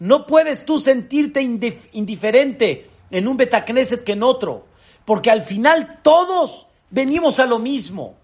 No 0.00 0.26
puedes 0.26 0.64
tú 0.64 0.80
sentirte 0.80 1.42
indiferente 1.42 2.90
en 3.12 3.28
un 3.28 3.36
Betacneset 3.36 4.02
que 4.02 4.14
en 4.14 4.24
otro, 4.24 4.66
porque 5.04 5.30
al 5.30 5.42
final 5.42 6.00
todos 6.02 6.66
venimos 6.90 7.38
a 7.38 7.46
lo 7.46 7.60
mismo. 7.60 8.16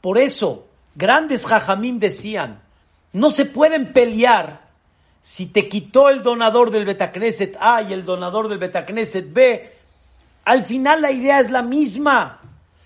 Por 0.00 0.18
eso, 0.18 0.68
grandes 0.94 1.46
jajamim 1.46 1.98
decían, 1.98 2.62
no 3.12 3.30
se 3.30 3.44
pueden 3.44 3.92
pelear 3.92 4.65
si 5.26 5.46
te 5.46 5.68
quitó 5.68 6.08
el 6.08 6.22
donador 6.22 6.70
del 6.70 6.84
Betacneset 6.84 7.56
A 7.58 7.82
y 7.82 7.92
el 7.92 8.04
donador 8.04 8.46
del 8.46 8.58
Betacneset 8.58 9.32
B. 9.32 9.72
Al 10.44 10.62
final 10.62 11.02
la 11.02 11.10
idea 11.10 11.40
es 11.40 11.50
la 11.50 11.62
misma. 11.62 12.40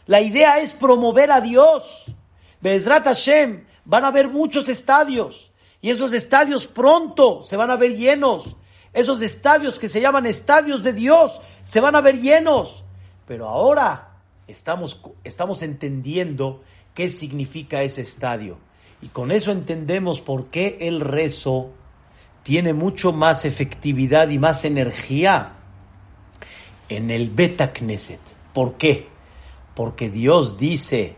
La 0.06 0.22
idea 0.22 0.58
es 0.58 0.72
promover 0.72 1.30
a 1.32 1.42
Dios. 1.42 2.06
Bezrat 2.62 3.04
Hashem, 3.04 3.66
van 3.84 4.06
a 4.06 4.08
haber 4.08 4.28
muchos 4.28 4.70
estadios 4.70 5.52
y 5.82 5.90
esos 5.90 6.14
estadios 6.14 6.66
pronto 6.66 7.42
se 7.42 7.58
van 7.58 7.70
a 7.70 7.76
ver 7.76 7.94
llenos. 7.94 8.56
Esos 8.94 9.20
estadios 9.20 9.78
que 9.78 9.90
se 9.90 10.00
llaman 10.00 10.24
estadios 10.24 10.82
de 10.82 10.94
Dios 10.94 11.42
se 11.64 11.80
van 11.80 11.94
a 11.94 12.00
ver 12.00 12.22
llenos. 12.22 12.84
Pero 13.26 13.50
ahora 13.50 14.16
estamos, 14.48 14.98
estamos 15.24 15.60
entendiendo 15.60 16.62
qué 16.94 17.10
significa 17.10 17.82
ese 17.82 18.00
estadio. 18.00 18.56
Y 19.02 19.08
con 19.08 19.30
eso 19.30 19.52
entendemos 19.52 20.22
por 20.22 20.46
qué 20.46 20.78
el 20.80 21.00
rezo 21.00 21.74
tiene 22.50 22.74
mucho 22.74 23.12
más 23.12 23.44
efectividad 23.44 24.28
y 24.30 24.40
más 24.40 24.64
energía 24.64 25.52
en 26.88 27.12
el 27.12 27.30
Beta 27.30 27.72
Knesset. 27.72 28.18
¿Por 28.52 28.74
qué? 28.74 29.06
Porque 29.76 30.10
Dios 30.10 30.58
dice, 30.58 31.14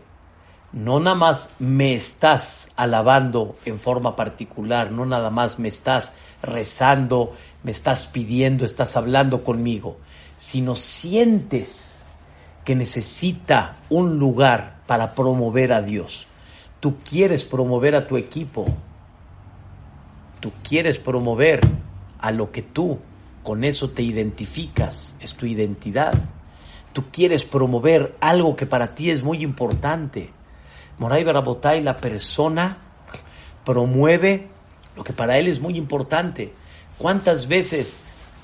no 0.73 0.99
nada 0.99 1.15
más 1.15 1.55
me 1.57 1.95
estás 1.95 2.71
alabando 2.75 3.55
en 3.65 3.79
forma 3.79 4.15
particular, 4.15 4.91
no 4.91 5.07
nada 5.07 5.31
más 5.31 5.57
me 5.57 5.69
estás 5.69 6.13
rezando, 6.43 7.33
me 7.63 7.71
estás 7.71 8.05
pidiendo, 8.05 8.63
estás 8.63 8.95
hablando 8.95 9.43
conmigo, 9.43 9.97
sino 10.37 10.75
sientes 10.75 12.05
que 12.63 12.75
necesita 12.75 13.77
un 13.89 14.19
lugar 14.19 14.81
para 14.85 15.15
promover 15.15 15.73
a 15.73 15.81
Dios. 15.81 16.27
Tú 16.79 16.97
quieres 16.97 17.43
promover 17.43 17.95
a 17.95 18.05
tu 18.05 18.17
equipo, 18.17 18.67
tú 20.43 20.51
quieres 20.61 20.99
promover 20.99 21.61
a 22.19 22.29
lo 22.31 22.51
que 22.51 22.63
tú 22.63 22.99
con 23.43 23.63
eso 23.63 23.91
te 23.91 24.01
identificas, 24.01 25.15
es 25.21 25.35
tu 25.35 25.45
identidad. 25.45 26.11
Tú 26.91 27.05
quieres 27.13 27.45
promover 27.45 28.17
algo 28.19 28.53
que 28.53 28.65
para 28.65 28.93
ti 28.93 29.09
es 29.09 29.23
muy 29.23 29.41
importante. 29.41 30.31
Moray 30.97 31.23
Barabotay, 31.23 31.81
la 31.81 31.95
persona 31.95 32.77
promueve 33.63 34.49
lo 34.97 35.03
que 35.05 35.13
para 35.13 35.37
él 35.37 35.47
es 35.47 35.61
muy 35.61 35.77
importante. 35.77 36.51
¿Cuántas 36.97 37.47
veces 37.47 37.99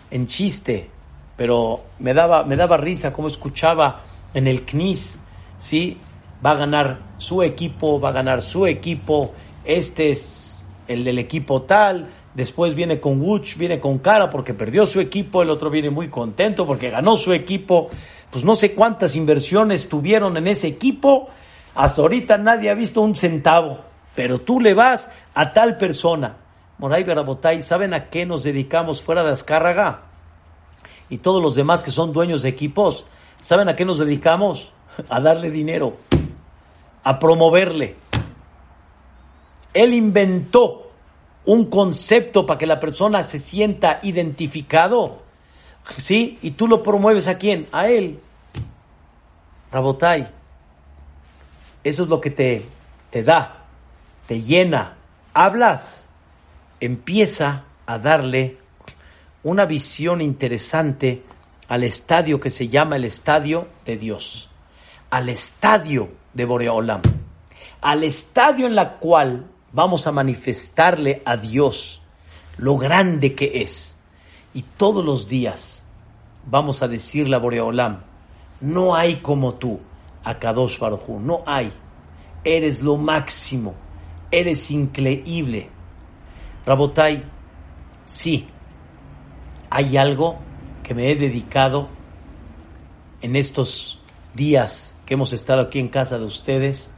en 0.09 0.25
chiste, 0.25 0.89
pero 1.35 1.83
me 1.99 2.13
daba, 2.13 2.45
me 2.45 2.55
daba 2.55 2.77
risa 2.77 3.11
como 3.11 3.27
escuchaba 3.27 4.05
en 4.33 4.47
el 4.47 4.65
CNIS, 4.65 5.19
¿sí? 5.57 5.97
Va 6.45 6.51
a 6.51 6.55
ganar 6.55 7.01
su 7.17 7.43
equipo, 7.43 7.99
va 7.99 8.07
a 8.07 8.13
ganar 8.13 8.41
su 8.41 8.65
equipo, 8.65 9.33
este 9.65 10.11
es 10.11 10.48
el 10.89 11.03
del 11.03 11.19
equipo 11.19 11.61
tal, 11.61 12.09
después 12.33 12.75
viene 12.75 12.99
con 12.99 13.21
Wuch, 13.21 13.55
viene 13.55 13.79
con 13.79 13.99
cara 13.99 14.29
porque 14.29 14.53
perdió 14.53 14.85
su 14.85 14.99
equipo, 14.99 15.41
el 15.41 15.49
otro 15.49 15.69
viene 15.69 15.89
muy 15.89 16.09
contento 16.09 16.65
porque 16.65 16.89
ganó 16.89 17.15
su 17.15 17.31
equipo, 17.31 17.89
pues 18.31 18.43
no 18.43 18.55
sé 18.55 18.73
cuántas 18.73 19.15
inversiones 19.15 19.87
tuvieron 19.87 20.35
en 20.35 20.47
ese 20.47 20.67
equipo, 20.67 21.29
hasta 21.75 22.01
ahorita 22.01 22.37
nadie 22.39 22.71
ha 22.71 22.73
visto 22.73 23.01
un 23.01 23.15
centavo, 23.15 23.81
pero 24.15 24.39
tú 24.39 24.59
le 24.59 24.73
vas 24.73 25.09
a 25.35 25.53
tal 25.53 25.77
persona. 25.77 26.37
Moray 26.79 27.03
Berabotay, 27.03 27.61
¿saben 27.61 27.93
a 27.93 28.09
qué 28.09 28.25
nos 28.25 28.43
dedicamos 28.43 29.03
fuera 29.03 29.23
de 29.23 29.31
Azcárraga? 29.31 30.01
Y 31.09 31.19
todos 31.19 31.41
los 31.41 31.55
demás 31.55 31.83
que 31.83 31.91
son 31.91 32.13
dueños 32.13 32.41
de 32.41 32.49
equipos, 32.49 33.05
¿saben 33.41 33.69
a 33.69 33.75
qué 33.75 33.85
nos 33.85 33.99
dedicamos? 33.99 34.73
A 35.09 35.19
darle 35.21 35.51
dinero, 35.51 35.97
a 37.03 37.19
promoverle. 37.19 37.95
Él 39.73 39.93
inventó 39.93 40.91
un 41.45 41.65
concepto 41.65 42.45
para 42.45 42.57
que 42.57 42.65
la 42.65 42.79
persona 42.79 43.23
se 43.23 43.39
sienta 43.39 43.99
identificado, 44.03 45.21
¿sí? 45.97 46.37
Y 46.41 46.51
tú 46.51 46.67
lo 46.67 46.83
promueves 46.83 47.27
a 47.27 47.37
quién? 47.37 47.67
A 47.71 47.87
él. 47.87 48.19
Rabotay, 49.71 50.27
eso 51.83 52.03
es 52.03 52.09
lo 52.09 52.19
que 52.19 52.31
te, 52.31 52.65
te 53.09 53.23
da, 53.23 53.65
te 54.27 54.41
llena. 54.41 54.95
Hablas, 55.33 56.09
empieza 56.79 57.63
a 57.85 57.97
darle 57.97 58.57
una 59.43 59.65
visión 59.65 60.21
interesante 60.21 61.23
al 61.67 61.83
estadio 61.83 62.39
que 62.39 62.49
se 62.49 62.67
llama 62.67 62.95
el 62.95 63.05
estadio 63.05 63.67
de 63.85 63.97
Dios, 63.97 64.49
al 65.09 65.29
estadio 65.29 66.09
de 66.33 66.45
Boreolam, 66.45 67.01
al 67.81 68.03
estadio 68.03 68.65
en 68.65 68.75
la 68.75 68.97
cual 68.97 69.45
vamos 69.71 70.07
a 70.07 70.11
manifestarle 70.11 71.21
a 71.25 71.37
Dios 71.37 72.01
lo 72.57 72.77
grande 72.77 73.35
que 73.35 73.61
es. 73.61 73.97
Y 74.53 74.63
todos 74.63 75.03
los 75.03 75.27
días 75.27 75.85
vamos 76.45 76.81
a 76.81 76.87
decirle 76.87 77.35
a 77.35 77.39
Boreolam, 77.39 78.01
no 78.61 78.95
hay 78.95 79.17
como 79.17 79.55
tú, 79.55 79.79
Akadosh 80.23 80.79
Baruj 80.79 81.09
no 81.21 81.43
hay. 81.45 81.71
Eres 82.43 82.81
lo 82.81 82.97
máximo, 82.97 83.75
eres 84.31 84.71
increíble. 84.71 85.69
Rabotai, 86.65 87.23
sí, 88.05 88.47
hay 89.69 89.97
algo 89.97 90.39
que 90.83 90.93
me 90.93 91.11
he 91.11 91.15
dedicado 91.15 91.89
en 93.21 93.35
estos 93.35 93.99
días 94.33 94.95
que 95.05 95.13
hemos 95.15 95.33
estado 95.33 95.61
aquí 95.61 95.79
en 95.79 95.89
casa 95.89 96.17
de 96.17 96.25
ustedes. 96.25 96.93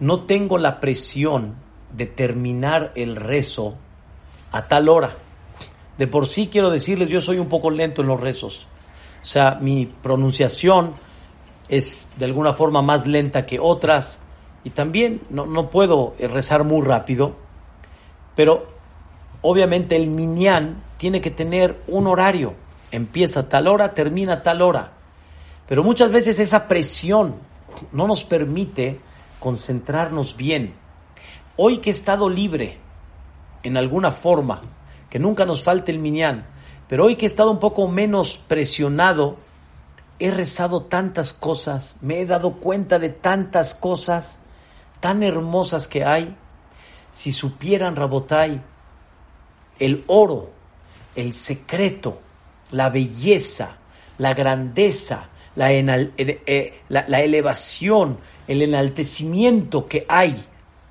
No 0.00 0.24
tengo 0.24 0.58
la 0.58 0.80
presión 0.80 1.56
de 1.92 2.06
terminar 2.06 2.92
el 2.94 3.16
rezo 3.16 3.76
a 4.52 4.68
tal 4.68 4.88
hora. 4.88 5.16
De 5.96 6.06
por 6.06 6.26
sí 6.28 6.48
quiero 6.48 6.70
decirles, 6.70 7.08
yo 7.08 7.20
soy 7.20 7.38
un 7.38 7.48
poco 7.48 7.70
lento 7.70 8.02
en 8.02 8.08
los 8.08 8.20
rezos. 8.20 8.66
O 9.22 9.26
sea, 9.26 9.58
mi 9.60 9.86
pronunciación 9.86 10.92
es 11.68 12.10
de 12.16 12.24
alguna 12.24 12.54
forma 12.54 12.82
más 12.82 13.06
lenta 13.06 13.44
que 13.44 13.58
otras 13.58 14.18
y 14.64 14.70
también 14.70 15.20
no, 15.30 15.46
no 15.46 15.70
puedo 15.70 16.14
rezar 16.18 16.64
muy 16.64 16.86
rápido, 16.86 17.36
pero 18.34 18.66
obviamente 19.42 19.96
el 19.96 20.08
minyan 20.08 20.82
tiene 20.96 21.20
que 21.20 21.30
tener 21.30 21.82
un 21.88 22.06
horario. 22.06 22.54
Empieza 22.90 23.40
a 23.40 23.48
tal 23.48 23.68
hora, 23.68 23.92
termina 23.94 24.34
a 24.34 24.42
tal 24.42 24.62
hora. 24.62 24.92
Pero 25.66 25.84
muchas 25.84 26.10
veces 26.10 26.38
esa 26.38 26.66
presión 26.66 27.34
no 27.92 28.06
nos 28.06 28.24
permite 28.24 28.98
concentrarnos 29.38 30.36
bien 30.36 30.74
hoy 31.58 31.78
que 31.78 31.90
he 31.90 31.92
estado 31.92 32.30
libre 32.30 32.78
en 33.64 33.76
alguna 33.76 34.12
forma, 34.12 34.62
que 35.10 35.18
nunca 35.18 35.44
nos 35.44 35.64
falte 35.64 35.90
el 35.90 35.98
minyan, 35.98 36.46
pero 36.88 37.04
hoy 37.04 37.16
que 37.16 37.26
he 37.26 37.28
estado 37.28 37.50
un 37.50 37.58
poco 37.58 37.88
menos 37.88 38.38
presionado, 38.38 39.36
he 40.20 40.30
rezado 40.30 40.84
tantas 40.84 41.32
cosas, 41.32 41.96
me 42.00 42.20
he 42.20 42.26
dado 42.26 42.54
cuenta 42.54 43.00
de 43.00 43.08
tantas 43.08 43.74
cosas 43.74 44.38
tan 45.00 45.22
hermosas 45.22 45.88
que 45.88 46.04
hay. 46.04 46.36
Si 47.12 47.32
supieran, 47.32 47.96
Rabotai, 47.96 48.62
el 49.80 50.04
oro, 50.06 50.50
el 51.16 51.32
secreto, 51.34 52.20
la 52.70 52.88
belleza, 52.88 53.78
la 54.18 54.32
grandeza, 54.32 55.28
la, 55.56 55.72
eh, 55.72 56.80
la 56.88 57.20
elevación, 57.20 58.18
el 58.46 58.62
enaltecimiento 58.62 59.88
que 59.88 60.06
hay 60.08 60.46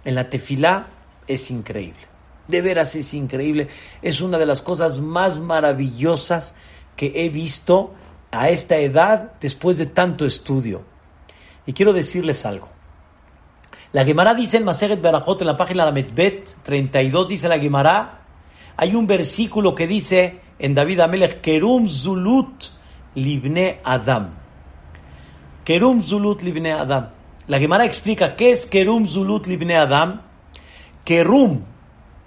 en 0.08 0.16
la 0.16 0.30
tefilá 0.30 0.88
es 1.28 1.52
increíble. 1.52 2.00
De 2.48 2.62
veras 2.62 2.96
es 2.96 3.14
increíble. 3.14 3.68
Es 4.02 4.22
una 4.22 4.38
de 4.38 4.46
las 4.46 4.62
cosas 4.62 5.02
más 5.02 5.38
maravillosas 5.38 6.56
que 6.96 7.12
he 7.14 7.28
visto 7.28 7.94
a 8.32 8.50
esta 8.50 8.78
edad 8.78 9.34
después 9.42 9.78
de 9.78 9.88
tanto 9.88 10.26
estudio. 10.26 10.84
Y 11.66 11.74
quiero 11.74 11.92
decirles 11.92 12.46
algo. 12.46 12.70
La 13.92 14.06
Gemara 14.06 14.34
dice 14.34 14.56
en 14.56 14.64
Maseret 14.64 15.02
Berajot, 15.02 15.42
en 15.42 15.48
la 15.48 15.58
página 15.58 15.86
de 15.86 15.92
Medbet 15.92 16.56
32, 16.64 17.28
dice 17.28 17.50
la 17.50 17.60
Gemara, 17.60 18.22
hay 18.78 18.96
un 18.96 19.08
versículo 19.08 19.76
que 19.76 19.88
dice 19.88 20.40
en 20.58 20.74
David 20.74 21.02
Amelech, 21.02 21.42
Kerum 21.42 21.90
Zulut 21.90 22.64
Libne 23.16 23.82
Adam. 23.84 24.36
Kerum 25.66 26.02
Zulut 26.02 26.42
Libne 26.44 26.72
Adam. 26.72 27.17
La 27.48 27.60
Gemara 27.60 27.86
explica 27.86 28.36
qué 28.36 28.52
es 28.52 28.66
Kerum 28.66 29.08
Zulut 29.08 29.48
Libne 29.48 29.78
Adam. 29.78 30.22
Kerum 31.06 31.64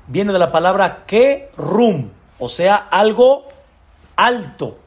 viene 0.07 0.33
de 0.33 0.39
la 0.39 0.51
palabra 0.51 1.05
Kerum, 1.07 2.09
o 2.39 2.49
sea, 2.49 2.77
algo 2.77 3.47
alto, 4.17 4.79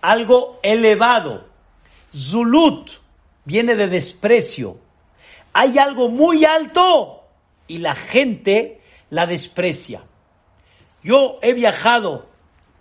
algo 0.00 0.58
elevado. 0.64 1.44
Zulut 2.12 2.90
viene 3.44 3.76
de 3.76 3.86
desprecio. 3.86 4.78
Hay 5.52 5.78
algo 5.78 6.08
muy 6.08 6.44
alto 6.44 7.22
y 7.68 7.78
la 7.78 7.94
gente 7.94 8.80
la 9.10 9.28
desprecia. 9.28 10.02
Yo 11.04 11.38
he 11.42 11.52
viajado 11.52 12.26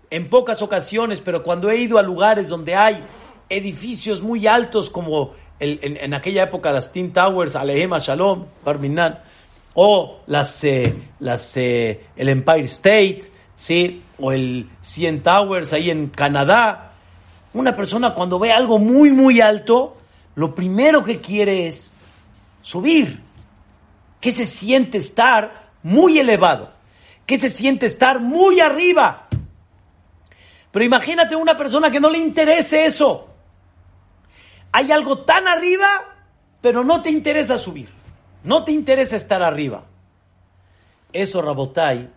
en 0.09 0.27
pocas 0.27 0.63
ocasiones, 0.63 1.21
pero 1.21 1.43
cuando 1.43 1.69
he 1.69 1.77
ido 1.77 1.99
a 1.99 2.03
lugares 2.03 2.47
donde 2.47 2.73
hay 2.73 3.03
edificios 3.47 4.23
muy 4.23 4.47
altos 4.47 4.89
como 4.89 5.33
en, 5.59 6.13
aquella 6.13 6.43
época 6.43 6.71
las 6.71 6.91
Teen 6.91 7.13
Towers, 7.13 7.55
Alehema 7.55 7.99
Shalom, 7.99 8.45
Barminan, 8.63 9.19
o 9.73 10.21
las, 10.27 10.63
eh, 10.63 10.93
las 11.19 11.55
eh, 11.57 12.07
el 12.15 12.29
Empire 12.29 12.65
State, 12.65 13.31
¿sí? 13.55 14.01
o 14.19 14.31
el 14.31 14.69
CN 14.81 15.21
Towers 15.21 15.73
ahí 15.73 15.89
en 15.89 16.07
Canadá. 16.07 16.93
Una 17.53 17.75
persona 17.75 18.13
cuando 18.13 18.39
ve 18.39 18.51
algo 18.51 18.79
muy, 18.79 19.11
muy 19.11 19.41
alto, 19.41 19.95
lo 20.35 20.55
primero 20.55 21.03
que 21.03 21.19
quiere 21.21 21.67
es 21.67 21.93
subir. 22.61 23.21
¿Qué 24.19 24.33
se 24.33 24.49
siente 24.49 24.97
estar 24.97 25.69
muy 25.83 26.19
elevado? 26.19 26.73
¿Qué 27.25 27.37
se 27.37 27.49
siente 27.49 27.85
estar 27.85 28.19
muy 28.19 28.59
arriba? 28.59 29.27
Pero 30.71 30.85
imagínate 30.85 31.35
una 31.35 31.57
persona 31.57 31.91
que 31.91 31.99
no 31.99 32.09
le 32.09 32.19
interese 32.19 32.85
eso 32.85 33.34
hay 34.75 34.91
algo 34.91 35.19
tan 35.19 35.47
arriba, 35.47 35.87
pero 36.59 36.83
no 36.83 37.01
te 37.01 37.09
interesa 37.09 37.57
subir. 37.57 37.87
No 38.43 38.65
te 38.65 38.73
interesa 38.73 39.15
estar 39.15 39.41
arriba. 39.41 39.85
Eso, 41.13 41.41
Rabotai, 41.41 42.09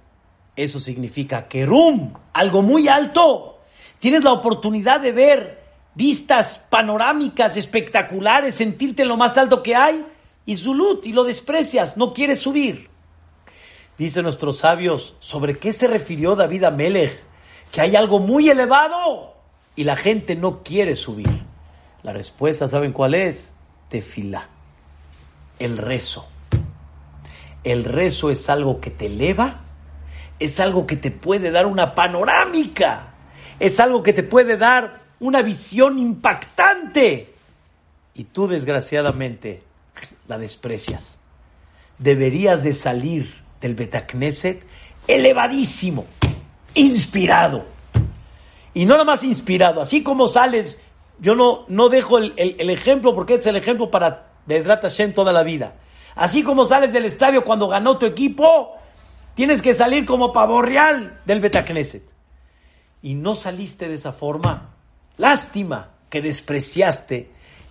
eso 0.56 0.80
significa 0.80 1.46
que 1.46 1.64
rum, 1.64 2.12
algo 2.32 2.62
muy 2.62 2.88
alto. 2.88 3.60
Tienes 4.00 4.24
la 4.24 4.32
oportunidad 4.32 4.98
de 4.98 5.12
ver 5.12 5.62
vistas 5.94 6.66
panorámicas 6.68 7.56
espectaculares, 7.56 8.56
sentirte 8.56 9.02
en 9.02 9.08
lo 9.08 9.16
más 9.16 9.38
alto 9.38 9.62
que 9.62 9.76
hay, 9.76 10.04
y 10.44 10.56
Zulut, 10.56 11.06
y 11.06 11.12
lo 11.12 11.22
desprecias, 11.22 11.96
no 11.96 12.12
quieres 12.12 12.40
subir. 12.40 12.90
Dicen 13.96 14.24
nuestros 14.24 14.58
sabios, 14.58 15.14
¿sobre 15.20 15.58
qué 15.58 15.72
se 15.72 15.86
refirió 15.86 16.34
David 16.34 16.64
a? 16.64 16.76
Que 16.76 17.80
hay 17.80 17.94
algo 17.94 18.18
muy 18.18 18.50
elevado 18.50 19.36
y 19.76 19.84
la 19.84 19.94
gente 19.94 20.34
no 20.34 20.64
quiere 20.64 20.96
subir. 20.96 21.46
La 22.02 22.12
respuesta, 22.12 22.68
¿saben 22.68 22.92
cuál 22.92 23.14
es? 23.14 23.54
Tefila, 23.88 24.48
el 25.58 25.76
rezo. 25.76 26.26
El 27.64 27.84
rezo 27.84 28.30
es 28.30 28.48
algo 28.48 28.80
que 28.80 28.90
te 28.90 29.06
eleva, 29.06 29.62
es 30.38 30.60
algo 30.60 30.86
que 30.86 30.96
te 30.96 31.10
puede 31.10 31.50
dar 31.50 31.66
una 31.66 31.94
panorámica, 31.94 33.14
es 33.58 33.80
algo 33.80 34.02
que 34.02 34.12
te 34.12 34.22
puede 34.22 34.56
dar 34.56 34.98
una 35.20 35.42
visión 35.42 35.98
impactante. 35.98 37.34
Y 38.14 38.24
tú, 38.24 38.46
desgraciadamente, 38.46 39.62
la 40.28 40.38
desprecias. 40.38 41.18
Deberías 41.98 42.62
de 42.62 42.74
salir 42.74 43.42
del 43.60 43.74
Betacneset 43.74 44.64
elevadísimo, 45.06 46.06
inspirado. 46.74 47.66
Y 48.74 48.86
no 48.86 48.92
nada 48.92 49.04
más 49.04 49.24
inspirado, 49.24 49.80
así 49.80 50.02
como 50.02 50.28
sales, 50.28 50.78
yo 51.20 51.34
no, 51.34 51.64
no 51.68 51.88
dejo 51.88 52.18
el, 52.18 52.70
ejemplo 52.70 53.14
porque 53.14 53.34
es 53.34 53.46
el 53.46 53.56
ejemplo 53.56 53.90
para 53.90 54.32
Bedrat 54.46 54.82
Hashem 54.82 55.14
toda 55.14 55.32
la 55.32 55.42
vida. 55.42 55.74
Así 56.14 56.42
como 56.42 56.64
sales 56.64 56.92
del 56.92 57.04
estadio 57.04 57.44
cuando 57.44 57.68
ganó 57.68 57.98
tu 57.98 58.06
equipo, 58.06 58.76
tienes 59.34 59.62
que 59.62 59.74
salir 59.74 60.04
como 60.04 60.32
pavo 60.32 60.62
real 60.62 61.20
del 61.24 61.40
Betacneset. 61.40 62.02
Y 63.02 63.14
no 63.14 63.36
saliste 63.36 63.88
de 63.88 63.94
esa 63.94 64.12
forma. 64.12 64.74
Lástima 65.16 65.90
que 66.08 66.22
despreciaste 66.22 67.30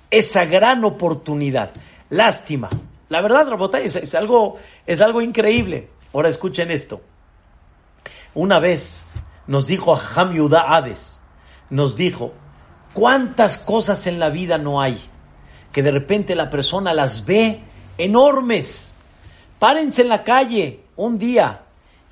esa 0.09 0.45
gran 0.45 0.83
oportunidad. 0.85 1.71
Lástima. 2.09 2.69
La 3.09 3.21
verdad, 3.21 3.49
Rabotay, 3.49 3.85
es, 3.85 4.15
algo, 4.15 4.57
es 4.85 5.01
algo 5.01 5.21
increíble. 5.21 5.89
Ahora 6.13 6.29
escuchen 6.29 6.71
esto. 6.71 7.01
Una 8.33 8.59
vez 8.59 9.11
nos 9.47 9.67
dijo 9.67 9.97
Ham 10.15 10.33
Yudá 10.33 10.75
Hades, 10.75 11.21
nos 11.69 11.95
dijo, 11.95 12.33
¿cuántas 12.97 13.59
cosas 13.59 14.07
en 14.07 14.17
la 14.17 14.31
vida 14.31 14.57
no 14.57 14.81
hay? 14.81 14.99
Que 15.71 15.83
de 15.83 15.91
repente 15.91 16.33
la 16.33 16.49
persona 16.49 16.95
las 16.95 17.27
ve 17.27 17.59
enormes. 17.95 18.91
Párense 19.59 20.01
en 20.01 20.09
la 20.09 20.23
calle 20.23 20.79
un 20.95 21.19
día 21.19 21.61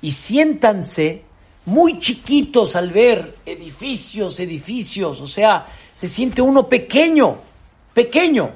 y 0.00 0.12
siéntanse 0.12 1.24
muy 1.64 1.98
chiquitos 1.98 2.76
al 2.76 2.92
ver 2.92 3.34
edificios, 3.44 4.38
edificios, 4.38 5.20
o 5.20 5.26
sea, 5.26 5.66
se 5.92 6.06
siente 6.06 6.40
uno 6.40 6.68
pequeño, 6.68 7.38
pequeño. 7.92 8.52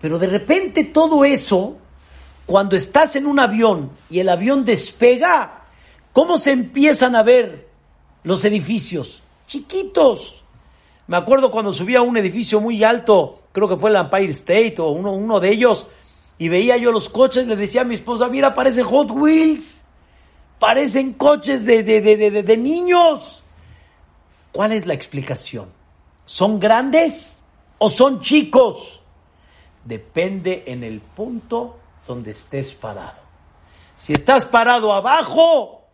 Pero 0.00 0.18
de 0.18 0.26
repente 0.26 0.82
todo 0.82 1.24
eso, 1.24 1.76
cuando 2.46 2.74
estás 2.74 3.14
en 3.14 3.28
un 3.28 3.38
avión 3.38 3.92
y 4.10 4.18
el 4.18 4.28
avión 4.28 4.64
despega, 4.64 5.66
¿cómo 6.12 6.36
se 6.36 6.50
empiezan 6.50 7.14
a 7.14 7.22
ver 7.22 7.68
los 8.24 8.44
edificios? 8.44 9.22
Chiquitos. 9.46 10.39
Me 11.10 11.16
acuerdo 11.16 11.50
cuando 11.50 11.72
subía 11.72 11.98
a 11.98 12.02
un 12.02 12.16
edificio 12.16 12.60
muy 12.60 12.84
alto, 12.84 13.42
creo 13.50 13.66
que 13.66 13.76
fue 13.76 13.90
el 13.90 13.96
Empire 13.96 14.30
State 14.30 14.76
o 14.78 14.90
uno, 14.90 15.12
uno 15.12 15.40
de 15.40 15.50
ellos, 15.50 15.88
y 16.38 16.48
veía 16.48 16.76
yo 16.76 16.92
los 16.92 17.08
coches, 17.08 17.48
le 17.48 17.56
decía 17.56 17.80
a 17.80 17.84
mi 17.84 17.96
esposa, 17.96 18.28
mira, 18.28 18.54
parece 18.54 18.84
Hot 18.84 19.10
Wheels, 19.10 19.82
parecen 20.60 21.14
coches 21.14 21.64
de, 21.64 21.82
de, 21.82 22.00
de, 22.00 22.30
de 22.44 22.56
niños. 22.56 23.42
¿Cuál 24.52 24.70
es 24.70 24.86
la 24.86 24.94
explicación? 24.94 25.70
¿Son 26.26 26.60
grandes 26.60 27.42
o 27.78 27.90
son 27.90 28.20
chicos? 28.20 29.00
depende 29.84 30.62
en 30.68 30.84
el 30.84 31.00
punto 31.00 31.76
donde 32.06 32.30
estés 32.30 32.72
parado. 32.72 33.18
Si 33.96 34.12
estás 34.12 34.44
parado 34.44 34.92
abajo, 34.92 35.88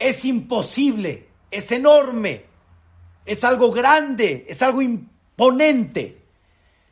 es 0.00 0.24
imposible, 0.24 1.28
es 1.48 1.70
enorme, 1.70 2.48
es 3.28 3.44
algo 3.44 3.70
grande, 3.70 4.46
es 4.48 4.62
algo 4.62 4.80
imponente. 4.80 6.18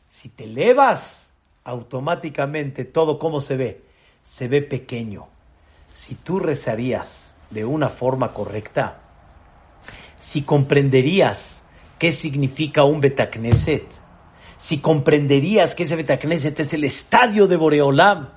Si 0.07 0.29
te 0.29 0.45
elevas, 0.45 1.33
automáticamente 1.65 2.85
todo 2.85 3.19
como 3.19 3.41
se 3.41 3.57
ve, 3.57 3.83
se 4.23 4.47
ve 4.47 4.61
pequeño. 4.61 5.29
Si 5.95 6.15
tú 6.15 6.39
rezarías 6.39 7.35
de 7.49 7.65
una 7.65 7.89
forma 7.89 8.35
correcta, 8.35 9.01
si 10.19 10.43
comprenderías 10.43 11.65
qué 11.99 12.13
significa 12.13 12.85
un 12.85 13.01
Betacneset, 13.01 13.87
si 14.59 14.79
comprenderías 14.79 15.75
que 15.75 15.85
ese 15.85 15.97
Betacneset 15.97 16.61
es 16.61 16.73
el 16.75 16.85
estadio 16.85 17.47
de 17.47 17.57
Boreolam, 17.57 18.29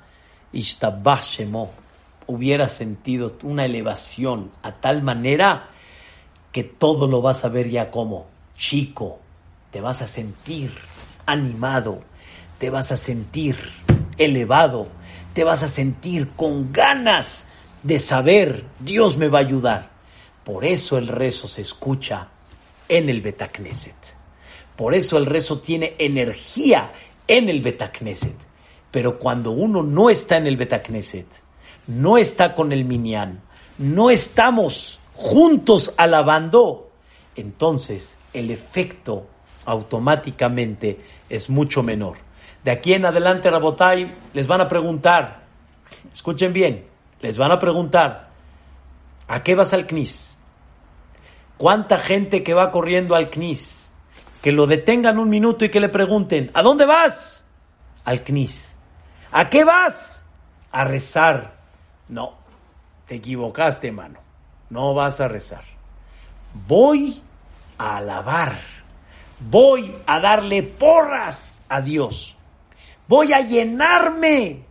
Ishtabashemo, 0.53 1.71
hubiera 2.27 2.69
sentido 2.69 3.35
una 3.43 3.65
elevación 3.65 4.51
a 4.63 4.71
tal 4.71 5.03
manera 5.03 5.71
que 6.51 6.63
todo 6.63 7.07
lo 7.07 7.21
vas 7.21 7.45
a 7.45 7.49
ver 7.49 7.69
ya 7.69 7.91
como 7.91 8.27
chico, 8.57 9.19
te 9.71 9.81
vas 9.81 10.01
a 10.01 10.07
sentir 10.07 10.73
animado, 11.25 12.01
te 12.57 12.69
vas 12.69 12.91
a 12.91 12.97
sentir 12.97 13.57
elevado, 14.17 14.87
te 15.33 15.43
vas 15.43 15.63
a 15.63 15.67
sentir 15.67 16.29
con 16.35 16.71
ganas 16.71 17.47
de 17.83 17.99
saber, 17.99 18.65
Dios 18.79 19.17
me 19.17 19.29
va 19.29 19.39
a 19.39 19.43
ayudar. 19.43 19.89
Por 20.43 20.65
eso 20.65 20.97
el 20.97 21.07
rezo 21.07 21.47
se 21.47 21.61
escucha 21.61 22.27
en 22.87 23.09
el 23.09 23.21
Betacneset. 23.21 23.95
Por 24.75 24.93
eso 24.93 25.17
el 25.17 25.25
rezo 25.25 25.59
tiene 25.59 25.95
energía 25.99 26.91
en 27.27 27.49
el 27.49 27.61
Betacneset. 27.61 28.35
Pero 28.91 29.19
cuando 29.19 29.51
uno 29.51 29.83
no 29.83 30.09
está 30.09 30.37
en 30.37 30.47
el 30.47 30.57
Betacneset, 30.57 31.27
no 31.87 32.17
está 32.17 32.55
con 32.55 32.71
el 32.71 32.85
Minyan, 32.85 33.41
no 33.77 34.09
estamos 34.09 34.98
juntos 35.19 35.93
alabando, 35.97 36.89
entonces 37.35 38.17
el 38.33 38.51
efecto 38.51 39.27
automáticamente 39.65 40.99
es 41.29 41.49
mucho 41.49 41.83
menor. 41.83 42.17
De 42.63 42.71
aquí 42.71 42.93
en 42.93 43.05
adelante, 43.05 43.49
Rabotai, 43.51 44.15
les 44.33 44.47
van 44.47 44.61
a 44.61 44.67
preguntar, 44.67 45.43
escuchen 46.13 46.53
bien, 46.53 46.85
les 47.21 47.37
van 47.37 47.51
a 47.51 47.59
preguntar, 47.59 48.29
¿a 49.27 49.43
qué 49.43 49.55
vas 49.55 49.73
al 49.73 49.85
CNIS? 49.85 50.37
¿Cuánta 51.57 51.97
gente 51.97 52.43
que 52.43 52.53
va 52.53 52.71
corriendo 52.71 53.15
al 53.15 53.29
CNIS? 53.29 53.89
que 54.41 54.51
lo 54.51 54.67
detengan 54.67 55.19
un 55.19 55.29
minuto 55.29 55.65
y 55.65 55.69
que 55.69 55.79
le 55.79 55.89
pregunten, 55.89 56.51
¿a 56.53 56.61
dónde 56.61 56.85
vas? 56.85 57.45
Al 58.05 58.23
CNIS. 58.23 58.77
¿A 59.31 59.49
qué 59.49 59.63
vas? 59.63 60.25
A 60.71 60.85
rezar. 60.85 61.57
No, 62.07 62.35
te 63.05 63.15
equivocaste, 63.15 63.87
hermano. 63.87 64.28
No 64.69 64.93
vas 64.93 65.19
a 65.19 65.27
rezar. 65.27 65.63
Voy 66.67 67.21
a 67.77 67.97
alabar. 67.97 68.59
Voy 69.39 69.95
a 70.05 70.19
darle 70.19 70.63
porras 70.63 71.61
a 71.69 71.81
Dios. 71.81 72.35
Voy 73.07 73.33
a 73.33 73.41
llenarme 73.41 74.61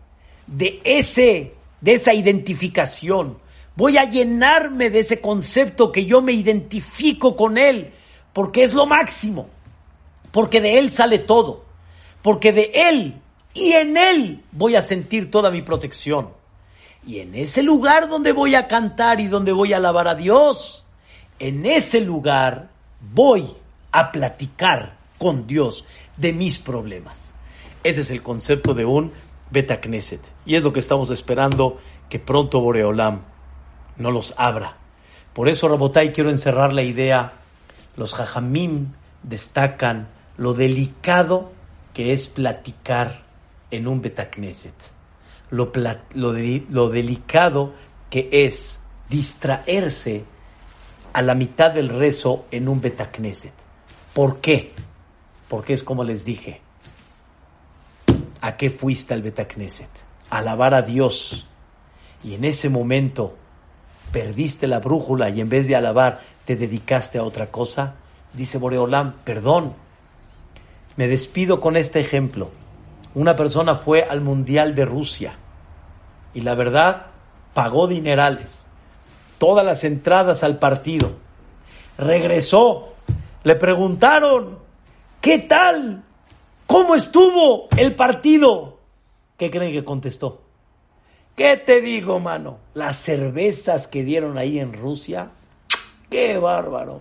de 0.46 0.80
ese 0.84 1.54
de 1.80 1.94
esa 1.94 2.12
identificación. 2.12 3.38
Voy 3.76 3.96
a 3.96 4.04
llenarme 4.04 4.90
de 4.90 5.00
ese 5.00 5.20
concepto 5.20 5.92
que 5.92 6.04
yo 6.04 6.20
me 6.20 6.32
identifico 6.32 7.36
con 7.36 7.56
él, 7.56 7.92
porque 8.32 8.64
es 8.64 8.74
lo 8.74 8.86
máximo 8.86 9.48
porque 10.30 10.60
de 10.60 10.78
Él 10.78 10.92
sale 10.92 11.18
todo, 11.18 11.64
porque 12.22 12.52
de 12.52 12.70
Él 12.74 13.20
y 13.54 13.72
en 13.72 13.96
Él 13.96 14.44
voy 14.52 14.76
a 14.76 14.82
sentir 14.82 15.30
toda 15.30 15.50
mi 15.50 15.62
protección. 15.62 16.30
Y 17.08 17.20
en 17.20 17.34
ese 17.34 17.62
lugar 17.62 18.10
donde 18.10 18.32
voy 18.32 18.54
a 18.54 18.68
cantar 18.68 19.18
y 19.18 19.28
donde 19.28 19.50
voy 19.50 19.72
a 19.72 19.78
alabar 19.78 20.08
a 20.08 20.14
Dios, 20.14 20.84
en 21.38 21.64
ese 21.64 22.02
lugar 22.02 22.68
voy 23.00 23.48
a 23.92 24.12
platicar 24.12 24.98
con 25.16 25.46
Dios 25.46 25.86
de 26.18 26.34
mis 26.34 26.58
problemas. 26.58 27.32
Ese 27.82 28.02
es 28.02 28.10
el 28.10 28.22
concepto 28.22 28.74
de 28.74 28.84
un 28.84 29.10
Betacneset. 29.50 30.20
Y 30.44 30.56
es 30.56 30.62
lo 30.62 30.74
que 30.74 30.80
estamos 30.80 31.10
esperando 31.10 31.80
que 32.10 32.18
pronto 32.18 32.60
Boreolam 32.60 33.22
no 33.96 34.10
los 34.10 34.34
abra. 34.36 34.76
Por 35.32 35.48
eso, 35.48 35.66
Rabotai, 35.66 36.12
quiero 36.12 36.28
encerrar 36.28 36.74
la 36.74 36.82
idea. 36.82 37.32
Los 37.96 38.12
Jajamim 38.12 38.92
destacan 39.22 40.08
lo 40.36 40.52
delicado 40.52 41.52
que 41.94 42.12
es 42.12 42.28
platicar 42.28 43.22
en 43.70 43.88
un 43.88 44.02
Betacneset, 44.02 44.74
lo, 45.50 45.72
lo, 46.14 46.88
delicado 46.90 47.72
que 48.10 48.28
es 48.32 48.80
distraerse 49.08 50.24
a 51.12 51.22
la 51.22 51.34
mitad 51.34 51.72
del 51.72 51.88
rezo 51.88 52.46
en 52.50 52.68
un 52.68 52.80
Betacneset. 52.80 53.54
¿Por 54.14 54.40
qué? 54.40 54.72
Porque 55.48 55.72
es 55.72 55.82
como 55.82 56.04
les 56.04 56.24
dije, 56.24 56.60
¿a 58.40 58.56
qué 58.56 58.70
fuiste 58.70 59.14
al 59.14 59.22
Betacneset? 59.22 59.88
Alabar 60.30 60.74
a 60.74 60.82
Dios. 60.82 61.46
Y 62.22 62.34
en 62.34 62.44
ese 62.44 62.68
momento 62.68 63.36
perdiste 64.12 64.66
la 64.66 64.80
brújula 64.80 65.30
y 65.30 65.40
en 65.40 65.48
vez 65.48 65.66
de 65.66 65.76
alabar 65.76 66.20
te 66.44 66.56
dedicaste 66.56 67.18
a 67.18 67.22
otra 67.22 67.50
cosa. 67.50 67.94
Dice 68.32 68.58
Boreolam, 68.58 69.14
perdón, 69.24 69.74
Me 70.96 71.06
despido 71.06 71.60
con 71.60 71.76
este 71.76 72.00
ejemplo. 72.00 72.50
Una 73.18 73.34
persona 73.34 73.74
fue 73.74 74.04
al 74.04 74.20
Mundial 74.20 74.76
de 74.76 74.84
Rusia 74.84 75.34
y 76.34 76.40
la 76.42 76.54
verdad 76.54 77.06
pagó 77.52 77.88
dinerales, 77.88 78.64
todas 79.38 79.66
las 79.66 79.82
entradas 79.82 80.44
al 80.44 80.60
partido. 80.60 81.14
Regresó, 81.98 82.94
le 83.42 83.56
preguntaron, 83.56 84.60
¿qué 85.20 85.40
tal? 85.40 86.04
¿Cómo 86.64 86.94
estuvo 86.94 87.66
el 87.76 87.96
partido? 87.96 88.78
¿Qué 89.36 89.50
creen 89.50 89.72
que 89.72 89.84
contestó? 89.84 90.42
¿Qué 91.34 91.56
te 91.56 91.80
digo, 91.80 92.20
mano? 92.20 92.58
Las 92.74 92.98
cervezas 92.98 93.88
que 93.88 94.04
dieron 94.04 94.38
ahí 94.38 94.60
en 94.60 94.72
Rusia, 94.72 95.30
qué 96.08 96.38
bárbaro. 96.38 97.00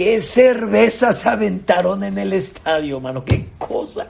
¿Qué 0.00 0.18
cervezas 0.22 1.26
aventaron 1.26 2.02
en 2.04 2.16
el 2.16 2.32
estadio, 2.32 3.00
mano? 3.00 3.22
¿Qué 3.22 3.50
cosa? 3.58 4.06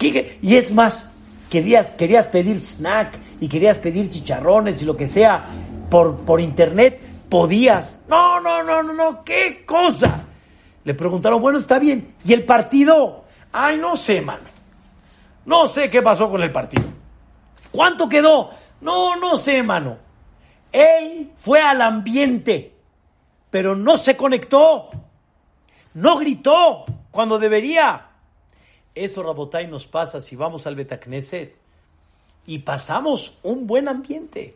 Y 0.00 0.56
es 0.56 0.72
más, 0.72 1.08
querías, 1.48 1.92
querías 1.92 2.26
pedir 2.26 2.58
snack 2.58 3.20
y 3.40 3.46
querías 3.46 3.78
pedir 3.78 4.10
chicharrones 4.10 4.82
y 4.82 4.84
lo 4.84 4.96
que 4.96 5.06
sea 5.06 5.46
por, 5.88 6.16
por 6.22 6.40
internet, 6.40 7.00
podías. 7.28 8.00
No, 8.08 8.40
no, 8.40 8.64
no, 8.64 8.82
no, 8.82 8.92
no, 8.92 9.22
¿qué 9.22 9.64
cosa? 9.64 10.24
Le 10.82 10.94
preguntaron, 10.94 11.40
bueno, 11.40 11.58
está 11.58 11.78
bien. 11.78 12.14
¿Y 12.24 12.32
el 12.32 12.44
partido? 12.44 13.22
Ay, 13.52 13.78
no 13.78 13.94
sé, 13.94 14.20
mano. 14.20 14.42
No 15.46 15.68
sé 15.68 15.88
qué 15.88 16.02
pasó 16.02 16.28
con 16.28 16.42
el 16.42 16.50
partido. 16.50 16.88
¿Cuánto 17.70 18.08
quedó? 18.08 18.50
No, 18.80 19.14
no 19.14 19.36
sé, 19.36 19.62
mano. 19.62 19.98
Él 20.72 21.30
fue 21.36 21.60
al 21.60 21.80
ambiente, 21.80 22.74
pero 23.50 23.76
no 23.76 23.98
se 23.98 24.16
conectó. 24.16 24.90
No 25.98 26.16
gritó 26.16 26.84
cuando 27.10 27.40
debería. 27.40 28.06
Eso, 28.94 29.20
Rabotay, 29.20 29.66
nos 29.66 29.88
pasa 29.88 30.20
si 30.20 30.36
vamos 30.36 30.64
al 30.68 30.76
Betacneset 30.76 31.56
y 32.46 32.60
pasamos 32.60 33.36
un 33.42 33.66
buen 33.66 33.88
ambiente, 33.88 34.54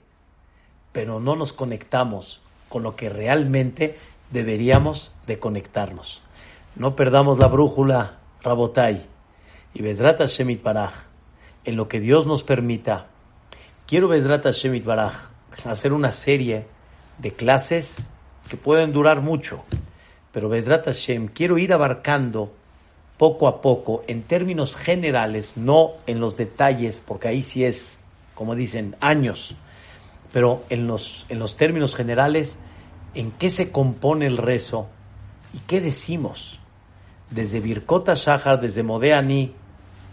pero 0.93 1.19
no 1.19 1.35
nos 1.35 1.53
conectamos 1.53 2.41
con 2.69 2.85
lo 2.85 2.95
que 2.95 3.09
realmente 3.09 3.99
deberíamos 4.31 5.13
de 5.27 5.41
conectarnos. 5.41 6.23
No 6.77 6.95
perdamos 6.95 7.41
la 7.41 7.49
brújula, 7.49 8.21
Rabotay, 8.43 9.05
y 9.75 9.83
Bezrat 9.83 10.25
Shemit 10.27 10.63
Baraj, 10.63 10.93
en 11.65 11.75
lo 11.75 11.89
que 11.89 11.99
Dios 11.99 12.25
nos 12.25 12.45
permita. 12.45 13.09
Quiero 13.89 14.07
Bezrat 14.07 14.47
Shemit 14.47 14.85
Baraj 14.85 15.31
hacer 15.65 15.93
una 15.93 16.13
serie 16.13 16.67
de 17.19 17.33
clases 17.33 18.07
que 18.49 18.57
pueden 18.57 18.93
durar 18.93 19.23
mucho 19.23 19.65
pero 20.33 20.49
Bezrat 20.49 20.87
Hashem, 20.87 21.29
quiero 21.29 21.59
ir 21.59 21.73
abarcando 21.73 22.53
poco 23.19 23.47
a 23.47 23.61
poco, 23.61 24.03
en 24.09 24.23
términos 24.23 24.75
generales, 24.75 25.57
no 25.57 25.93
en 26.07 26.19
los 26.19 26.37
detalles, 26.37 27.01
porque 27.07 27.29
ahí 27.29 27.43
sí 27.43 27.65
es, 27.65 28.01
como 28.35 28.55
dicen, 28.57 28.97
años, 29.01 29.55
pero 30.33 30.65
en 30.71 30.87
los, 30.87 31.27
en 31.29 31.39
los 31.39 31.57
términos 31.57 31.95
generales, 31.95 32.59
en 33.15 33.31
qué 33.33 33.51
se 33.51 33.71
compone 33.71 34.27
el 34.27 34.39
rezo 34.39 34.89
y 35.55 35.59
qué 35.67 35.81
decimos, 35.81 36.59
desde 37.31 37.61
Birkota 37.61 38.15
Shahar, 38.15 38.61
desde 38.61 38.83
Modeani, 38.83 39.53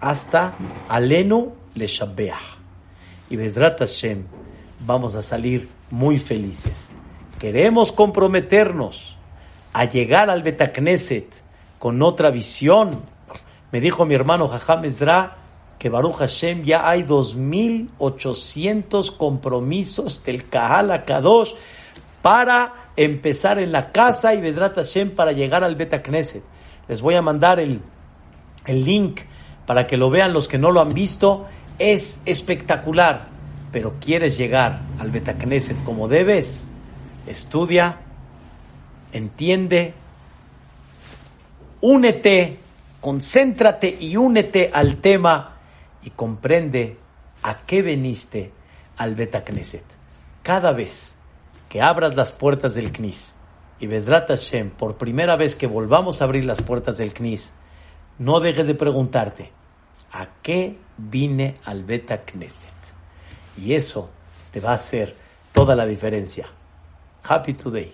hasta 0.02 0.54
Alenu 0.88 1.54
Le 1.76 1.88
Shabbeah. 1.88 2.58
Y 3.30 3.38
Bezrat 3.38 3.80
Hashem, 3.80 4.26
vamos 4.86 5.16
a 5.16 5.22
salir 5.22 5.70
muy 5.90 6.20
felices. 6.20 6.92
Queremos 7.40 7.92
comprometernos 7.92 9.18
a 9.80 9.86
llegar 9.86 10.30
al 10.30 10.44
Betacneset 10.44 11.34
con 11.80 12.02
otra 12.02 12.32
visión. 12.32 13.02
Me 13.72 13.80
dijo 13.80 14.06
mi 14.06 14.14
hermano 14.14 14.50
Jajam 14.50 14.84
Ezra 14.84 15.38
que 15.78 15.88
Baruch 15.88 16.18
Hashem 16.18 16.66
ya 16.66 16.90
hay 16.90 17.04
2.800 17.04 19.16
compromisos 19.16 20.22
del 20.26 20.50
Kahal 20.50 21.06
Kadosh 21.06 21.54
para 22.22 22.90
empezar 22.98 23.58
en 23.58 23.72
la 23.72 23.94
casa 23.94 24.34
y 24.34 24.42
Vedrat 24.42 24.76
Hashem 24.76 25.16
para 25.16 25.32
llegar 25.32 25.64
al 25.64 25.78
Betacneset. 25.78 26.44
Les 26.90 27.02
voy 27.02 27.16
a 27.16 27.22
mandar 27.22 27.62
el, 27.62 27.80
el 28.66 28.84
link 28.84 29.22
para 29.66 29.88
que 29.88 29.96
lo 29.96 30.10
vean 30.10 30.34
los 30.34 30.50
que 30.50 30.58
no 30.58 30.72
lo 30.72 30.82
han 30.82 30.90
visto. 30.90 31.46
Es 31.78 32.22
espectacular, 32.26 33.30
pero 33.72 33.94
quieres 34.02 34.38
llegar 34.38 34.82
al 35.00 35.10
Betacneset 35.10 35.82
como 35.86 36.10
debes, 36.10 36.68
estudia 37.26 38.09
entiende, 39.12 39.94
únete, 41.82 42.60
concéntrate 43.02 43.98
y 44.00 44.18
únete 44.18 44.70
al 44.74 44.98
tema 44.98 45.58
y 46.04 46.10
comprende 46.12 46.98
a 47.44 47.60
qué 47.66 47.82
veniste 47.82 48.52
al 48.98 49.16
Betacneset. 49.16 49.86
Cada 50.44 50.72
vez 50.72 51.16
que 51.70 51.82
abras 51.82 52.16
las 52.16 52.32
puertas 52.32 52.76
del 52.76 52.92
Knis 52.92 53.36
y 53.80 53.88
Bedrat 53.88 54.28
Hashem, 54.28 54.72
por 54.72 54.98
primera 54.98 55.36
vez 55.36 55.56
que 55.56 55.68
volvamos 55.68 56.22
a 56.22 56.26
abrir 56.26 56.44
las 56.44 56.62
puertas 56.62 56.98
del 56.98 57.14
Knis, 57.14 57.54
no 58.18 58.40
dejes 58.40 58.68
de 58.68 58.76
preguntarte, 58.76 59.52
¿a 60.12 60.28
qué 60.42 60.78
vine 60.98 61.58
al 61.64 61.84
Betacneset? 61.84 62.74
Y 63.58 63.74
eso 63.74 64.10
te 64.52 64.60
va 64.60 64.72
a 64.72 64.76
hacer 64.76 65.16
toda 65.54 65.76
la 65.76 65.86
diferencia. 65.86 66.48
Happy 67.24 67.54
today. 67.54 67.94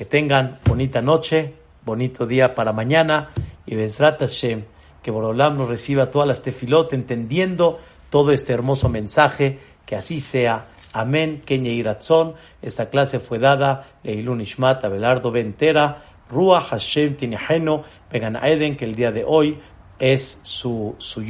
Que 0.00 0.06
tengan 0.06 0.58
bonita 0.64 1.02
noche, 1.02 1.52
bonito 1.84 2.24
día 2.24 2.54
para 2.54 2.72
mañana 2.72 3.32
y 3.66 3.74
Bezrat 3.74 4.18
Hashem, 4.18 4.64
que 5.02 5.10
Borolam 5.10 5.58
nos 5.58 5.68
reciba 5.68 6.10
todas 6.10 6.26
las 6.26 6.40
tefilot 6.40 6.94
entendiendo 6.94 7.78
todo 8.08 8.32
este 8.32 8.54
hermoso 8.54 8.88
mensaje, 8.88 9.58
que 9.84 9.96
así 9.96 10.20
sea. 10.20 10.68
Amén, 10.94 11.42
Kenya 11.44 11.70
Iratzon. 11.70 12.32
Esta 12.62 12.88
clase 12.88 13.20
fue 13.20 13.38
dada 13.38 13.88
de 14.02 14.12
Ilun 14.12 14.40
Ishmat, 14.40 14.82
Abelardo 14.82 15.30
Ventera, 15.30 16.02
Ruach 16.30 16.70
Hashem 16.70 17.16
Tineheno, 17.16 17.84
Began 18.10 18.42
Eden, 18.42 18.78
que 18.78 18.86
el 18.86 18.94
día 18.94 19.12
de 19.12 19.24
hoy 19.26 19.60
es 19.98 20.40
su, 20.40 20.94
su 20.96 21.22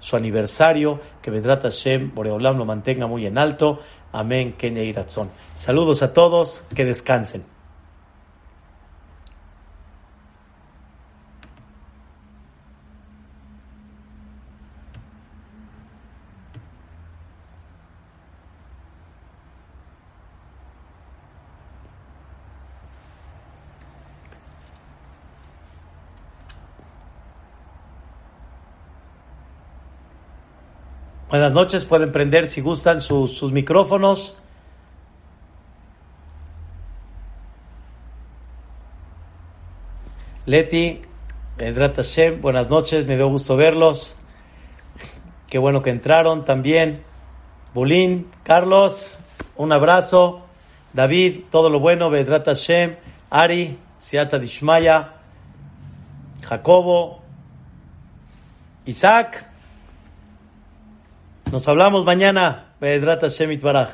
su 0.00 0.16
aniversario, 0.16 0.98
que 1.22 1.30
Bezrat 1.30 1.62
Hashem, 1.62 2.12
Boreolam 2.12 2.58
lo 2.58 2.64
mantenga 2.64 3.06
muy 3.06 3.24
en 3.24 3.38
alto. 3.38 3.78
Amén, 4.10 4.54
Kenya 4.58 4.82
Iratzon. 4.82 5.30
Saludos 5.54 6.02
a 6.02 6.12
todos, 6.12 6.64
que 6.74 6.84
descansen. 6.84 7.53
Buenas 31.34 31.52
noches, 31.52 31.84
pueden 31.84 32.12
prender 32.12 32.48
si 32.48 32.60
gustan 32.60 33.00
sus, 33.00 33.50
micrófonos. 33.50 34.36
Leti, 40.46 41.02
Edrat 41.58 41.96
Hashem, 41.96 42.40
buenas 42.40 42.70
noches, 42.70 43.04
me 43.06 43.16
dio 43.16 43.26
gusto 43.26 43.56
verlos. 43.56 44.14
Qué 45.48 45.58
bueno 45.58 45.82
que 45.82 45.90
entraron 45.90 46.44
también. 46.44 47.02
Bulín, 47.74 48.30
Carlos, 48.44 49.18
un 49.56 49.72
abrazo. 49.72 50.46
David, 50.92 51.46
todo 51.50 51.68
lo 51.68 51.80
bueno, 51.80 52.10
Vedrat 52.10 52.46
Hashem. 52.46 52.94
Ari, 53.28 53.76
Siata 53.98 54.38
Dishmaya. 54.38 55.14
Jacobo, 56.42 57.24
Isaac. 58.84 59.53
Nos 61.54 61.68
hablamos 61.68 62.04
mañana, 62.04 62.74
Vedrat 62.80 63.20
Hashem 63.20 63.52
Itbaraj. 63.52 63.90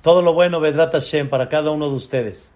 Todo 0.00 0.22
lo 0.22 0.32
bueno, 0.32 0.58
Vedrat 0.58 0.90
Hashem, 0.90 1.28
para 1.28 1.50
cada 1.50 1.70
uno 1.70 1.90
de 1.90 1.96
ustedes. 1.96 2.50